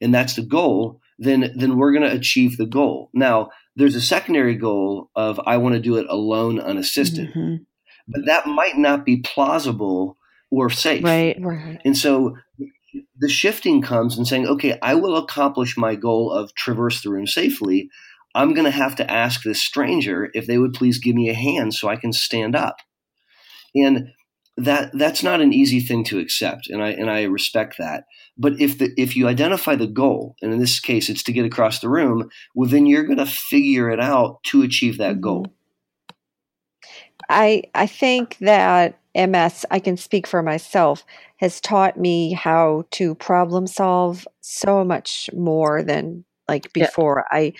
and 0.00 0.12
that's 0.12 0.34
the 0.34 0.42
goal, 0.42 1.00
then 1.16 1.52
then 1.54 1.76
we're 1.76 1.92
going 1.92 2.10
to 2.10 2.16
achieve 2.16 2.56
the 2.56 2.66
goal. 2.66 3.08
Now 3.14 3.50
there's 3.76 3.94
a 3.94 4.00
secondary 4.00 4.56
goal 4.56 5.08
of 5.14 5.40
I 5.46 5.58
want 5.58 5.76
to 5.76 5.80
do 5.80 5.96
it 5.96 6.06
alone, 6.08 6.58
unassisted, 6.58 7.30
mm-hmm. 7.30 7.62
but 8.08 8.26
that 8.26 8.48
might 8.48 8.76
not 8.76 9.04
be 9.04 9.18
plausible 9.18 10.18
or 10.50 10.70
safe. 10.70 11.04
Right, 11.04 11.36
right. 11.40 11.80
And 11.84 11.96
so 11.96 12.34
the 13.16 13.28
shifting 13.28 13.82
comes 13.82 14.16
and 14.16 14.26
saying, 14.26 14.46
okay, 14.46 14.78
I 14.82 14.94
will 14.94 15.16
accomplish 15.16 15.76
my 15.76 15.94
goal 15.94 16.30
of 16.30 16.54
traverse 16.54 17.02
the 17.02 17.10
room 17.10 17.26
safely. 17.26 17.88
I'm 18.34 18.54
going 18.54 18.64
to 18.64 18.70
have 18.70 18.96
to 18.96 19.10
ask 19.10 19.42
this 19.42 19.60
stranger 19.60 20.30
if 20.34 20.46
they 20.46 20.58
would 20.58 20.72
please 20.72 20.98
give 20.98 21.14
me 21.14 21.28
a 21.28 21.34
hand 21.34 21.74
so 21.74 21.88
I 21.88 21.96
can 21.96 22.12
stand 22.12 22.56
up. 22.56 22.76
And 23.74 24.08
that 24.56 24.90
that's 24.92 25.22
not 25.22 25.40
an 25.40 25.52
easy 25.52 25.80
thing 25.80 26.04
to 26.04 26.18
accept, 26.18 26.68
and 26.68 26.82
I 26.82 26.90
and 26.90 27.10
I 27.10 27.22
respect 27.22 27.76
that. 27.78 28.04
But 28.36 28.60
if 28.60 28.78
the 28.78 28.92
if 28.98 29.16
you 29.16 29.26
identify 29.26 29.76
the 29.76 29.86
goal, 29.86 30.36
and 30.42 30.52
in 30.52 30.58
this 30.58 30.78
case 30.78 31.08
it's 31.08 31.22
to 31.24 31.32
get 31.32 31.46
across 31.46 31.80
the 31.80 31.88
room, 31.88 32.28
well 32.54 32.68
then 32.68 32.84
you're 32.86 33.04
going 33.04 33.18
to 33.18 33.26
figure 33.26 33.90
it 33.90 34.00
out 34.00 34.42
to 34.44 34.62
achieve 34.62 34.98
that 34.98 35.12
mm-hmm. 35.14 35.20
goal. 35.22 35.46
I 37.28 37.64
I 37.74 37.86
think 37.86 38.38
that 38.40 38.98
MS, 39.14 39.66
I 39.70 39.78
can 39.78 39.96
speak 39.96 40.26
for 40.26 40.42
myself, 40.42 41.04
has 41.38 41.60
taught 41.60 41.98
me 41.98 42.32
how 42.32 42.84
to 42.92 43.14
problem 43.16 43.66
solve 43.66 44.26
so 44.40 44.84
much 44.84 45.28
more 45.34 45.82
than 45.82 46.24
like 46.48 46.72
before. 46.72 47.24
Yeah. 47.32 47.38
I 47.38 47.52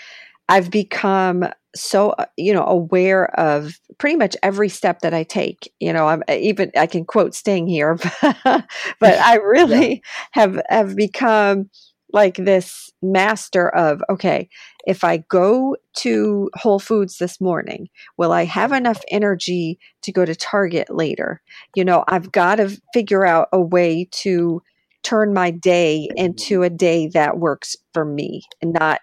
I've 0.49 0.71
become 0.71 1.47
so 1.75 2.15
you 2.37 2.53
know 2.53 2.65
aware 2.65 3.29
of 3.39 3.79
pretty 3.99 4.17
much 4.17 4.37
every 4.43 4.69
step 4.69 5.01
that 5.01 5.15
I 5.15 5.23
take. 5.23 5.73
You 5.81 5.93
know, 5.93 6.09
I'm 6.09 6.23
even 6.29 6.71
I 6.77 6.87
can 6.87 7.05
quote 7.05 7.35
Sting 7.35 7.67
here, 7.67 7.97
but 8.23 8.65
I 9.03 9.37
really 9.45 9.91
yeah. 9.91 9.99
have 10.33 10.63
have 10.69 10.97
become 10.97 11.71
like 12.13 12.37
this 12.37 12.91
master 13.03 13.69
of 13.71 14.03
okay, 14.11 14.49
if 14.85 15.05
I 15.05 15.19
go 15.29 15.77
to 15.99 16.51
Whole 16.55 16.79
Foods 16.79 17.19
this 17.19 17.41
morning, 17.41 17.89
will 18.17 18.33
I 18.33 18.45
have 18.45 18.73
enough 18.73 19.03
energy 19.11 19.79
to 20.03 20.13
go 20.13 20.25
to 20.25 20.35
Target 20.35 20.91
later? 20.91 21.41
You 21.75 21.85
know, 21.85 22.05
I've 22.09 22.33
got 22.33 22.57
to 22.57 22.81
figure 22.93 23.27
out 23.27 23.49
a 23.53 23.61
way 23.61 24.09
to 24.23 24.63
turn 25.03 25.35
my 25.35 25.51
day 25.51 26.09
into 26.17 26.63
a 26.63 26.71
day 26.71 27.09
that 27.09 27.39
works 27.39 27.77
for 27.93 28.05
me 28.05 28.43
and 28.61 28.73
not 28.73 29.01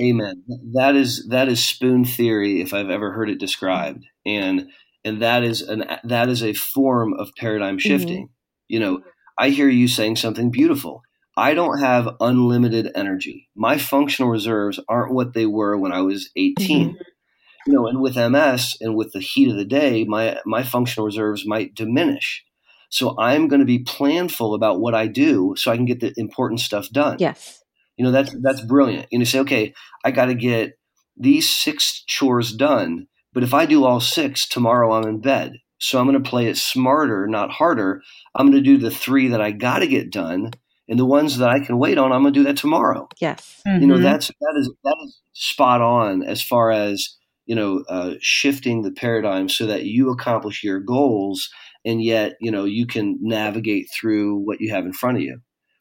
Amen. 0.00 0.42
That 0.72 0.96
is 0.96 1.28
that 1.28 1.48
is 1.48 1.62
spoon 1.62 2.04
theory 2.04 2.62
if 2.62 2.72
I've 2.72 2.88
ever 2.88 3.12
heard 3.12 3.28
it 3.28 3.38
described. 3.38 4.06
And 4.24 4.68
and 5.04 5.20
that 5.20 5.42
is 5.42 5.60
an 5.60 5.84
that 6.04 6.28
is 6.28 6.42
a 6.42 6.54
form 6.54 7.12
of 7.14 7.30
paradigm 7.36 7.76
mm-hmm. 7.76 7.88
shifting. 7.88 8.24
Mm-hmm. 8.24 8.32
You 8.68 8.80
know, 8.80 9.00
I 9.38 9.50
hear 9.50 9.68
you 9.68 9.88
saying 9.88 10.16
something 10.16 10.50
beautiful. 10.50 11.02
I 11.36 11.54
don't 11.54 11.78
have 11.78 12.16
unlimited 12.20 12.90
energy. 12.94 13.48
My 13.54 13.78
functional 13.78 14.30
reserves 14.30 14.78
aren't 14.88 15.14
what 15.14 15.32
they 15.34 15.46
were 15.46 15.78
when 15.78 15.92
I 15.92 16.02
was 16.02 16.30
18. 16.36 16.90
Mm-hmm. 16.90 16.96
You 17.66 17.72
know, 17.72 17.86
and 17.86 18.00
with 18.00 18.16
MS 18.16 18.76
and 18.80 18.96
with 18.96 19.12
the 19.12 19.20
heat 19.20 19.48
of 19.48 19.56
the 19.56 19.64
day, 19.64 20.04
my 20.04 20.40
my 20.44 20.62
functional 20.62 21.06
reserves 21.06 21.46
might 21.46 21.74
diminish. 21.74 22.44
So 22.90 23.16
I'm 23.18 23.48
going 23.48 23.60
to 23.60 23.66
be 23.66 23.84
planful 23.84 24.54
about 24.54 24.80
what 24.80 24.94
I 24.94 25.06
do 25.06 25.54
so 25.56 25.70
I 25.70 25.76
can 25.76 25.86
get 25.86 26.00
the 26.00 26.12
important 26.16 26.60
stuff 26.60 26.90
done. 26.90 27.16
Yes. 27.20 27.62
You 27.96 28.04
know, 28.04 28.10
that's 28.10 28.34
that's 28.42 28.60
brilliant. 28.60 29.06
You 29.10 29.18
know, 29.18 29.24
say, 29.24 29.38
okay, 29.40 29.74
I 30.04 30.10
got 30.10 30.26
to 30.26 30.34
get 30.34 30.72
these 31.16 31.48
six 31.48 32.02
chores 32.06 32.52
done, 32.52 33.06
but 33.32 33.44
if 33.44 33.54
I 33.54 33.64
do 33.64 33.84
all 33.84 34.00
six 34.00 34.46
tomorrow, 34.46 34.92
I'm 34.92 35.08
in 35.08 35.20
bed. 35.20 35.52
So 35.78 35.98
I'm 35.98 36.06
going 36.06 36.22
to 36.22 36.28
play 36.28 36.46
it 36.46 36.56
smarter, 36.56 37.26
not 37.26 37.50
harder. 37.50 38.02
I'm 38.34 38.50
going 38.50 38.62
to 38.62 38.70
do 38.70 38.78
the 38.78 38.90
three 38.90 39.28
that 39.28 39.40
I 39.40 39.50
got 39.50 39.80
to 39.80 39.86
get 39.86 40.12
done 40.12 40.52
and 40.88 40.98
the 40.98 41.06
ones 41.06 41.38
that 41.38 41.48
I 41.48 41.60
can 41.60 41.78
wait 41.78 41.98
on, 41.98 42.12
I'm 42.12 42.22
going 42.22 42.34
to 42.34 42.40
do 42.40 42.44
that 42.44 42.56
tomorrow. 42.56 43.08
Yes, 43.20 43.62
mm-hmm. 43.66 43.80
you 43.80 43.86
know 43.86 43.94
mm-hmm. 43.94 44.04
that's 44.04 44.28
that 44.28 44.54
is 44.56 44.70
that 44.84 44.96
is 45.04 45.20
spot 45.32 45.80
on 45.80 46.22
as 46.22 46.42
far 46.42 46.70
as 46.70 47.16
you 47.46 47.54
know 47.54 47.84
uh, 47.88 48.14
shifting 48.20 48.82
the 48.82 48.92
paradigm 48.92 49.48
so 49.48 49.66
that 49.66 49.84
you 49.84 50.10
accomplish 50.10 50.62
your 50.62 50.80
goals 50.80 51.48
and 51.84 52.02
yet 52.02 52.34
you 52.40 52.50
know 52.50 52.64
you 52.64 52.86
can 52.86 53.18
navigate 53.20 53.88
through 53.92 54.36
what 54.36 54.60
you 54.60 54.72
have 54.72 54.84
in 54.84 54.92
front 54.92 55.18
of 55.18 55.22
you. 55.22 55.40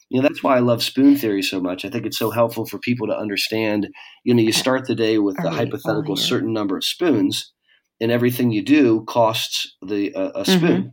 You 0.09 0.21
know 0.21 0.27
that's 0.27 0.43
why 0.43 0.57
I 0.57 0.59
love 0.59 0.83
spoon 0.83 1.15
theory 1.15 1.41
so 1.41 1.61
much. 1.61 1.85
I 1.85 1.89
think 1.89 2.05
it's 2.05 2.19
so 2.19 2.31
helpful 2.31 2.65
for 2.65 2.77
people 2.79 3.07
to 3.07 3.17
understand. 3.17 3.87
You 4.23 4.33
know, 4.33 4.41
you 4.41 4.51
start 4.51 4.85
the 4.85 4.95
day 4.95 5.19
with 5.19 5.37
a 5.39 5.49
hypothetical 5.49 6.17
certain 6.17 6.51
number 6.51 6.75
of 6.75 6.83
spoons, 6.83 7.53
and 8.01 8.11
everything 8.11 8.51
you 8.51 8.61
do 8.61 9.05
costs 9.05 9.75
the 9.81 10.13
uh, 10.13 10.31
a 10.35 10.45
spoon. 10.45 10.61
Mm-hmm 10.61 10.87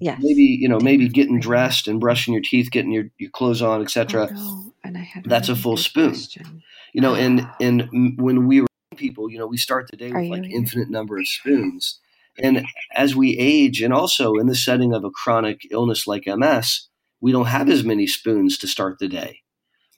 Yes. 0.00 0.20
Maybe, 0.22 0.42
you 0.42 0.68
know, 0.68 0.80
maybe 0.80 1.08
getting 1.08 1.38
dressed 1.38 1.86
and 1.86 2.00
brushing 2.00 2.32
your 2.32 2.42
teeth, 2.42 2.70
getting 2.70 2.92
your, 2.92 3.04
your 3.18 3.30
clothes 3.30 3.62
on, 3.62 3.82
etc. 3.82 4.28
Oh, 4.34 4.72
no. 4.84 5.02
That's 5.24 5.48
a 5.48 5.56
full 5.56 5.76
spoon. 5.76 6.10
Question. 6.10 6.62
You 6.92 7.00
know, 7.00 7.14
and 7.14 7.46
and 7.60 7.88
when 8.18 8.46
we 8.46 8.62
were 8.62 8.68
people, 8.96 9.30
you 9.30 9.38
know, 9.38 9.46
we 9.46 9.56
start 9.56 9.88
the 9.90 9.96
day 9.96 10.12
with 10.12 10.30
like 10.30 10.44
infinite 10.44 10.90
number 10.90 11.18
of 11.18 11.26
spoons. 11.26 11.98
And 12.38 12.64
as 12.94 13.14
we 13.14 13.36
age, 13.36 13.82
and 13.82 13.92
also 13.92 14.34
in 14.34 14.46
the 14.46 14.54
setting 14.54 14.94
of 14.94 15.04
a 15.04 15.10
chronic 15.10 15.66
illness 15.70 16.06
like 16.06 16.26
MS, 16.26 16.88
we 17.20 17.30
don't 17.30 17.46
have 17.46 17.68
as 17.68 17.84
many 17.84 18.06
spoons 18.06 18.56
to 18.58 18.66
start 18.66 18.98
the 18.98 19.08
day. 19.08 19.40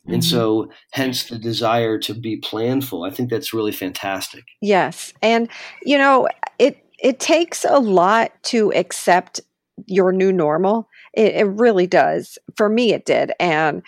And 0.07 0.21
mm-hmm. 0.21 0.37
so, 0.37 0.71
hence 0.93 1.25
the 1.25 1.39
desire 1.39 1.99
to 2.01 2.13
be 2.13 2.39
planful. 2.39 3.09
I 3.09 3.11
think 3.11 3.31
that's 3.31 3.55
really 3.55 3.73
fantastic. 3.73 4.45
Yes. 4.61 5.15
And, 5.23 5.49
you 5.83 5.97
know, 5.97 6.29
it, 6.59 6.85
it 6.99 7.21
takes 7.21 7.65
a 7.65 7.79
lot 7.79 8.33
to 8.45 8.71
accept 8.75 9.41
your 9.87 10.13
new 10.13 10.33
normal. 10.33 10.89
It, 11.13 11.35
it 11.35 11.45
really 11.45 11.87
does. 11.87 12.39
For 12.57 12.69
me, 12.69 12.93
it 12.93 13.05
did. 13.05 13.33
And 13.41 13.83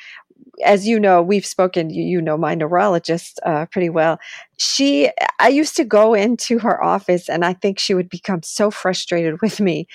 as 0.65 0.87
you 0.87 0.99
know, 0.99 1.23
we've 1.23 1.47
spoken, 1.47 1.91
you, 1.91 2.03
you 2.03 2.21
know 2.21 2.37
my 2.37 2.55
neurologist 2.55 3.41
uh, 3.45 3.67
pretty 3.67 3.91
well. 3.91 4.19
She, 4.59 5.11
I 5.39 5.49
used 5.49 5.77
to 5.77 5.85
go 5.85 6.15
into 6.15 6.59
her 6.59 6.83
office 6.83 7.29
and 7.29 7.45
I 7.45 7.53
think 7.53 7.79
she 7.79 7.95
would 7.95 8.09
become 8.09 8.43
so 8.43 8.71
frustrated 8.71 9.41
with 9.43 9.61
me. 9.61 9.87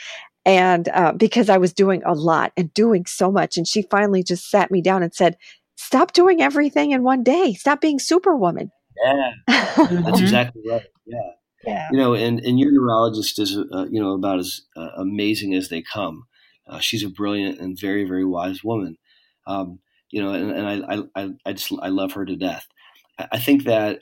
And 0.44 0.90
uh, 0.90 1.14
because 1.14 1.50
I 1.50 1.58
was 1.58 1.72
doing 1.72 2.02
a 2.04 2.14
lot 2.14 2.52
and 2.58 2.74
doing 2.74 3.06
so 3.06 3.32
much. 3.32 3.58
And 3.58 3.68
she 3.68 3.84
finally 3.84 4.24
just 4.24 4.50
sat 4.50 4.72
me 4.72 4.82
down 4.82 5.04
and 5.04 5.14
said, 5.14 5.38
Stop 5.76 6.14
doing 6.14 6.42
everything 6.42 6.92
in 6.92 7.02
one 7.02 7.24
day. 7.24 7.54
Stop 7.54 7.82
being 7.82 7.98
superwoman. 7.98 8.72
Yeah, 9.08 9.32
that's 9.48 10.22
exactly 10.22 10.62
right. 10.70 10.84
Yeah. 11.08 11.18
Yeah. 11.66 11.88
You 11.92 11.98
know, 11.98 12.14
and, 12.14 12.40
and 12.40 12.60
your 12.60 12.72
neurologist 12.72 13.40
is, 13.40 13.58
uh, 13.58 13.86
you 13.90 14.02
know, 14.02 14.14
about 14.14 14.40
as 14.40 14.62
uh, 14.76 14.90
amazing 14.98 15.54
as 15.54 15.70
they 15.70 15.82
come. 15.82 16.26
Uh, 16.68 16.80
she's 16.80 17.04
a 17.04 17.10
brilliant 17.10 17.60
and 17.60 17.78
very, 17.80 18.04
very 18.04 18.26
wise 18.26 18.64
woman. 18.64 18.98
Um, 19.48 19.80
you 20.10 20.22
know, 20.22 20.34
and, 20.34 20.52
and 20.52 20.68
I, 21.16 21.22
I, 21.22 21.30
I 21.46 21.54
just 21.54 21.72
I 21.82 21.90
love 21.90 22.14
her 22.14 22.26
to 22.26 22.36
death. 22.36 22.68
I 23.32 23.40
think 23.40 23.64
that 23.64 24.00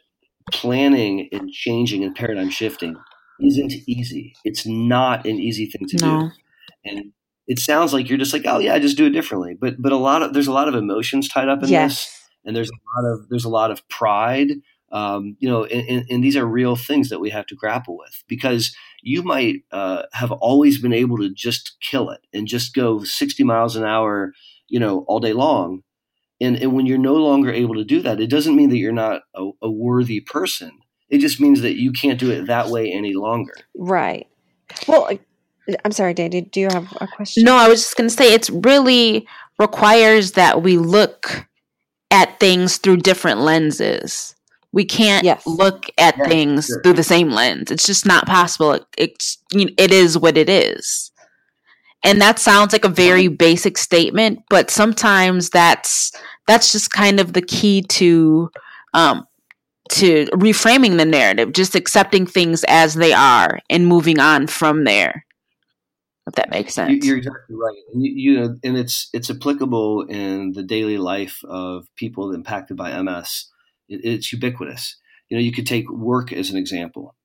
planning 0.52 1.30
and 1.32 1.52
changing 1.52 2.04
and 2.04 2.16
paradigm 2.16 2.50
shifting 2.50 2.96
isn't 3.42 3.74
easy. 3.88 4.34
It's 4.44 4.66
not 4.66 5.26
an 5.26 5.40
easy 5.40 5.66
thing 5.66 5.88
to 5.88 5.98
no. 5.98 6.22
do. 6.22 6.32
And 6.86 7.12
it 7.48 7.60
sounds 7.60 7.94
like 7.94 8.10
you're 8.10 8.18
just 8.18 8.34
like, 8.34 8.44
oh 8.46 8.60
yeah, 8.60 8.74
I 8.74 8.80
just 8.80 8.98
do 8.98 9.06
it 9.06 9.12
differently. 9.12 9.56
But 9.60 9.82
but 9.82 9.92
a 9.92 9.98
lot 9.98 10.22
of 10.22 10.34
there's 10.34 10.48
a 10.48 10.54
lot 10.54 10.68
of 10.68 10.76
emotions 10.76 11.28
tied 11.28 11.50
up 11.50 11.64
in 11.64 11.70
yes. 11.70 12.06
this, 12.06 12.30
and 12.46 12.56
there's 12.56 12.70
a 12.70 13.02
lot 13.02 13.12
of 13.14 13.30
there's 13.30 13.46
a 13.46 13.50
lot 13.50 13.72
of 13.72 13.88
pride. 13.90 14.50
Um, 14.92 15.36
you 15.40 15.48
know, 15.48 15.66
and, 15.66 15.88
and, 15.88 16.06
and, 16.10 16.24
these 16.24 16.36
are 16.36 16.46
real 16.46 16.76
things 16.76 17.10
that 17.10 17.20
we 17.20 17.30
have 17.30 17.46
to 17.48 17.56
grapple 17.56 17.96
with 17.96 18.24
because 18.28 18.76
you 19.04 19.22
might 19.22 19.58
uh, 19.72 20.04
have 20.14 20.32
always 20.32 20.82
been 20.82 20.94
able 20.94 21.18
to 21.18 21.32
just 21.32 21.78
kill 21.80 22.10
it 22.10 22.22
and 22.34 22.48
just 22.48 22.74
go 22.74 23.04
60 23.04 23.44
miles 23.44 23.76
an 23.76 23.86
hour, 23.86 24.34
you 24.68 24.80
know, 24.80 25.06
all 25.08 25.20
day 25.20 25.34
long. 25.34 25.84
And, 26.42 26.56
and 26.56 26.74
when 26.74 26.86
you're 26.86 26.98
no 26.98 27.16
longer 27.16 27.52
able 27.52 27.76
to 27.76 27.84
do 27.84 28.02
that, 28.02 28.20
it 28.20 28.32
doesn't 28.32 28.56
mean 28.56 28.70
that 28.70 28.78
you're 28.78 28.92
not 28.92 29.22
a, 29.36 29.50
a 29.62 29.70
worthy 29.70 30.22
person. 30.22 30.72
It 31.10 31.20
just 31.20 31.40
means 31.40 31.62
that 31.62 31.76
you 31.76 31.92
can't 31.92 32.20
do 32.20 32.32
it 32.32 32.48
that 32.48 32.70
way 32.70 32.92
any 32.92 33.14
longer. 33.14 33.56
Right. 33.76 34.28
Well, 34.88 35.10
I'm 35.84 35.92
sorry, 35.92 36.14
Danny. 36.14 36.42
Do 36.42 36.60
you 36.60 36.68
have 36.72 36.96
a 37.02 37.08
question? 37.08 37.44
No, 37.44 37.56
I 37.56 37.68
was 37.68 37.82
just 37.82 37.98
going 37.98 38.10
to 38.10 38.16
say 38.16 38.34
it's 38.34 38.50
really 38.50 39.28
requires 39.58 40.34
that 40.34 40.62
we 40.62 40.78
look 40.78 41.48
at 42.12 42.40
things 42.40 42.78
through 42.78 42.98
different 42.98 43.42
lenses. 43.42 44.36
We 44.72 44.86
can't 44.86 45.24
yes. 45.24 45.46
look 45.48 45.86
at 45.98 46.16
things 46.28 46.68
sure. 46.68 46.82
through 46.84 46.94
the 46.94 47.04
same 47.04 47.32
lens. 47.32 47.72
It's 47.72 47.86
just 47.86 48.06
not 48.06 48.28
possible. 48.28 48.74
It, 48.74 48.86
it's 48.98 49.38
you 49.52 49.66
know, 49.66 49.72
it 49.78 49.92
is 49.92 50.18
what 50.18 50.38
it 50.38 50.50
is. 50.50 51.12
And 52.04 52.22
that 52.22 52.40
sounds 52.40 52.72
like 52.72 52.86
a 52.86 52.90
very 52.90 53.28
basic 53.28 53.78
statement, 53.78 54.40
but 54.50 54.70
sometimes 54.70 55.50
that's 55.50 56.12
that's 56.48 56.72
just 56.72 56.92
kind 56.92 57.20
of 57.20 57.34
the 57.34 57.42
key 57.42 57.82
to 57.82 58.50
um, 58.94 59.26
to 59.90 60.26
reframing 60.28 60.98
the 60.98 61.06
narrative, 61.06 61.52
just 61.52 61.76
accepting 61.76 62.26
things 62.26 62.64
as 62.68 62.94
they 62.94 63.12
are 63.12 63.60
and 63.70 63.88
moving 63.88 64.20
on 64.20 64.48
from 64.48 64.84
there. 64.84 65.26
If 66.28 66.36
that 66.36 66.52
makes 66.52 66.76
sense. 66.76 67.04
You're 67.04 67.18
exactly 67.18 67.56
right, 67.56 67.78
and 67.92 68.04
you, 68.06 68.14
you 68.16 68.40
know, 68.40 68.56
and 68.64 68.78
it's 68.78 69.10
it's 69.14 69.32
applicable 69.32 70.04
in 70.04 70.52
the 70.54 70.62
daily 70.62 71.00
life 71.00 71.40
of 71.44 71.88
people 71.96 72.34
impacted 72.34 72.78
by 72.78 73.02
MS. 73.02 73.49
It, 73.90 74.02
it's 74.04 74.32
ubiquitous. 74.32 74.98
You 75.30 75.38
know, 75.38 75.44
you 75.44 75.52
could 75.52 75.68
take 75.68 75.90
work 75.92 76.32
as 76.32 76.50
an 76.50 76.58
example. 76.58 77.16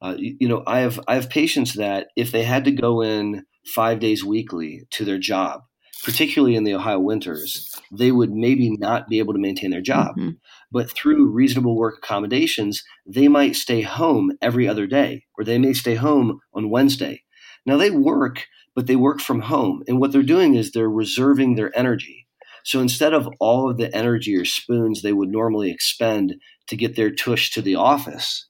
Uh, 0.00 0.14
you, 0.18 0.36
you 0.40 0.48
know, 0.48 0.62
I 0.66 0.80
have 0.80 1.00
I 1.06 1.14
have 1.14 1.30
patients 1.30 1.74
that 1.74 2.08
if 2.16 2.32
they 2.32 2.44
had 2.44 2.64
to 2.64 2.72
go 2.72 3.02
in 3.02 3.44
five 3.66 4.00
days 4.00 4.24
weekly 4.24 4.82
to 4.90 5.04
their 5.04 5.18
job, 5.18 5.62
particularly 6.04 6.56
in 6.56 6.64
the 6.64 6.74
Ohio 6.74 6.98
winters, 6.98 7.74
they 7.90 8.12
would 8.12 8.30
maybe 8.30 8.70
not 8.70 9.08
be 9.08 9.18
able 9.18 9.32
to 9.32 9.38
maintain 9.40 9.70
their 9.70 9.80
job. 9.80 10.16
Mm-hmm. 10.16 10.30
But 10.70 10.90
through 10.90 11.30
reasonable 11.30 11.76
work 11.76 11.98
accommodations, 11.98 12.82
they 13.06 13.28
might 13.28 13.56
stay 13.56 13.82
home 13.82 14.32
every 14.42 14.68
other 14.68 14.86
day, 14.86 15.24
or 15.38 15.44
they 15.44 15.58
may 15.58 15.72
stay 15.72 15.94
home 15.94 16.40
on 16.52 16.70
Wednesday. 16.70 17.22
Now 17.64 17.76
they 17.78 17.90
work, 17.90 18.46
but 18.74 18.86
they 18.86 18.96
work 18.96 19.20
from 19.20 19.40
home. 19.42 19.82
And 19.88 19.98
what 19.98 20.12
they're 20.12 20.22
doing 20.22 20.54
is 20.54 20.72
they're 20.72 20.90
reserving 20.90 21.54
their 21.54 21.76
energy. 21.78 22.23
So 22.64 22.80
instead 22.80 23.12
of 23.12 23.28
all 23.38 23.70
of 23.70 23.76
the 23.76 23.94
energy 23.94 24.34
or 24.36 24.44
spoons 24.44 25.02
they 25.02 25.12
would 25.12 25.28
normally 25.28 25.70
expend 25.70 26.34
to 26.66 26.76
get 26.76 26.96
their 26.96 27.10
tush 27.10 27.50
to 27.52 27.62
the 27.62 27.76
office, 27.76 28.48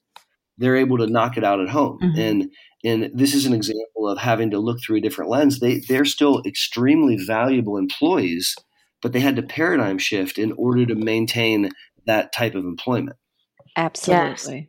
they're 0.57 0.77
able 0.77 0.97
to 0.97 1.07
knock 1.07 1.37
it 1.37 1.43
out 1.43 1.59
at 1.59 1.69
home. 1.69 1.99
Mm-hmm. 2.01 2.19
And 2.19 2.51
and 2.83 3.11
this 3.13 3.33
is 3.33 3.45
an 3.45 3.53
example 3.53 4.07
of 4.07 4.19
having 4.19 4.51
to 4.51 4.59
look 4.59 4.77
through 4.79 4.97
a 4.97 5.01
different 5.01 5.31
lens. 5.31 5.59
They 5.59 5.79
they're 5.79 6.05
still 6.05 6.41
extremely 6.45 7.17
valuable 7.17 7.77
employees, 7.77 8.55
but 9.01 9.11
they 9.11 9.19
had 9.19 9.35
to 9.35 9.43
paradigm 9.43 9.97
shift 9.97 10.37
in 10.37 10.53
order 10.53 10.85
to 10.85 10.95
maintain 10.95 11.71
that 12.05 12.31
type 12.31 12.55
of 12.55 12.63
employment. 12.63 13.17
Absolutely. 13.75 14.55
Yes. 14.55 14.67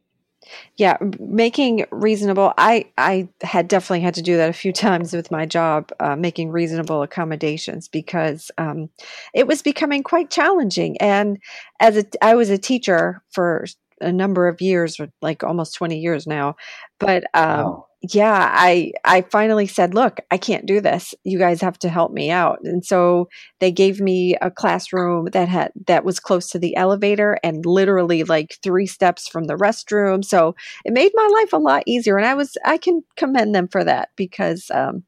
Yeah, 0.76 0.96
making 1.18 1.86
reasonable. 1.90 2.52
I 2.58 2.86
I 2.98 3.28
had 3.42 3.68
definitely 3.68 4.00
had 4.00 4.14
to 4.14 4.22
do 4.22 4.36
that 4.36 4.50
a 4.50 4.52
few 4.54 4.72
times 4.86 5.12
with 5.12 5.30
my 5.30 5.46
job, 5.46 5.90
uh, 6.00 6.16
making 6.16 6.50
reasonable 6.50 7.02
accommodations 7.02 7.88
because 7.88 8.50
um, 8.58 8.88
it 9.34 9.46
was 9.46 9.62
becoming 9.62 10.02
quite 10.02 10.30
challenging. 10.30 10.96
And 10.98 11.38
as 11.80 11.96
a, 11.96 12.04
I 12.22 12.34
was 12.34 12.50
a 12.50 12.58
teacher 12.58 13.22
for 13.30 13.66
a 14.00 14.12
number 14.12 14.46
of 14.48 14.60
years, 14.60 15.00
like 15.22 15.42
almost 15.42 15.74
twenty 15.74 15.98
years 15.98 16.26
now, 16.26 16.56
but 16.98 17.24
um, 17.34 17.56
wow 17.64 17.86
yeah, 18.12 18.50
I 18.52 18.92
I 19.04 19.22
finally 19.22 19.66
said, 19.66 19.94
"Look, 19.94 20.20
I 20.30 20.38
can't 20.38 20.66
do 20.66 20.80
this. 20.80 21.14
You 21.24 21.38
guys 21.38 21.60
have 21.60 21.78
to 21.80 21.88
help 21.88 22.12
me 22.12 22.30
out." 22.30 22.58
And 22.64 22.84
so 22.84 23.28
they 23.60 23.70
gave 23.70 24.00
me 24.00 24.36
a 24.42 24.50
classroom 24.50 25.26
that 25.32 25.48
had 25.48 25.72
that 25.86 26.04
was 26.04 26.20
close 26.20 26.48
to 26.50 26.58
the 26.58 26.76
elevator 26.76 27.38
and 27.42 27.64
literally 27.64 28.24
like 28.24 28.58
3 28.62 28.86
steps 28.86 29.28
from 29.28 29.44
the 29.44 29.56
restroom. 29.56 30.24
So 30.24 30.54
it 30.84 30.92
made 30.92 31.12
my 31.14 31.28
life 31.40 31.52
a 31.52 31.58
lot 31.58 31.84
easier 31.86 32.16
and 32.18 32.26
I 32.26 32.34
was 32.34 32.56
I 32.64 32.78
can 32.78 33.02
commend 33.16 33.54
them 33.54 33.68
for 33.68 33.84
that 33.84 34.10
because 34.16 34.70
um 34.70 35.04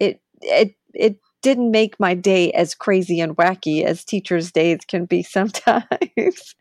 it 0.00 0.20
it 0.40 0.74
it 0.94 1.18
didn't 1.42 1.70
make 1.70 1.98
my 2.00 2.14
day 2.14 2.52
as 2.52 2.74
crazy 2.74 3.20
and 3.20 3.36
wacky 3.36 3.84
as 3.84 4.04
teachers' 4.04 4.52
days 4.52 4.78
can 4.86 5.04
be 5.04 5.22
sometimes. 5.22 6.54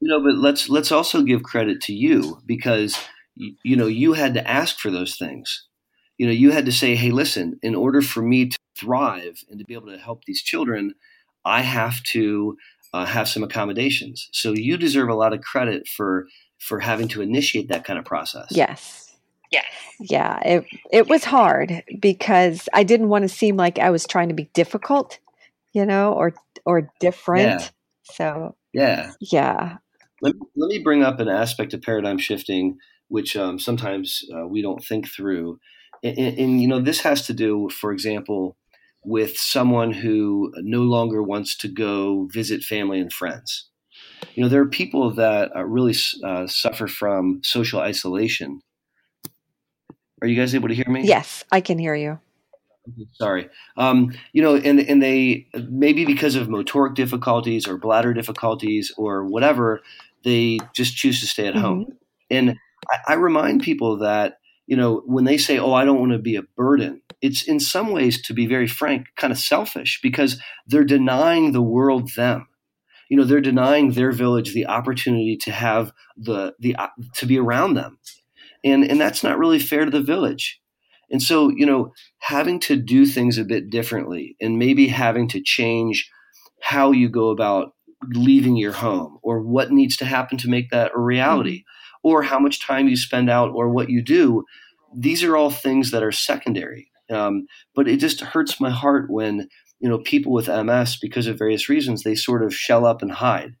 You 0.00 0.08
know, 0.08 0.22
but 0.22 0.36
let's 0.38 0.68
let's 0.68 0.90
also 0.90 1.22
give 1.22 1.42
credit 1.42 1.80
to 1.82 1.92
you 1.92 2.40
because 2.46 2.98
you, 3.34 3.54
you 3.62 3.76
know, 3.76 3.86
you 3.86 4.12
had 4.12 4.34
to 4.34 4.48
ask 4.48 4.78
for 4.78 4.90
those 4.90 5.16
things. 5.16 5.66
You 6.18 6.26
know, 6.26 6.32
you 6.32 6.50
had 6.50 6.66
to 6.66 6.72
say, 6.72 6.94
hey, 6.94 7.10
listen, 7.10 7.58
in 7.62 7.74
order 7.74 8.02
for 8.02 8.22
me 8.22 8.48
to 8.48 8.58
thrive 8.78 9.42
and 9.50 9.58
to 9.58 9.64
be 9.64 9.74
able 9.74 9.88
to 9.88 9.98
help 9.98 10.24
these 10.24 10.42
children, 10.42 10.94
I 11.44 11.62
have 11.62 12.02
to 12.04 12.56
uh, 12.92 13.06
have 13.06 13.28
some 13.28 13.42
accommodations. 13.42 14.28
So 14.32 14.52
you 14.52 14.76
deserve 14.76 15.08
a 15.08 15.14
lot 15.14 15.32
of 15.32 15.40
credit 15.40 15.88
for 15.88 16.26
for 16.58 16.78
having 16.78 17.08
to 17.08 17.22
initiate 17.22 17.68
that 17.68 17.84
kind 17.84 17.98
of 17.98 18.04
process. 18.04 18.46
Yes. 18.50 19.16
Yes. 19.50 19.64
Yeah, 20.00 20.38
it 20.44 20.64
it 20.90 21.08
was 21.08 21.24
hard 21.24 21.82
because 22.00 22.68
I 22.72 22.84
didn't 22.84 23.08
want 23.08 23.22
to 23.22 23.28
seem 23.28 23.56
like 23.56 23.78
I 23.78 23.90
was 23.90 24.06
trying 24.06 24.28
to 24.28 24.34
be 24.34 24.48
difficult, 24.54 25.18
you 25.72 25.84
know, 25.84 26.12
or 26.12 26.34
or 26.64 26.90
different. 27.00 27.60
Yeah. 27.60 27.68
So 28.04 28.56
Yeah. 28.72 29.12
Yeah. 29.20 29.78
Let, 30.20 30.34
let 30.54 30.68
me 30.68 30.78
bring 30.78 31.02
up 31.02 31.18
an 31.18 31.28
aspect 31.28 31.74
of 31.74 31.82
paradigm 31.82 32.18
shifting 32.18 32.78
which 33.12 33.36
um, 33.36 33.58
sometimes 33.58 34.24
uh, 34.34 34.46
we 34.48 34.62
don't 34.62 34.82
think 34.82 35.06
through. 35.06 35.60
And, 36.02 36.16
and, 36.18 36.38
and, 36.38 36.62
you 36.62 36.66
know, 36.66 36.80
this 36.80 37.00
has 37.00 37.26
to 37.26 37.34
do, 37.34 37.68
for 37.68 37.92
example, 37.92 38.56
with 39.04 39.36
someone 39.36 39.92
who 39.92 40.50
no 40.56 40.80
longer 40.80 41.22
wants 41.22 41.54
to 41.58 41.68
go 41.68 42.26
visit 42.32 42.62
family 42.62 42.98
and 42.98 43.12
friends. 43.12 43.68
You 44.34 44.42
know, 44.42 44.48
there 44.48 44.62
are 44.62 44.68
people 44.68 45.10
that 45.10 45.54
uh, 45.54 45.64
really 45.64 45.94
uh, 46.24 46.46
suffer 46.46 46.86
from 46.86 47.42
social 47.44 47.80
isolation. 47.80 48.62
Are 50.22 50.26
you 50.26 50.34
guys 50.34 50.54
able 50.54 50.68
to 50.68 50.74
hear 50.74 50.88
me? 50.88 51.02
Yes, 51.04 51.44
I 51.52 51.60
can 51.60 51.78
hear 51.78 51.94
you. 51.94 52.18
Sorry. 53.12 53.50
Um, 53.76 54.14
you 54.32 54.42
know, 54.42 54.56
and 54.56 54.80
and 54.80 55.02
they 55.02 55.46
maybe 55.68 56.06
because 56.06 56.34
of 56.34 56.48
motoric 56.48 56.94
difficulties 56.94 57.68
or 57.68 57.76
bladder 57.76 58.14
difficulties 58.14 58.90
or 58.96 59.26
whatever, 59.26 59.82
they 60.24 60.58
just 60.74 60.96
choose 60.96 61.20
to 61.20 61.26
stay 61.26 61.46
at 61.46 61.54
mm-hmm. 61.54 61.62
home. 61.62 61.98
And 62.30 62.56
I, 62.90 63.12
I 63.12 63.14
remind 63.14 63.62
people 63.62 63.98
that 63.98 64.34
you 64.66 64.76
know 64.76 65.02
when 65.06 65.24
they 65.24 65.38
say, 65.38 65.58
"Oh, 65.58 65.72
I 65.72 65.84
don't 65.84 66.00
want 66.00 66.12
to 66.12 66.18
be 66.18 66.36
a 66.36 66.42
burden," 66.56 67.02
it's 67.20 67.42
in 67.42 67.60
some 67.60 67.90
ways, 67.92 68.20
to 68.22 68.34
be 68.34 68.46
very 68.46 68.66
frank, 68.66 69.06
kind 69.16 69.32
of 69.32 69.38
selfish 69.38 70.00
because 70.02 70.40
they're 70.66 70.84
denying 70.84 71.52
the 71.52 71.62
world 71.62 72.10
them. 72.16 72.46
You 73.10 73.16
know, 73.18 73.24
they're 73.24 73.40
denying 73.40 73.92
their 73.92 74.12
village 74.12 74.52
the 74.54 74.66
opportunity 74.66 75.36
to 75.42 75.52
have 75.52 75.92
the 76.16 76.54
the 76.58 76.76
uh, 76.76 76.88
to 77.16 77.26
be 77.26 77.38
around 77.38 77.74
them, 77.74 77.98
and 78.64 78.84
and 78.84 79.00
that's 79.00 79.22
not 79.22 79.38
really 79.38 79.58
fair 79.58 79.84
to 79.84 79.90
the 79.90 80.02
village. 80.02 80.60
And 81.10 81.22
so, 81.22 81.50
you 81.50 81.66
know, 81.66 81.92
having 82.20 82.58
to 82.60 82.76
do 82.76 83.04
things 83.04 83.36
a 83.36 83.44
bit 83.44 83.68
differently 83.68 84.34
and 84.40 84.58
maybe 84.58 84.88
having 84.88 85.28
to 85.28 85.42
change 85.42 86.10
how 86.62 86.90
you 86.90 87.08
go 87.10 87.28
about 87.30 87.72
leaving 88.14 88.56
your 88.56 88.72
home 88.72 89.18
or 89.22 89.42
what 89.42 89.70
needs 89.72 89.96
to 89.98 90.06
happen 90.06 90.38
to 90.38 90.48
make 90.48 90.70
that 90.70 90.92
a 90.96 91.00
reality. 91.00 91.58
Mm-hmm 91.60 91.81
or 92.02 92.22
how 92.22 92.38
much 92.38 92.60
time 92.60 92.88
you 92.88 92.96
spend 92.96 93.30
out 93.30 93.50
or 93.54 93.68
what 93.68 93.90
you 93.90 94.02
do. 94.02 94.44
These 94.94 95.22
are 95.22 95.36
all 95.36 95.50
things 95.50 95.90
that 95.90 96.02
are 96.02 96.12
secondary. 96.12 96.88
Um, 97.10 97.46
but 97.74 97.88
it 97.88 97.98
just 97.98 98.20
hurts 98.20 98.60
my 98.60 98.70
heart 98.70 99.10
when 99.10 99.48
you 99.80 99.88
know 99.88 99.98
people 99.98 100.32
with 100.32 100.48
MS, 100.48 100.96
because 101.00 101.26
of 101.26 101.38
various 101.38 101.68
reasons, 101.68 102.02
they 102.02 102.14
sort 102.14 102.44
of 102.44 102.54
shell 102.54 102.86
up 102.86 103.02
and 103.02 103.10
hide. 103.10 103.54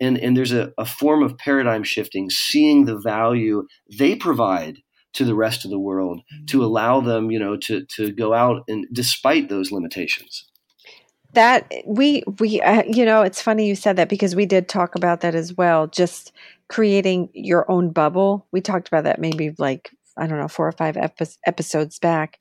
And 0.00 0.18
and 0.18 0.36
there's 0.36 0.52
a, 0.52 0.72
a 0.78 0.84
form 0.84 1.22
of 1.22 1.38
paradigm 1.38 1.84
shifting, 1.84 2.30
seeing 2.30 2.84
the 2.84 2.98
value 2.98 3.66
they 3.98 4.16
provide 4.16 4.78
to 5.14 5.24
the 5.24 5.34
rest 5.34 5.64
of 5.64 5.70
the 5.70 5.78
world 5.78 6.20
to 6.48 6.64
allow 6.64 7.00
them, 7.00 7.30
you 7.30 7.38
know, 7.38 7.56
to 7.58 7.84
to 7.96 8.12
go 8.12 8.34
out 8.34 8.62
and 8.68 8.86
despite 8.92 9.48
those 9.48 9.70
limitations 9.70 10.46
that 11.36 11.70
we 11.84 12.22
we 12.40 12.62
uh, 12.62 12.82
you 12.86 13.04
know 13.04 13.20
it's 13.20 13.42
funny 13.42 13.68
you 13.68 13.74
said 13.74 13.96
that 13.96 14.08
because 14.08 14.34
we 14.34 14.46
did 14.46 14.68
talk 14.68 14.94
about 14.94 15.20
that 15.20 15.34
as 15.34 15.54
well 15.54 15.86
just 15.86 16.32
creating 16.68 17.30
your 17.32 17.70
own 17.70 17.90
bubble. 17.90 18.46
We 18.52 18.60
talked 18.60 18.88
about 18.88 19.04
that 19.04 19.20
maybe 19.20 19.52
like, 19.58 19.90
I 20.16 20.26
don't 20.26 20.38
know, 20.38 20.48
four 20.48 20.66
or 20.66 20.72
five 20.72 20.96
epi- 20.96 21.26
episodes 21.46 21.98
back. 21.98 22.38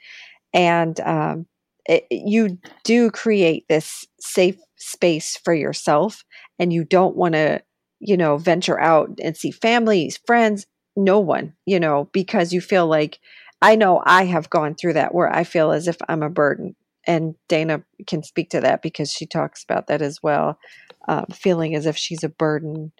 And 0.53 0.99
um, 1.01 1.47
it, 1.85 2.05
you 2.09 2.57
do 2.83 3.11
create 3.11 3.65
this 3.67 4.05
safe 4.19 4.57
space 4.77 5.37
for 5.43 5.53
yourself 5.53 6.23
and 6.59 6.73
you 6.73 6.83
don't 6.83 7.15
want 7.15 7.33
to 7.33 7.61
you 7.99 8.17
know 8.17 8.37
venture 8.37 8.79
out 8.79 9.09
and 9.23 9.37
see 9.37 9.51
families 9.51 10.19
friends 10.27 10.65
no 10.95 11.19
one 11.19 11.53
you 11.65 11.79
know 11.79 12.09
because 12.11 12.51
you 12.51 12.59
feel 12.59 12.85
like 12.85 13.19
i 13.61 13.75
know 13.75 14.01
i 14.05 14.25
have 14.25 14.49
gone 14.49 14.75
through 14.75 14.93
that 14.93 15.13
where 15.13 15.33
i 15.33 15.43
feel 15.43 15.71
as 15.71 15.87
if 15.87 15.95
i'm 16.09 16.21
a 16.21 16.29
burden 16.29 16.75
and 17.07 17.35
dana 17.47 17.81
can 18.05 18.21
speak 18.21 18.49
to 18.49 18.59
that 18.59 18.81
because 18.81 19.11
she 19.11 19.25
talks 19.25 19.63
about 19.63 19.87
that 19.87 20.01
as 20.01 20.21
well 20.21 20.59
um, 21.07 21.25
feeling 21.33 21.73
as 21.73 21.85
if 21.85 21.97
she's 21.97 22.23
a 22.23 22.29
burden 22.29 22.91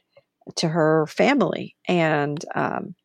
to 0.56 0.70
her 0.70 1.06
family 1.08 1.76
and 1.88 2.44
um, 2.56 2.96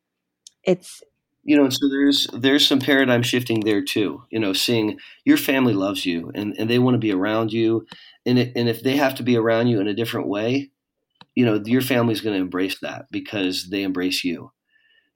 it's 0.64 1.02
you 1.42 1.56
know 1.56 1.68
so 1.70 1.88
there's 1.88 2.26
there's 2.34 2.66
some 2.66 2.80
paradigm 2.80 3.22
shifting 3.22 3.60
there 3.60 3.82
too 3.82 4.22
you 4.30 4.38
know 4.38 4.52
seeing 4.52 4.98
your 5.24 5.38
family 5.38 5.72
loves 5.72 6.04
you 6.04 6.30
and, 6.34 6.54
and 6.58 6.68
they 6.68 6.78
want 6.78 6.94
to 6.94 6.98
be 6.98 7.12
around 7.12 7.52
you 7.52 7.86
and 8.26 8.38
it, 8.38 8.52
and 8.54 8.68
if 8.68 8.82
they 8.82 8.96
have 8.96 9.14
to 9.14 9.22
be 9.22 9.36
around 9.36 9.68
you 9.68 9.80
in 9.80 9.88
a 9.88 9.94
different 9.94 10.28
way 10.28 10.70
you 11.34 11.44
know 11.44 11.62
your 11.64 11.82
family's 11.82 12.20
going 12.20 12.36
to 12.36 12.42
embrace 12.42 12.78
that 12.80 13.06
because 13.10 13.68
they 13.70 13.82
embrace 13.82 14.24
you. 14.24 14.52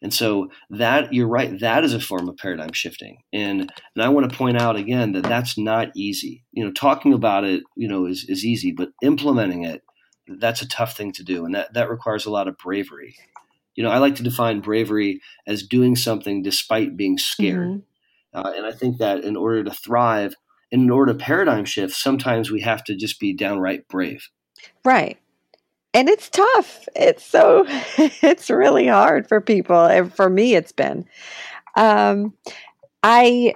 And 0.03 0.13
so 0.13 0.49
that 0.71 1.13
you're 1.15 1.29
right 1.29 1.59
that 1.61 1.85
is 1.85 1.95
a 1.95 2.01
form 2.01 2.29
of 2.29 2.37
paradigm 2.37 2.73
shifting 2.73 3.19
and 3.33 3.61
and 3.95 4.05
i 4.05 4.09
want 4.09 4.31
to 4.31 4.37
point 4.37 4.61
out 4.61 4.77
again 4.77 5.13
that 5.13 5.23
that's 5.23 5.57
not 5.57 5.89
easy. 5.97 6.45
You 6.53 6.65
know 6.65 6.73
talking 6.73 7.15
about 7.15 7.45
it 7.45 7.63
you 7.77 7.89
know 7.89 8.07
is, 8.07 8.27
is 8.29 8.45
easy 8.45 8.73
but 8.73 8.91
implementing 9.03 9.65
it 9.65 9.83
that's 10.27 10.63
a 10.63 10.69
tough 10.69 10.97
thing 10.97 11.13
to 11.13 11.23
do 11.23 11.45
and 11.45 11.55
that 11.55 11.73
that 11.75 11.91
requires 11.91 12.25
a 12.27 12.31
lot 12.31 12.49
of 12.49 12.57
bravery 12.57 13.17
you 13.75 13.83
know, 13.83 13.91
I 13.91 13.99
like 13.99 14.17
to 14.17 14.23
define 14.23 14.61
bravery 14.61 15.21
as 15.47 15.63
doing 15.63 15.97
something 15.97 16.43
despite 16.43 16.97
being 16.97 17.19
scared. 17.19 17.69
Mm-hmm. 17.69 18.39
Uh, 18.39 18.53
and 18.57 18.67
I 18.67 18.73
think 18.73 18.99
that 18.99 19.25
in 19.25 19.37
order 19.37 19.65
to 19.65 19.71
thrive, 19.71 20.35
in 20.71 20.91
order 20.91 21.13
to 21.13 21.19
paradigm 21.19 21.65
shift, 21.65 21.95
sometimes 21.95 22.51
we 22.51 22.61
have 22.61 22.85
to 22.85 22.97
just 22.97 23.21
be 23.21 23.33
downright 23.33 23.89
brave. 23.89 24.29
Right. 24.85 25.19
And 25.93 26.09
it's 26.09 26.29
tough. 26.29 26.89
It's 26.97 27.25
so, 27.25 27.65
it's 27.99 28.51
really 28.51 28.89
hard 28.89 29.29
for 29.29 29.41
people. 29.41 29.85
And 29.85 30.13
for 30.13 30.29
me, 30.29 30.55
it's 30.55 30.73
been. 30.73 31.07
Um, 31.77 32.35
I, 33.03 33.55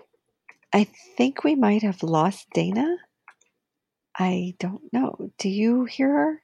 I 0.72 0.84
think 1.16 1.42
we 1.42 1.54
might 1.54 1.82
have 1.82 2.02
lost 2.02 2.48
Dana. 2.54 2.96
I 4.16 4.54
don't 4.58 4.82
know. 4.92 5.30
Do 5.38 5.48
you 5.48 5.84
hear 5.84 6.12
her? 6.12 6.42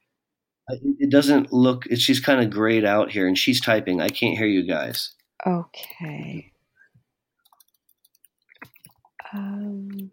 It 0.69 1.11
doesn't 1.11 1.53
look. 1.53 1.85
She's 1.97 2.21
kind 2.21 2.41
of 2.41 2.51
grayed 2.51 2.85
out 2.85 3.11
here, 3.11 3.27
and 3.27 3.37
she's 3.37 3.61
typing. 3.61 4.01
I 4.01 4.09
can't 4.09 4.37
hear 4.37 4.47
you 4.47 4.67
guys. 4.67 5.11
Okay. 5.47 6.53
Um, 9.35 10.11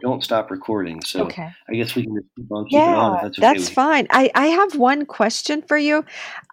don't 0.00 0.22
stop 0.22 0.50
recording. 0.50 1.02
So 1.02 1.24
okay. 1.24 1.50
I 1.68 1.74
guess 1.74 1.94
we 1.94 2.04
can 2.04 2.14
just 2.14 2.28
keep 2.36 2.50
on 2.50 2.64
keeping 2.64 2.78
yeah, 2.78 2.96
on. 2.96 3.18
that's, 3.22 3.38
okay 3.38 3.46
that's 3.46 3.68
fine. 3.68 4.06
I, 4.10 4.30
I 4.34 4.46
have 4.46 4.76
one 4.76 5.04
question 5.04 5.62
for 5.62 5.76
you. 5.76 6.04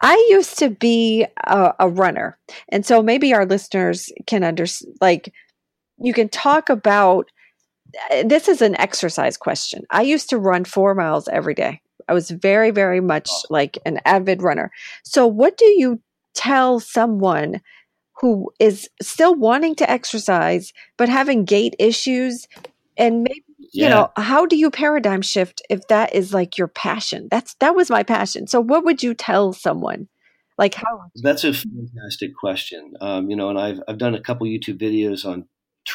I 0.02 0.16
used 0.30 0.58
to 0.60 0.70
be 0.70 1.26
a, 1.46 1.74
a 1.80 1.88
runner, 1.88 2.38
and 2.70 2.86
so 2.86 3.02
maybe 3.02 3.34
our 3.34 3.46
listeners 3.46 4.12
can 4.28 4.44
understand. 4.44 4.98
Like, 5.00 5.34
you 5.98 6.14
can 6.14 6.30
talk 6.30 6.70
about. 6.70 7.30
This 8.24 8.48
is 8.48 8.62
an 8.62 8.80
exercise 8.80 9.36
question. 9.36 9.84
I 9.90 10.04
used 10.04 10.30
to 10.30 10.38
run 10.38 10.64
four 10.64 10.94
miles 10.94 11.28
every 11.28 11.56
day. 11.56 11.82
I 12.10 12.14
was 12.14 12.32
very, 12.32 12.72
very 12.72 13.00
much 13.00 13.30
like 13.50 13.78
an 13.86 14.00
avid 14.06 14.42
runner. 14.42 14.72
So, 15.04 15.28
what 15.28 15.58
do 15.58 15.66
you 15.66 16.02
tell 16.34 16.80
someone 16.80 17.62
who 18.20 18.52
is 18.60 18.90
still 19.02 19.36
wanting 19.36 19.76
to 19.76 19.90
exercise 19.90 20.74
but 20.98 21.10
having 21.10 21.46
gait 21.46 21.76
issues? 21.80 22.48
And 22.98 23.24
maybe, 23.24 23.44
yeah. 23.72 23.84
you 23.84 23.90
know, 23.90 24.12
how 24.18 24.46
do 24.46 24.58
you 24.58 24.72
paradigm 24.72 25.22
shift 25.22 25.62
if 25.70 25.88
that 25.88 26.14
is 26.14 26.34
like 26.34 26.58
your 26.58 26.68
passion? 26.68 27.28
That's 27.30 27.54
that 27.56 27.76
was 27.76 27.90
my 27.90 28.04
passion. 28.04 28.48
So, 28.48 28.60
what 28.60 28.84
would 28.84 29.04
you 29.04 29.14
tell 29.14 29.54
someone? 29.54 30.08
Like 30.58 30.76
how? 30.76 31.06
That's 31.16 31.46
a 31.46 31.54
fantastic 31.54 32.36
question. 32.36 32.94
Um, 33.00 33.30
you 33.30 33.36
know, 33.38 33.50
and 33.50 33.58
I've 33.58 33.80
I've 33.88 33.98
done 33.98 34.16
a 34.16 34.22
couple 34.22 34.46
YouTube 34.48 34.78
videos 34.78 35.26
on 35.26 35.46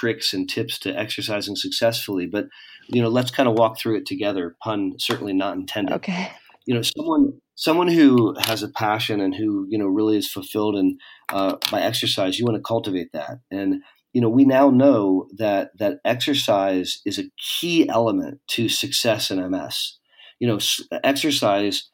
tricks 0.04 0.34
and 0.34 0.46
tips 0.46 0.78
to 0.78 0.90
exercising 0.90 1.56
successfully. 1.56 2.26
But 2.26 2.46
you 2.88 3.00
know, 3.00 3.08
let's 3.08 3.30
kind 3.30 3.48
of 3.48 3.54
walk 3.54 3.78
through 3.78 3.96
it 3.96 4.06
together. 4.06 4.54
Pun 4.62 4.92
certainly 4.98 5.32
not 5.32 5.56
intended. 5.56 5.94
Okay. 5.94 6.30
You 6.66 6.74
know, 6.74 6.82
someone 6.82 7.40
someone 7.54 7.88
who 7.88 8.34
has 8.40 8.62
a 8.62 8.68
passion 8.68 9.20
and 9.20 9.34
who 9.34 9.66
you 9.70 9.78
know 9.78 9.86
really 9.86 10.18
is 10.18 10.30
fulfilled 10.30 10.76
and 10.76 11.00
uh, 11.32 11.56
by 11.70 11.80
exercise, 11.80 12.38
you 12.38 12.44
want 12.44 12.56
to 12.56 12.62
cultivate 12.62 13.12
that. 13.12 13.38
And 13.50 13.82
you 14.12 14.20
know, 14.20 14.28
we 14.28 14.44
now 14.44 14.68
know 14.68 15.26
that 15.38 15.70
that 15.78 16.00
exercise 16.04 17.00
is 17.06 17.18
a 17.18 17.30
key 17.38 17.88
element 17.88 18.40
to 18.48 18.68
success 18.68 19.30
in 19.30 19.50
MS. 19.50 19.98
You 20.38 20.48
know, 20.48 20.58
exercise 21.02 21.88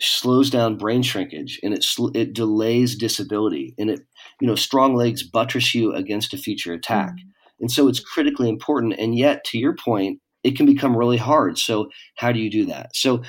slows 0.00 0.48
down 0.48 0.78
brain 0.78 1.02
shrinkage 1.02 1.58
and 1.64 1.74
it 1.74 1.82
sl- 1.82 2.14
it 2.14 2.32
delays 2.32 2.94
disability 2.94 3.74
and 3.78 3.90
it 3.90 4.00
you 4.40 4.46
know 4.46 4.54
strong 4.54 4.94
legs 4.94 5.24
buttress 5.24 5.74
you 5.74 5.92
against 5.92 6.32
a 6.32 6.38
future 6.38 6.72
attack 6.72 7.10
mm-hmm. 7.10 7.28
And 7.60 7.70
so 7.70 7.88
it's 7.88 8.00
critically 8.00 8.48
important 8.48 8.94
and 8.98 9.16
yet 9.16 9.44
to 9.44 9.58
your 9.58 9.74
point 9.74 10.20
it 10.44 10.56
can 10.56 10.66
become 10.66 10.96
really 10.96 11.16
hard 11.16 11.58
so 11.58 11.88
how 12.16 12.32
do 12.32 12.38
you 12.38 12.50
do 12.50 12.64
that 12.64 12.94
so 12.94 13.22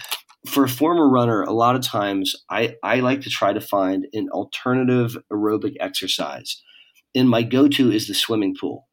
for 0.47 0.63
a 0.63 0.69
former 0.69 1.09
runner 1.09 1.41
a 1.43 1.51
lot 1.51 1.75
of 1.75 1.81
times 1.81 2.35
i 2.49 2.75
i 2.83 2.99
like 2.99 3.21
to 3.21 3.29
try 3.29 3.53
to 3.53 3.61
find 3.61 4.07
an 4.13 4.29
alternative 4.31 5.17
aerobic 5.31 5.75
exercise 5.79 6.61
and 7.15 7.29
my 7.29 7.43
go-to 7.43 7.91
is 7.91 8.07
the 8.07 8.13
swimming 8.13 8.55
pool 8.59 8.87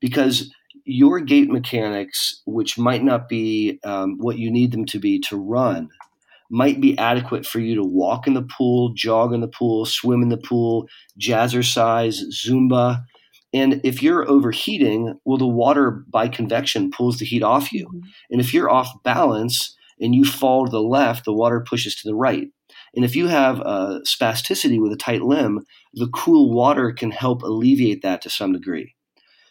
because 0.00 0.52
your 0.84 1.20
gait 1.20 1.50
mechanics 1.50 2.42
which 2.46 2.78
might 2.78 3.04
not 3.04 3.28
be 3.28 3.78
um, 3.84 4.16
what 4.18 4.38
you 4.38 4.50
need 4.50 4.72
them 4.72 4.86
to 4.86 4.98
be 4.98 5.20
to 5.20 5.36
run 5.36 5.88
might 6.50 6.80
be 6.80 6.96
adequate 6.98 7.44
for 7.44 7.60
you 7.60 7.74
to 7.74 7.82
walk 7.82 8.26
in 8.26 8.34
the 8.34 8.42
pool, 8.42 8.92
jog 8.94 9.32
in 9.32 9.40
the 9.40 9.48
pool, 9.48 9.84
swim 9.84 10.22
in 10.22 10.28
the 10.28 10.38
pool, 10.38 10.88
jazzercise, 11.20 12.22
Zumba. 12.32 13.02
And 13.58 13.80
if 13.82 14.02
you're 14.02 14.28
overheating, 14.28 15.18
well, 15.24 15.38
the 15.38 15.46
water 15.46 16.04
by 16.08 16.28
convection 16.28 16.90
pulls 16.90 17.18
the 17.18 17.24
heat 17.24 17.42
off 17.42 17.72
you. 17.72 17.86
Mm-hmm. 17.86 18.00
And 18.30 18.40
if 18.40 18.54
you're 18.54 18.70
off 18.70 19.02
balance 19.02 19.76
and 20.00 20.14
you 20.14 20.24
fall 20.24 20.66
to 20.66 20.70
the 20.70 20.82
left, 20.82 21.24
the 21.24 21.32
water 21.32 21.60
pushes 21.60 21.94
to 21.96 22.08
the 22.08 22.14
right. 22.14 22.48
And 22.94 23.04
if 23.04 23.16
you 23.16 23.26
have 23.28 23.60
a 23.60 24.00
spasticity 24.06 24.80
with 24.80 24.92
a 24.92 24.96
tight 24.96 25.22
limb, 25.22 25.64
the 25.94 26.08
cool 26.08 26.54
water 26.54 26.92
can 26.92 27.10
help 27.10 27.42
alleviate 27.42 28.02
that 28.02 28.22
to 28.22 28.30
some 28.30 28.52
degree. 28.52 28.94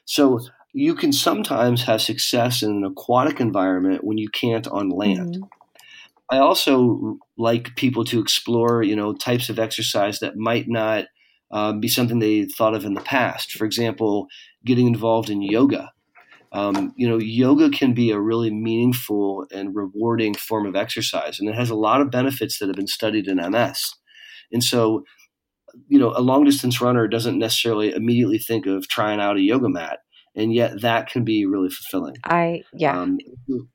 So 0.05 0.39
you 0.73 0.95
can 0.95 1.11
sometimes 1.11 1.83
have 1.83 2.01
success 2.01 2.61
in 2.63 2.71
an 2.71 2.83
aquatic 2.83 3.39
environment 3.39 4.03
when 4.03 4.17
you 4.17 4.29
can't 4.29 4.67
on 4.67 4.89
land. 4.89 5.35
Mm-hmm. 5.35 5.43
I 6.29 6.39
also 6.39 7.19
like 7.37 7.75
people 7.75 8.03
to 8.05 8.19
explore, 8.19 8.83
you 8.83 8.95
know, 8.95 9.13
types 9.13 9.49
of 9.49 9.59
exercise 9.59 10.19
that 10.19 10.37
might 10.37 10.67
not 10.67 11.05
um, 11.51 11.79
be 11.79 11.87
something 11.87 12.19
they 12.19 12.45
thought 12.45 12.75
of 12.75 12.85
in 12.85 12.93
the 12.93 13.01
past. 13.01 13.53
For 13.53 13.65
example, 13.65 14.27
getting 14.65 14.87
involved 14.87 15.29
in 15.29 15.41
yoga. 15.41 15.91
Um, 16.53 16.93
you 16.95 17.07
know, 17.07 17.17
yoga 17.17 17.69
can 17.69 17.93
be 17.93 18.11
a 18.11 18.19
really 18.19 18.51
meaningful 18.51 19.45
and 19.51 19.75
rewarding 19.75 20.33
form 20.33 20.65
of 20.65 20.75
exercise, 20.75 21.39
and 21.39 21.49
it 21.49 21.55
has 21.55 21.69
a 21.69 21.75
lot 21.75 22.01
of 22.01 22.11
benefits 22.11 22.59
that 22.59 22.67
have 22.67 22.75
been 22.75 22.87
studied 22.87 23.27
in 23.27 23.37
MS. 23.37 23.93
And 24.51 24.63
so, 24.63 25.03
you 25.89 25.99
know, 25.99 26.13
a 26.15 26.21
long 26.21 26.45
distance 26.45 26.79
runner 26.79 27.07
doesn't 27.07 27.37
necessarily 27.37 27.93
immediately 27.93 28.37
think 28.37 28.65
of 28.65 28.87
trying 28.87 29.19
out 29.19 29.35
a 29.35 29.41
yoga 29.41 29.67
mat 29.67 29.99
and 30.37 30.53
yet 30.53 30.81
that 30.81 31.09
can 31.09 31.23
be 31.25 31.45
really 31.45 31.69
fulfilling. 31.69 32.15
I 32.23 32.61
yeah, 32.71 32.97
um, 32.97 33.17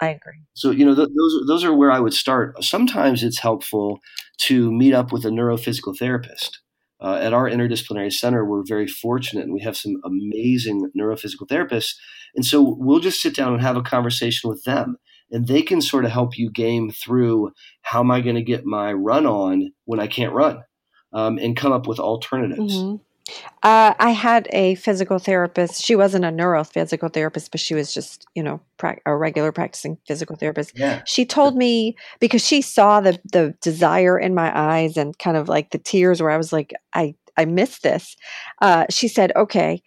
I 0.01 0.11
agree. 0.11 0.41
So 0.55 0.71
you 0.71 0.87
know 0.87 0.95
th- 0.95 1.09
those 1.09 1.47
those 1.47 1.65
are 1.65 1.75
where 1.75 1.91
I 1.91 2.01
would 2.01 2.15
start. 2.15 2.63
Sometimes 2.65 3.23
it's 3.23 3.41
helpful 3.41 3.99
to 4.43 4.73
meet 4.73 4.95
up 4.95 5.13
with 5.13 5.27
a 5.27 5.29
neurophysical 5.29 5.99
therapist. 5.99 6.61
Uh, 7.03 7.19
at 7.21 7.33
our 7.33 7.51
interdisciplinary 7.51 8.13
center, 8.13 8.45
we're 8.45 8.63
very 8.65 8.87
fortunate, 8.87 9.43
and 9.43 9.53
we 9.53 9.61
have 9.61 9.77
some 9.77 9.97
amazing 10.05 10.89
neurophysical 10.97 11.49
therapists. 11.49 11.95
And 12.37 12.45
so 12.45 12.77
we'll 12.79 13.01
just 13.01 13.21
sit 13.21 13.35
down 13.35 13.53
and 13.53 13.61
have 13.61 13.77
a 13.77 13.83
conversation 13.83 14.49
with 14.49 14.63
them, 14.63 14.97
and 15.31 15.49
they 15.49 15.63
can 15.63 15.81
sort 15.81 16.05
of 16.05 16.13
help 16.13 16.39
you 16.39 16.49
game 16.49 16.91
through 16.91 17.51
how 17.83 18.01
am 18.01 18.13
I 18.13 18.21
going 18.21 18.37
to 18.37 18.43
get 18.43 18.65
my 18.65 18.93
run 18.93 19.27
on 19.27 19.73
when 19.85 19.99
I 19.99 20.07
can't 20.07 20.33
run, 20.33 20.63
um, 21.13 21.39
and 21.39 21.57
come 21.57 21.73
up 21.73 21.89
with 21.89 21.99
alternatives. 21.99 22.77
Mm-hmm. 22.77 23.03
Uh, 23.63 23.95
I 23.99 24.11
had 24.11 24.49
a 24.53 24.75
physical 24.75 25.19
therapist. 25.19 25.83
She 25.83 25.95
wasn't 25.95 26.25
a 26.25 26.29
neurophysical 26.29 27.13
therapist, 27.13 27.51
but 27.53 27.61
she 27.61 27.75
was 27.75 27.95
just, 27.95 28.27
you 28.35 28.43
know, 28.43 28.61
pra- 28.79 28.99
a 29.07 29.17
regular 29.17 29.53
practicing 29.53 29.99
physical 30.07 30.37
therapist. 30.37 30.73
Yeah. 30.75 31.03
She 31.07 31.25
told 31.25 31.57
me 31.57 31.97
because 32.19 32.45
she 32.45 32.63
saw 32.63 33.01
the 33.01 33.21
the 33.33 33.55
desire 33.61 34.19
in 34.19 34.35
my 34.35 34.51
eyes 34.59 34.97
and 34.97 35.17
kind 35.19 35.37
of 35.37 35.49
like 35.49 35.71
the 35.71 35.79
tears 35.79 36.21
where 36.21 36.33
I 36.33 36.37
was 36.37 36.53
like, 36.53 36.73
I 36.95 37.15
I 37.37 37.45
missed 37.45 37.83
this. 37.83 38.17
Uh, 38.61 38.87
she 38.91 39.07
said, 39.09 39.33
okay, 39.37 39.83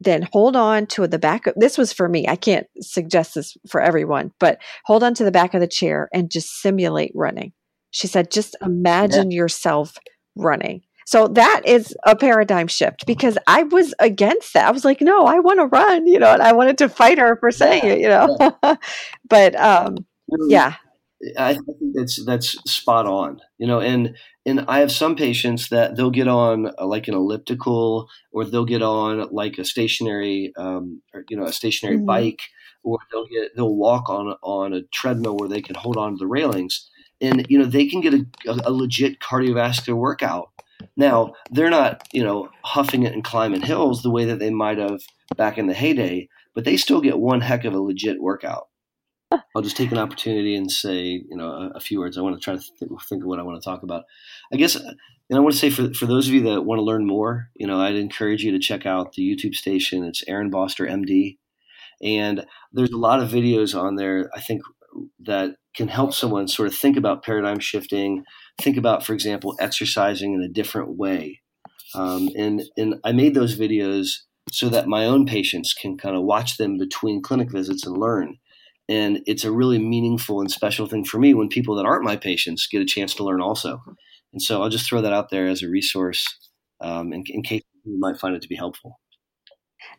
then 0.00 0.28
hold 0.32 0.56
on 0.56 0.86
to 0.86 1.06
the 1.06 1.18
back 1.18 1.46
of 1.46 1.54
this 1.56 1.76
was 1.76 1.92
for 1.92 2.08
me. 2.08 2.28
I 2.28 2.36
can't 2.36 2.66
suggest 2.80 3.34
this 3.34 3.56
for 3.68 3.80
everyone, 3.80 4.32
but 4.38 4.58
hold 4.84 5.02
on 5.02 5.14
to 5.14 5.24
the 5.24 5.32
back 5.32 5.54
of 5.54 5.60
the 5.60 5.66
chair 5.66 6.08
and 6.12 6.30
just 6.30 6.60
simulate 6.60 7.12
running. 7.14 7.52
She 7.90 8.06
said, 8.06 8.30
just 8.30 8.56
imagine 8.62 9.30
yeah. 9.30 9.36
yourself 9.36 9.96
running 10.36 10.82
So 11.06 11.28
that 11.28 11.62
is 11.64 11.96
a 12.04 12.16
paradigm 12.16 12.66
shift 12.66 13.06
because 13.06 13.38
I 13.46 13.62
was 13.62 13.94
against 14.00 14.54
that. 14.54 14.66
I 14.66 14.72
was 14.72 14.84
like, 14.84 15.00
no, 15.00 15.24
I 15.24 15.38
want 15.38 15.60
to 15.60 15.66
run, 15.66 16.04
you 16.06 16.18
know, 16.18 16.32
and 16.32 16.42
I 16.42 16.52
wanted 16.52 16.78
to 16.78 16.88
fight 16.88 17.18
her 17.18 17.36
for 17.36 17.52
saying 17.52 17.84
yeah, 17.84 17.92
it, 17.92 18.00
you 18.00 18.08
know. 18.08 18.36
Yeah. 18.40 18.74
but 19.28 19.54
um, 19.54 20.04
yeah. 20.48 20.74
I 21.38 21.54
think 21.54 21.94
that's 21.94 22.24
that's 22.26 22.48
spot 22.70 23.06
on, 23.06 23.40
you 23.56 23.68
know, 23.68 23.80
and 23.80 24.16
and 24.44 24.64
I 24.68 24.80
have 24.80 24.90
some 24.92 25.14
patients 25.16 25.68
that 25.68 25.96
they'll 25.96 26.10
get 26.10 26.28
on 26.28 26.72
uh, 26.78 26.86
like 26.86 27.08
an 27.08 27.14
elliptical, 27.14 28.08
or 28.32 28.44
they'll 28.44 28.64
get 28.64 28.82
on 28.82 29.28
like 29.30 29.58
a 29.58 29.64
stationary, 29.64 30.52
um, 30.58 31.02
or, 31.14 31.24
you 31.30 31.36
know, 31.36 31.44
a 31.44 31.52
stationary 31.52 31.96
mm-hmm. 31.96 32.06
bike, 32.06 32.42
or 32.82 32.98
they'll 33.10 33.26
get 33.26 33.54
they'll 33.56 33.74
walk 33.74 34.10
on 34.10 34.34
on 34.42 34.74
a 34.74 34.82
treadmill 34.92 35.36
where 35.36 35.48
they 35.48 35.62
can 35.62 35.74
hold 35.76 35.96
on 35.96 36.12
to 36.12 36.18
the 36.18 36.26
railings, 36.26 36.90
and 37.20 37.46
you 37.48 37.58
know 37.58 37.64
they 37.64 37.86
can 37.86 38.00
get 38.00 38.12
a, 38.12 38.26
a, 38.46 38.58
a 38.66 38.72
legit 38.72 39.20
cardiovascular 39.20 39.96
workout. 39.96 40.50
Now 40.96 41.34
they're 41.50 41.70
not 41.70 42.06
you 42.12 42.22
know 42.22 42.50
huffing 42.62 43.02
it 43.04 43.12
and 43.12 43.24
climbing 43.24 43.62
hills 43.62 44.02
the 44.02 44.10
way 44.10 44.24
that 44.26 44.38
they 44.38 44.50
might 44.50 44.78
have 44.78 45.00
back 45.36 45.58
in 45.58 45.66
the 45.66 45.74
heyday, 45.74 46.28
but 46.54 46.64
they 46.64 46.76
still 46.76 47.00
get 47.00 47.18
one 47.18 47.40
heck 47.40 47.64
of 47.64 47.74
a 47.74 47.80
legit 47.80 48.20
workout. 48.20 48.68
I'll 49.32 49.62
just 49.62 49.76
take 49.76 49.92
an 49.92 49.98
opportunity 49.98 50.54
and 50.54 50.70
say, 50.70 51.02
you 51.28 51.36
know, 51.36 51.48
a, 51.48 51.70
a 51.76 51.80
few 51.80 51.98
words. 51.98 52.16
I 52.16 52.20
want 52.20 52.36
to 52.36 52.40
try 52.40 52.54
to 52.54 52.60
think, 52.60 52.90
think, 53.02 53.22
of 53.22 53.28
what 53.28 53.40
I 53.40 53.42
want 53.42 53.60
to 53.60 53.64
talk 53.64 53.82
about. 53.82 54.04
I 54.52 54.56
guess, 54.56 54.76
and 54.76 54.96
I 55.32 55.40
want 55.40 55.52
to 55.52 55.58
say 55.58 55.70
for 55.70 55.92
for 55.94 56.06
those 56.06 56.28
of 56.28 56.34
you 56.34 56.42
that 56.44 56.62
want 56.62 56.78
to 56.78 56.84
learn 56.84 57.06
more, 57.06 57.50
you 57.54 57.66
know, 57.66 57.80
I'd 57.80 57.96
encourage 57.96 58.42
you 58.44 58.52
to 58.52 58.58
check 58.58 58.86
out 58.86 59.14
the 59.14 59.22
YouTube 59.22 59.54
station. 59.54 60.04
It's 60.04 60.22
Aaron 60.28 60.50
Boster, 60.50 60.86
MD, 60.86 61.38
and 62.02 62.46
there's 62.72 62.92
a 62.92 62.98
lot 62.98 63.20
of 63.20 63.30
videos 63.30 63.78
on 63.78 63.96
there. 63.96 64.30
I 64.34 64.40
think 64.40 64.62
that 65.20 65.56
can 65.74 65.88
help 65.88 66.14
someone 66.14 66.48
sort 66.48 66.68
of 66.68 66.74
think 66.74 66.96
about 66.96 67.22
paradigm 67.22 67.58
shifting, 67.58 68.24
think 68.60 68.76
about, 68.76 69.04
for 69.04 69.12
example, 69.12 69.56
exercising 69.60 70.34
in 70.34 70.42
a 70.42 70.48
different 70.48 70.96
way. 70.96 71.40
Um, 71.94 72.28
and 72.36 72.62
and 72.76 72.96
I 73.04 73.12
made 73.12 73.34
those 73.34 73.58
videos 73.58 74.22
so 74.50 74.68
that 74.68 74.88
my 74.88 75.04
own 75.04 75.26
patients 75.26 75.72
can 75.72 75.96
kind 75.96 76.16
of 76.16 76.22
watch 76.22 76.56
them 76.56 76.78
between 76.78 77.22
clinic 77.22 77.50
visits 77.50 77.86
and 77.86 77.96
learn. 77.96 78.38
And 78.88 79.20
it's 79.26 79.44
a 79.44 79.50
really 79.50 79.78
meaningful 79.78 80.40
and 80.40 80.50
special 80.50 80.86
thing 80.86 81.04
for 81.04 81.18
me 81.18 81.34
when 81.34 81.48
people 81.48 81.74
that 81.76 81.86
aren't 81.86 82.04
my 82.04 82.16
patients 82.16 82.68
get 82.70 82.82
a 82.82 82.86
chance 82.86 83.14
to 83.14 83.24
learn 83.24 83.40
also. 83.40 83.82
And 84.32 84.40
so 84.40 84.62
I'll 84.62 84.68
just 84.68 84.88
throw 84.88 85.02
that 85.02 85.12
out 85.12 85.30
there 85.30 85.48
as 85.48 85.62
a 85.62 85.68
resource 85.68 86.24
um, 86.80 87.12
in, 87.12 87.24
in 87.26 87.42
case 87.42 87.62
you 87.84 87.98
might 87.98 88.18
find 88.18 88.36
it 88.36 88.42
to 88.42 88.48
be 88.48 88.54
helpful. 88.54 89.00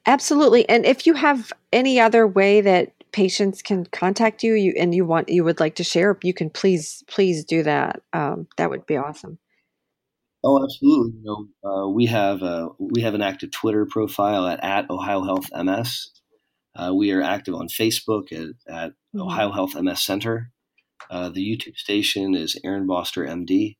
Absolutely. 0.05 0.67
And 0.69 0.85
if 0.85 1.05
you 1.05 1.13
have 1.13 1.51
any 1.73 1.99
other 1.99 2.25
way 2.25 2.61
that 2.61 2.93
patients 3.11 3.61
can 3.61 3.85
contact 3.85 4.43
you, 4.43 4.53
you 4.53 4.73
and 4.77 4.93
you 4.93 5.05
want 5.05 5.29
you 5.29 5.43
would 5.43 5.59
like 5.59 5.75
to 5.75 5.83
share, 5.83 6.17
you 6.23 6.33
can 6.33 6.49
please 6.49 7.03
please 7.07 7.43
do 7.43 7.63
that. 7.63 8.01
Um, 8.13 8.47
that 8.57 8.69
would 8.69 8.85
be 8.85 8.97
awesome. 8.97 9.39
Oh, 10.43 10.63
absolutely. 10.63 11.19
You 11.21 11.47
know, 11.63 11.69
uh, 11.69 11.87
we 11.89 12.05
have 12.05 12.43
uh, 12.43 12.69
we 12.79 13.01
have 13.01 13.13
an 13.13 13.21
active 13.21 13.51
Twitter 13.51 13.85
profile 13.85 14.47
at, 14.47 14.63
at 14.63 14.89
Ohio 14.89 15.23
Health 15.23 15.49
MS. 15.53 16.11
Uh, 16.75 16.93
we 16.93 17.11
are 17.11 17.21
active 17.21 17.55
on 17.55 17.67
Facebook 17.67 18.31
at, 18.31 18.49
at 18.71 18.89
mm-hmm. 18.91 19.21
Ohio 19.21 19.51
Health 19.51 19.75
MS 19.75 20.01
Center. 20.01 20.51
Uh, 21.09 21.29
the 21.29 21.41
YouTube 21.41 21.75
station 21.75 22.35
is 22.35 22.59
Aaron 22.63 22.85
Boster 22.85 23.25
MD 23.25 23.77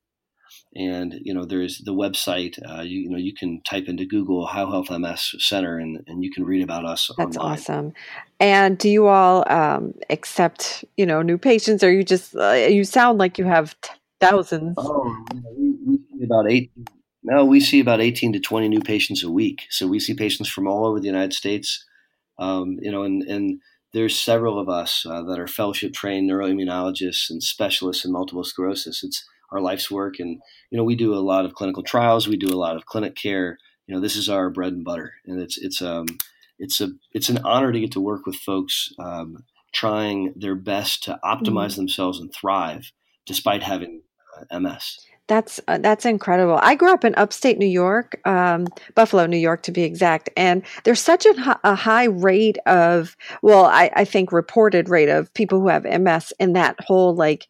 and 0.78 1.16
you 1.24 1.34
know 1.34 1.44
there's 1.44 1.80
the 1.80 1.94
website 1.94 2.58
uh, 2.70 2.82
you, 2.82 3.02
you, 3.02 3.10
know 3.10 3.18
you 3.18 3.34
can 3.34 3.60
type 3.64 3.86
into 3.88 4.06
google 4.06 4.44
Ohio 4.44 4.70
health 4.70 4.92
ms 4.92 5.34
center 5.40 5.80
and, 5.80 6.04
and 6.06 6.24
you 6.24 6.32
can 6.32 6.46
read 6.46 6.64
about 6.64 6.86
us 6.86 7.10
that's 7.18 7.36
online. 7.36 7.54
awesome. 7.54 7.94
And 8.40 8.78
do 8.78 8.88
you 8.90 9.08
all 9.08 9.44
um, 9.52 9.96
accept 10.10 10.86
you 10.96 11.06
know 11.06 11.22
new 11.22 11.38
patients? 11.38 11.84
Or 11.84 11.92
you 11.92 12.04
just 12.04 12.36
uh, 12.36 12.52
you 12.52 12.84
sound 12.84 13.18
like 13.18 13.38
you 13.38 13.46
have 13.46 13.80
t- 13.82 13.90
thousands. 14.20 14.76
Oh 14.78 15.26
we, 15.58 15.76
we 15.86 15.98
see 15.98 16.26
about 16.26 16.50
eight 16.50 16.72
no 17.24 17.44
we 17.44 17.60
see 17.60 17.80
about 17.80 18.00
18 18.00 18.34
to 18.34 18.40
20 18.40 18.70
new 18.70 18.82
patients 18.82 19.24
a 19.24 19.32
week. 19.32 19.64
So 19.72 19.88
we 19.88 20.00
see 20.00 20.14
patients 20.14 20.50
from 20.50 20.68
all 20.68 20.86
over 20.86 21.00
the 21.00 21.08
united 21.08 21.34
states. 21.34 21.84
Um, 22.38 22.78
you 22.82 22.92
know 22.92 23.04
and 23.04 23.24
and 23.24 23.60
there's 23.94 24.20
several 24.20 24.60
of 24.60 24.70
us 24.70 25.06
uh, 25.10 25.24
that 25.24 25.40
are 25.40 25.48
fellowship 25.48 25.94
trained 25.94 26.30
neuroimmunologists 26.30 27.32
and 27.32 27.42
specialists 27.42 28.06
in 28.06 28.12
multiple 28.12 28.44
sclerosis. 28.44 29.04
It's 29.04 29.26
our 29.52 29.62
life's 29.62 29.90
work. 29.90 30.20
And 30.20 30.42
you 30.72 30.78
know, 30.78 30.84
we 30.84 30.96
do 30.96 31.14
a 31.14 31.20
lot 31.20 31.46
of 31.46 31.54
clinical 31.54 31.84
trials. 31.84 32.28
We 32.28 32.38
do 32.38 32.54
a 32.54 32.58
lot 32.58 32.76
of 32.76 32.86
clinic 32.86 33.16
care. 33.16 33.58
You 33.88 33.96
know, 33.96 34.02
this 34.02 34.16
is 34.16 34.30
our 34.30 34.50
bread 34.50 34.74
and 34.74 34.84
butter, 34.84 35.14
and 35.26 35.40
it's 35.42 35.58
it's 35.58 35.82
um 35.82 36.08
it's 36.60 36.82
a 36.82 36.90
it's 37.14 37.30
an 37.30 37.40
honor 37.44 37.72
to 37.72 37.80
get 37.80 37.92
to 37.94 38.02
work 38.02 38.26
with 38.26 38.36
folks 38.36 38.94
um, 39.00 39.44
trying 39.74 40.34
their 40.36 40.56
best 40.56 41.04
to 41.04 41.20
optimize 41.24 41.72
mm-hmm. 41.72 41.82
themselves 41.82 42.20
and 42.20 42.34
thrive 42.34 42.92
despite 43.26 43.64
having 43.64 44.02
uh, 44.52 44.60
MS. 44.60 45.00
That's 45.28 45.60
uh, 45.68 45.78
that's 45.80 46.06
incredible. 46.06 46.58
I 46.62 46.76
grew 46.76 46.94
up 46.94 47.04
in 47.04 47.14
upstate 47.16 47.58
New 47.58 47.68
York, 47.68 48.20
um, 48.26 48.66
Buffalo, 48.96 49.26
New 49.26 49.38
York, 49.38 49.62
to 49.64 49.74
be 49.74 49.84
exact. 49.84 50.30
And 50.38 50.64
there's 50.86 51.02
such 51.02 51.26
a, 51.26 51.60
a 51.66 51.76
high 51.76 52.06
rate 52.06 52.58
of, 52.66 53.18
well, 53.42 53.66
I, 53.66 53.92
I, 53.94 54.06
think 54.06 54.32
reported 54.32 54.88
rate 54.88 55.10
of 55.10 55.34
people 55.34 55.60
who 55.60 55.68
have 55.68 55.84
MS 55.84 56.32
in 56.40 56.54
that 56.54 56.78
whole 56.80 57.14
like 57.14 57.48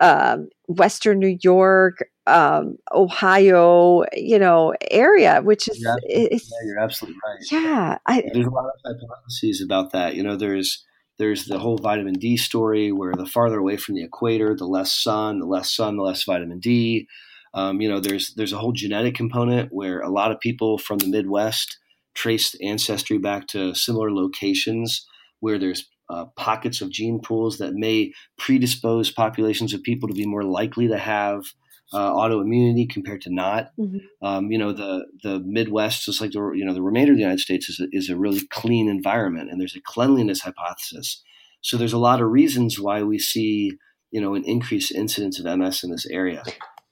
um, 0.00 0.48
Western 0.78 1.18
New 1.18 1.36
York, 1.42 2.04
um, 2.26 2.76
Ohio, 2.92 4.04
you 4.14 4.38
know, 4.38 4.72
area, 4.90 5.40
which 5.42 5.68
is 5.68 5.80
you're 5.80 5.98
yeah, 6.08 6.38
you're 6.64 6.78
absolutely 6.78 7.18
right. 7.26 7.38
Yeah, 7.50 7.98
I, 8.06 8.22
there's 8.32 8.46
a 8.46 8.50
lot 8.50 8.66
of 8.66 8.80
hypotheses 8.84 9.60
about 9.62 9.92
that. 9.92 10.14
You 10.14 10.22
know, 10.22 10.36
there's 10.36 10.84
there's 11.18 11.46
the 11.46 11.58
whole 11.58 11.76
vitamin 11.76 12.14
D 12.14 12.36
story, 12.36 12.92
where 12.92 13.12
the 13.14 13.26
farther 13.26 13.58
away 13.58 13.76
from 13.76 13.96
the 13.96 14.04
equator, 14.04 14.54
the 14.54 14.66
less 14.66 14.92
sun, 14.92 15.40
the 15.40 15.46
less 15.46 15.74
sun, 15.74 15.96
the 15.96 16.02
less 16.02 16.22
vitamin 16.22 16.60
D. 16.60 17.08
Um, 17.52 17.80
you 17.80 17.88
know, 17.88 17.98
there's 17.98 18.34
there's 18.34 18.52
a 18.52 18.58
whole 18.58 18.72
genetic 18.72 19.16
component 19.16 19.72
where 19.72 20.00
a 20.00 20.08
lot 20.10 20.30
of 20.30 20.38
people 20.38 20.78
from 20.78 20.98
the 20.98 21.08
Midwest 21.08 21.78
traced 22.14 22.56
ancestry 22.62 23.18
back 23.18 23.48
to 23.48 23.74
similar 23.74 24.12
locations 24.12 25.04
where 25.40 25.58
there's 25.58 25.89
uh, 26.10 26.26
pockets 26.36 26.80
of 26.80 26.90
gene 26.90 27.20
pools 27.20 27.58
that 27.58 27.74
may 27.74 28.12
predispose 28.36 29.10
populations 29.10 29.72
of 29.72 29.82
people 29.82 30.08
to 30.08 30.14
be 30.14 30.26
more 30.26 30.44
likely 30.44 30.88
to 30.88 30.98
have 30.98 31.44
uh, 31.92 32.12
autoimmunity 32.12 32.88
compared 32.88 33.20
to 33.22 33.34
not. 33.34 33.70
Mm-hmm. 33.78 33.98
Um, 34.22 34.50
you 34.50 34.58
know, 34.58 34.72
the 34.72 35.06
the 35.22 35.40
Midwest, 35.40 36.04
just 36.04 36.20
like 36.20 36.32
the 36.32 36.52
you 36.54 36.64
know 36.64 36.74
the 36.74 36.82
remainder 36.82 37.12
of 37.12 37.16
the 37.16 37.22
United 37.22 37.40
States, 37.40 37.68
is 37.68 37.80
a, 37.80 37.86
is 37.92 38.08
a 38.08 38.16
really 38.16 38.46
clean 38.50 38.88
environment, 38.88 39.50
and 39.50 39.60
there's 39.60 39.76
a 39.76 39.80
cleanliness 39.80 40.40
hypothesis. 40.40 41.22
So 41.62 41.76
there's 41.76 41.92
a 41.92 41.98
lot 41.98 42.20
of 42.20 42.30
reasons 42.30 42.80
why 42.80 43.02
we 43.02 43.18
see 43.18 43.72
you 44.10 44.20
know 44.20 44.34
an 44.34 44.44
increased 44.44 44.92
incidence 44.92 45.38
of 45.38 45.58
MS 45.58 45.84
in 45.84 45.90
this 45.90 46.06
area, 46.06 46.42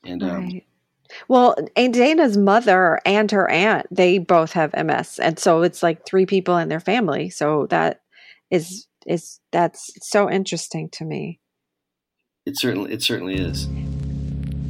and. 0.04 0.22
Um, 0.22 0.44
right. 0.44 0.64
Well, 1.26 1.56
Dana's 1.74 2.36
mother 2.36 3.00
and 3.06 3.30
her 3.30 3.50
aunt, 3.50 3.86
they 3.90 4.18
both 4.18 4.52
have 4.52 4.74
MS. 4.74 5.18
And 5.18 5.38
so 5.38 5.62
it's 5.62 5.82
like 5.82 6.04
three 6.04 6.26
people 6.26 6.58
in 6.58 6.68
their 6.68 6.80
family. 6.80 7.30
So 7.30 7.66
that 7.70 8.02
is 8.50 8.87
is 9.08 9.40
that's 9.50 9.90
so 10.02 10.30
interesting 10.30 10.88
to 10.90 11.04
me. 11.04 11.40
It 12.46 12.58
certainly 12.58 12.92
it 12.92 13.02
certainly 13.02 13.34
is. 13.34 13.66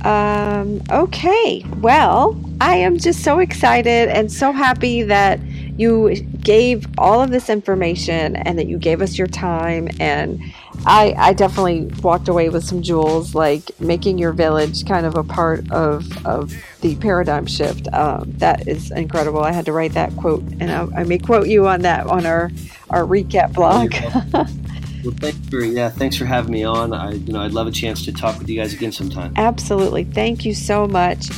Um, 0.05 0.81
okay. 0.91 1.65
Well, 1.79 2.41
I 2.61 2.77
am 2.77 2.99
just 2.99 3.25
so 3.25 3.41
excited 3.41 4.09
and 4.09 4.31
so 4.31 4.53
happy 4.53 5.03
that 5.03 5.41
you 5.79 6.15
gave 6.43 6.87
all 6.99 7.23
of 7.23 7.31
this 7.31 7.49
information 7.49 8.37
and 8.37 8.59
that 8.59 8.67
you 8.67 8.79
gave 8.79 9.01
us 9.01 9.17
your 9.17 9.29
time. 9.29 9.89
And 10.01 10.43
I, 10.85 11.15
I 11.17 11.33
definitely 11.33 11.85
walked 12.03 12.29
away 12.29 12.49
with 12.49 12.65
some 12.65 12.83
jewels 12.83 13.35
like 13.35 13.71
making 13.81 14.19
your 14.19 14.33
village 14.33 14.85
kind 14.87 15.07
of 15.07 15.15
a 15.15 15.23
part 15.23 15.71
of, 15.71 16.27
of 16.27 16.53
the 16.81 16.97
paradigm 16.97 17.47
shift. 17.47 17.87
Um, 17.95 18.33
that 18.39 18.67
is 18.67 18.91
incredible. 18.91 19.43
I 19.43 19.53
had 19.53 19.67
to 19.67 19.73
write 19.73 19.93
that 19.93 20.15
quote 20.17 20.43
and 20.61 20.71
I, 20.71 21.01
I 21.01 21.05
may 21.05 21.19
quote 21.19 21.47
you 21.47 21.69
on 21.69 21.83
that 21.83 22.09
on 22.09 22.27
our, 22.27 22.51
our 22.91 23.05
recap 23.05 23.55
blog. 23.55 23.95
Well, 25.05 25.15
thanks 25.17 25.39
for 25.49 25.61
yeah, 25.61 25.91
thanks 25.91 26.17
for 26.17 26.25
having 26.25 26.53
me 26.53 26.65
on. 26.65 26.93
I 26.93 27.13
you 27.13 27.33
know 27.33 27.41
I'd 27.41 27.53
love 27.53 27.69
a 27.69 27.71
chance 27.71 28.05
to 28.05 28.13
talk 28.13 28.39
with 28.39 28.49
you 28.49 28.59
guys 28.61 28.75
again 28.75 28.93
sometime. 28.93 29.33
Absolutely, 29.37 30.05
thank 30.05 30.45
you 30.45 30.55
so 30.55 30.89
much, 30.89 31.29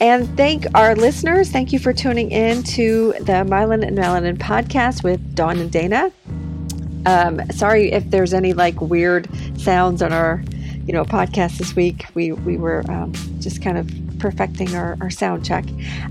and 0.00 0.36
thank 0.36 0.66
our 0.74 0.94
listeners. 0.94 1.50
Thank 1.50 1.72
you 1.72 1.78
for 1.78 1.92
tuning 1.92 2.30
in 2.30 2.62
to 2.64 3.12
the 3.18 3.44
Myelin 3.44 3.86
and 3.86 3.96
Melanin 3.96 4.36
podcast 4.36 5.02
with 5.02 5.34
Dawn 5.34 5.58
and 5.58 5.70
Dana. 5.70 6.12
Um, 7.06 7.40
sorry 7.50 7.92
if 7.92 8.08
there's 8.10 8.32
any 8.32 8.54
like 8.54 8.80
weird 8.80 9.28
sounds 9.58 10.02
on 10.02 10.12
our 10.12 10.42
you 10.86 10.92
know 10.92 11.04
podcast 11.04 11.58
this 11.58 11.76
week. 11.76 12.06
We 12.14 12.32
we 12.32 12.56
were 12.56 12.82
um, 12.90 13.12
just 13.40 13.62
kind 13.62 13.78
of 13.78 13.90
perfecting 14.18 14.74
our, 14.74 14.96
our 15.00 15.10
sound 15.10 15.44
check. 15.44 15.64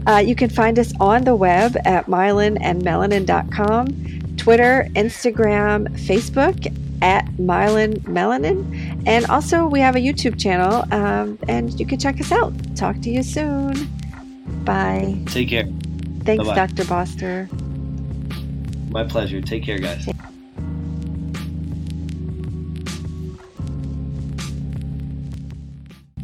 Uh, 0.06 0.24
you 0.26 0.36
can 0.36 0.50
find 0.50 0.78
us 0.78 0.94
on 1.00 1.24
the 1.24 1.36
web 1.36 1.76
at 1.86 2.06
myelinandmelanin.com, 2.06 4.36
Twitter, 4.38 4.88
Instagram, 4.94 5.90
Facebook 6.00 6.78
at 7.02 7.26
Myelin 7.38 8.00
Melanin. 8.04 8.93
And 9.06 9.26
also, 9.26 9.66
we 9.68 9.80
have 9.82 9.96
a 9.96 10.00
YouTube 10.00 10.40
channel, 10.40 10.86
um, 10.92 11.38
and 11.48 11.78
you 11.80 11.86
can 11.86 12.00
check 12.00 12.20
us 12.22 12.32
out. 12.32 12.54
Talk 12.76 13.02
to 13.02 13.10
you 13.10 13.24
soon. 13.24 13.90
Bye. 14.64 15.18
Take 15.28 15.50
care. 15.50 15.66
Thanks, 16.24 16.46
Bye-bye. 16.46 16.68
Dr. 16.68 16.86
Boster. 16.86 17.50
My 18.92 19.04
pleasure. 19.04 19.42
Take 19.42 19.64
care, 19.64 19.80
guys. 19.80 20.08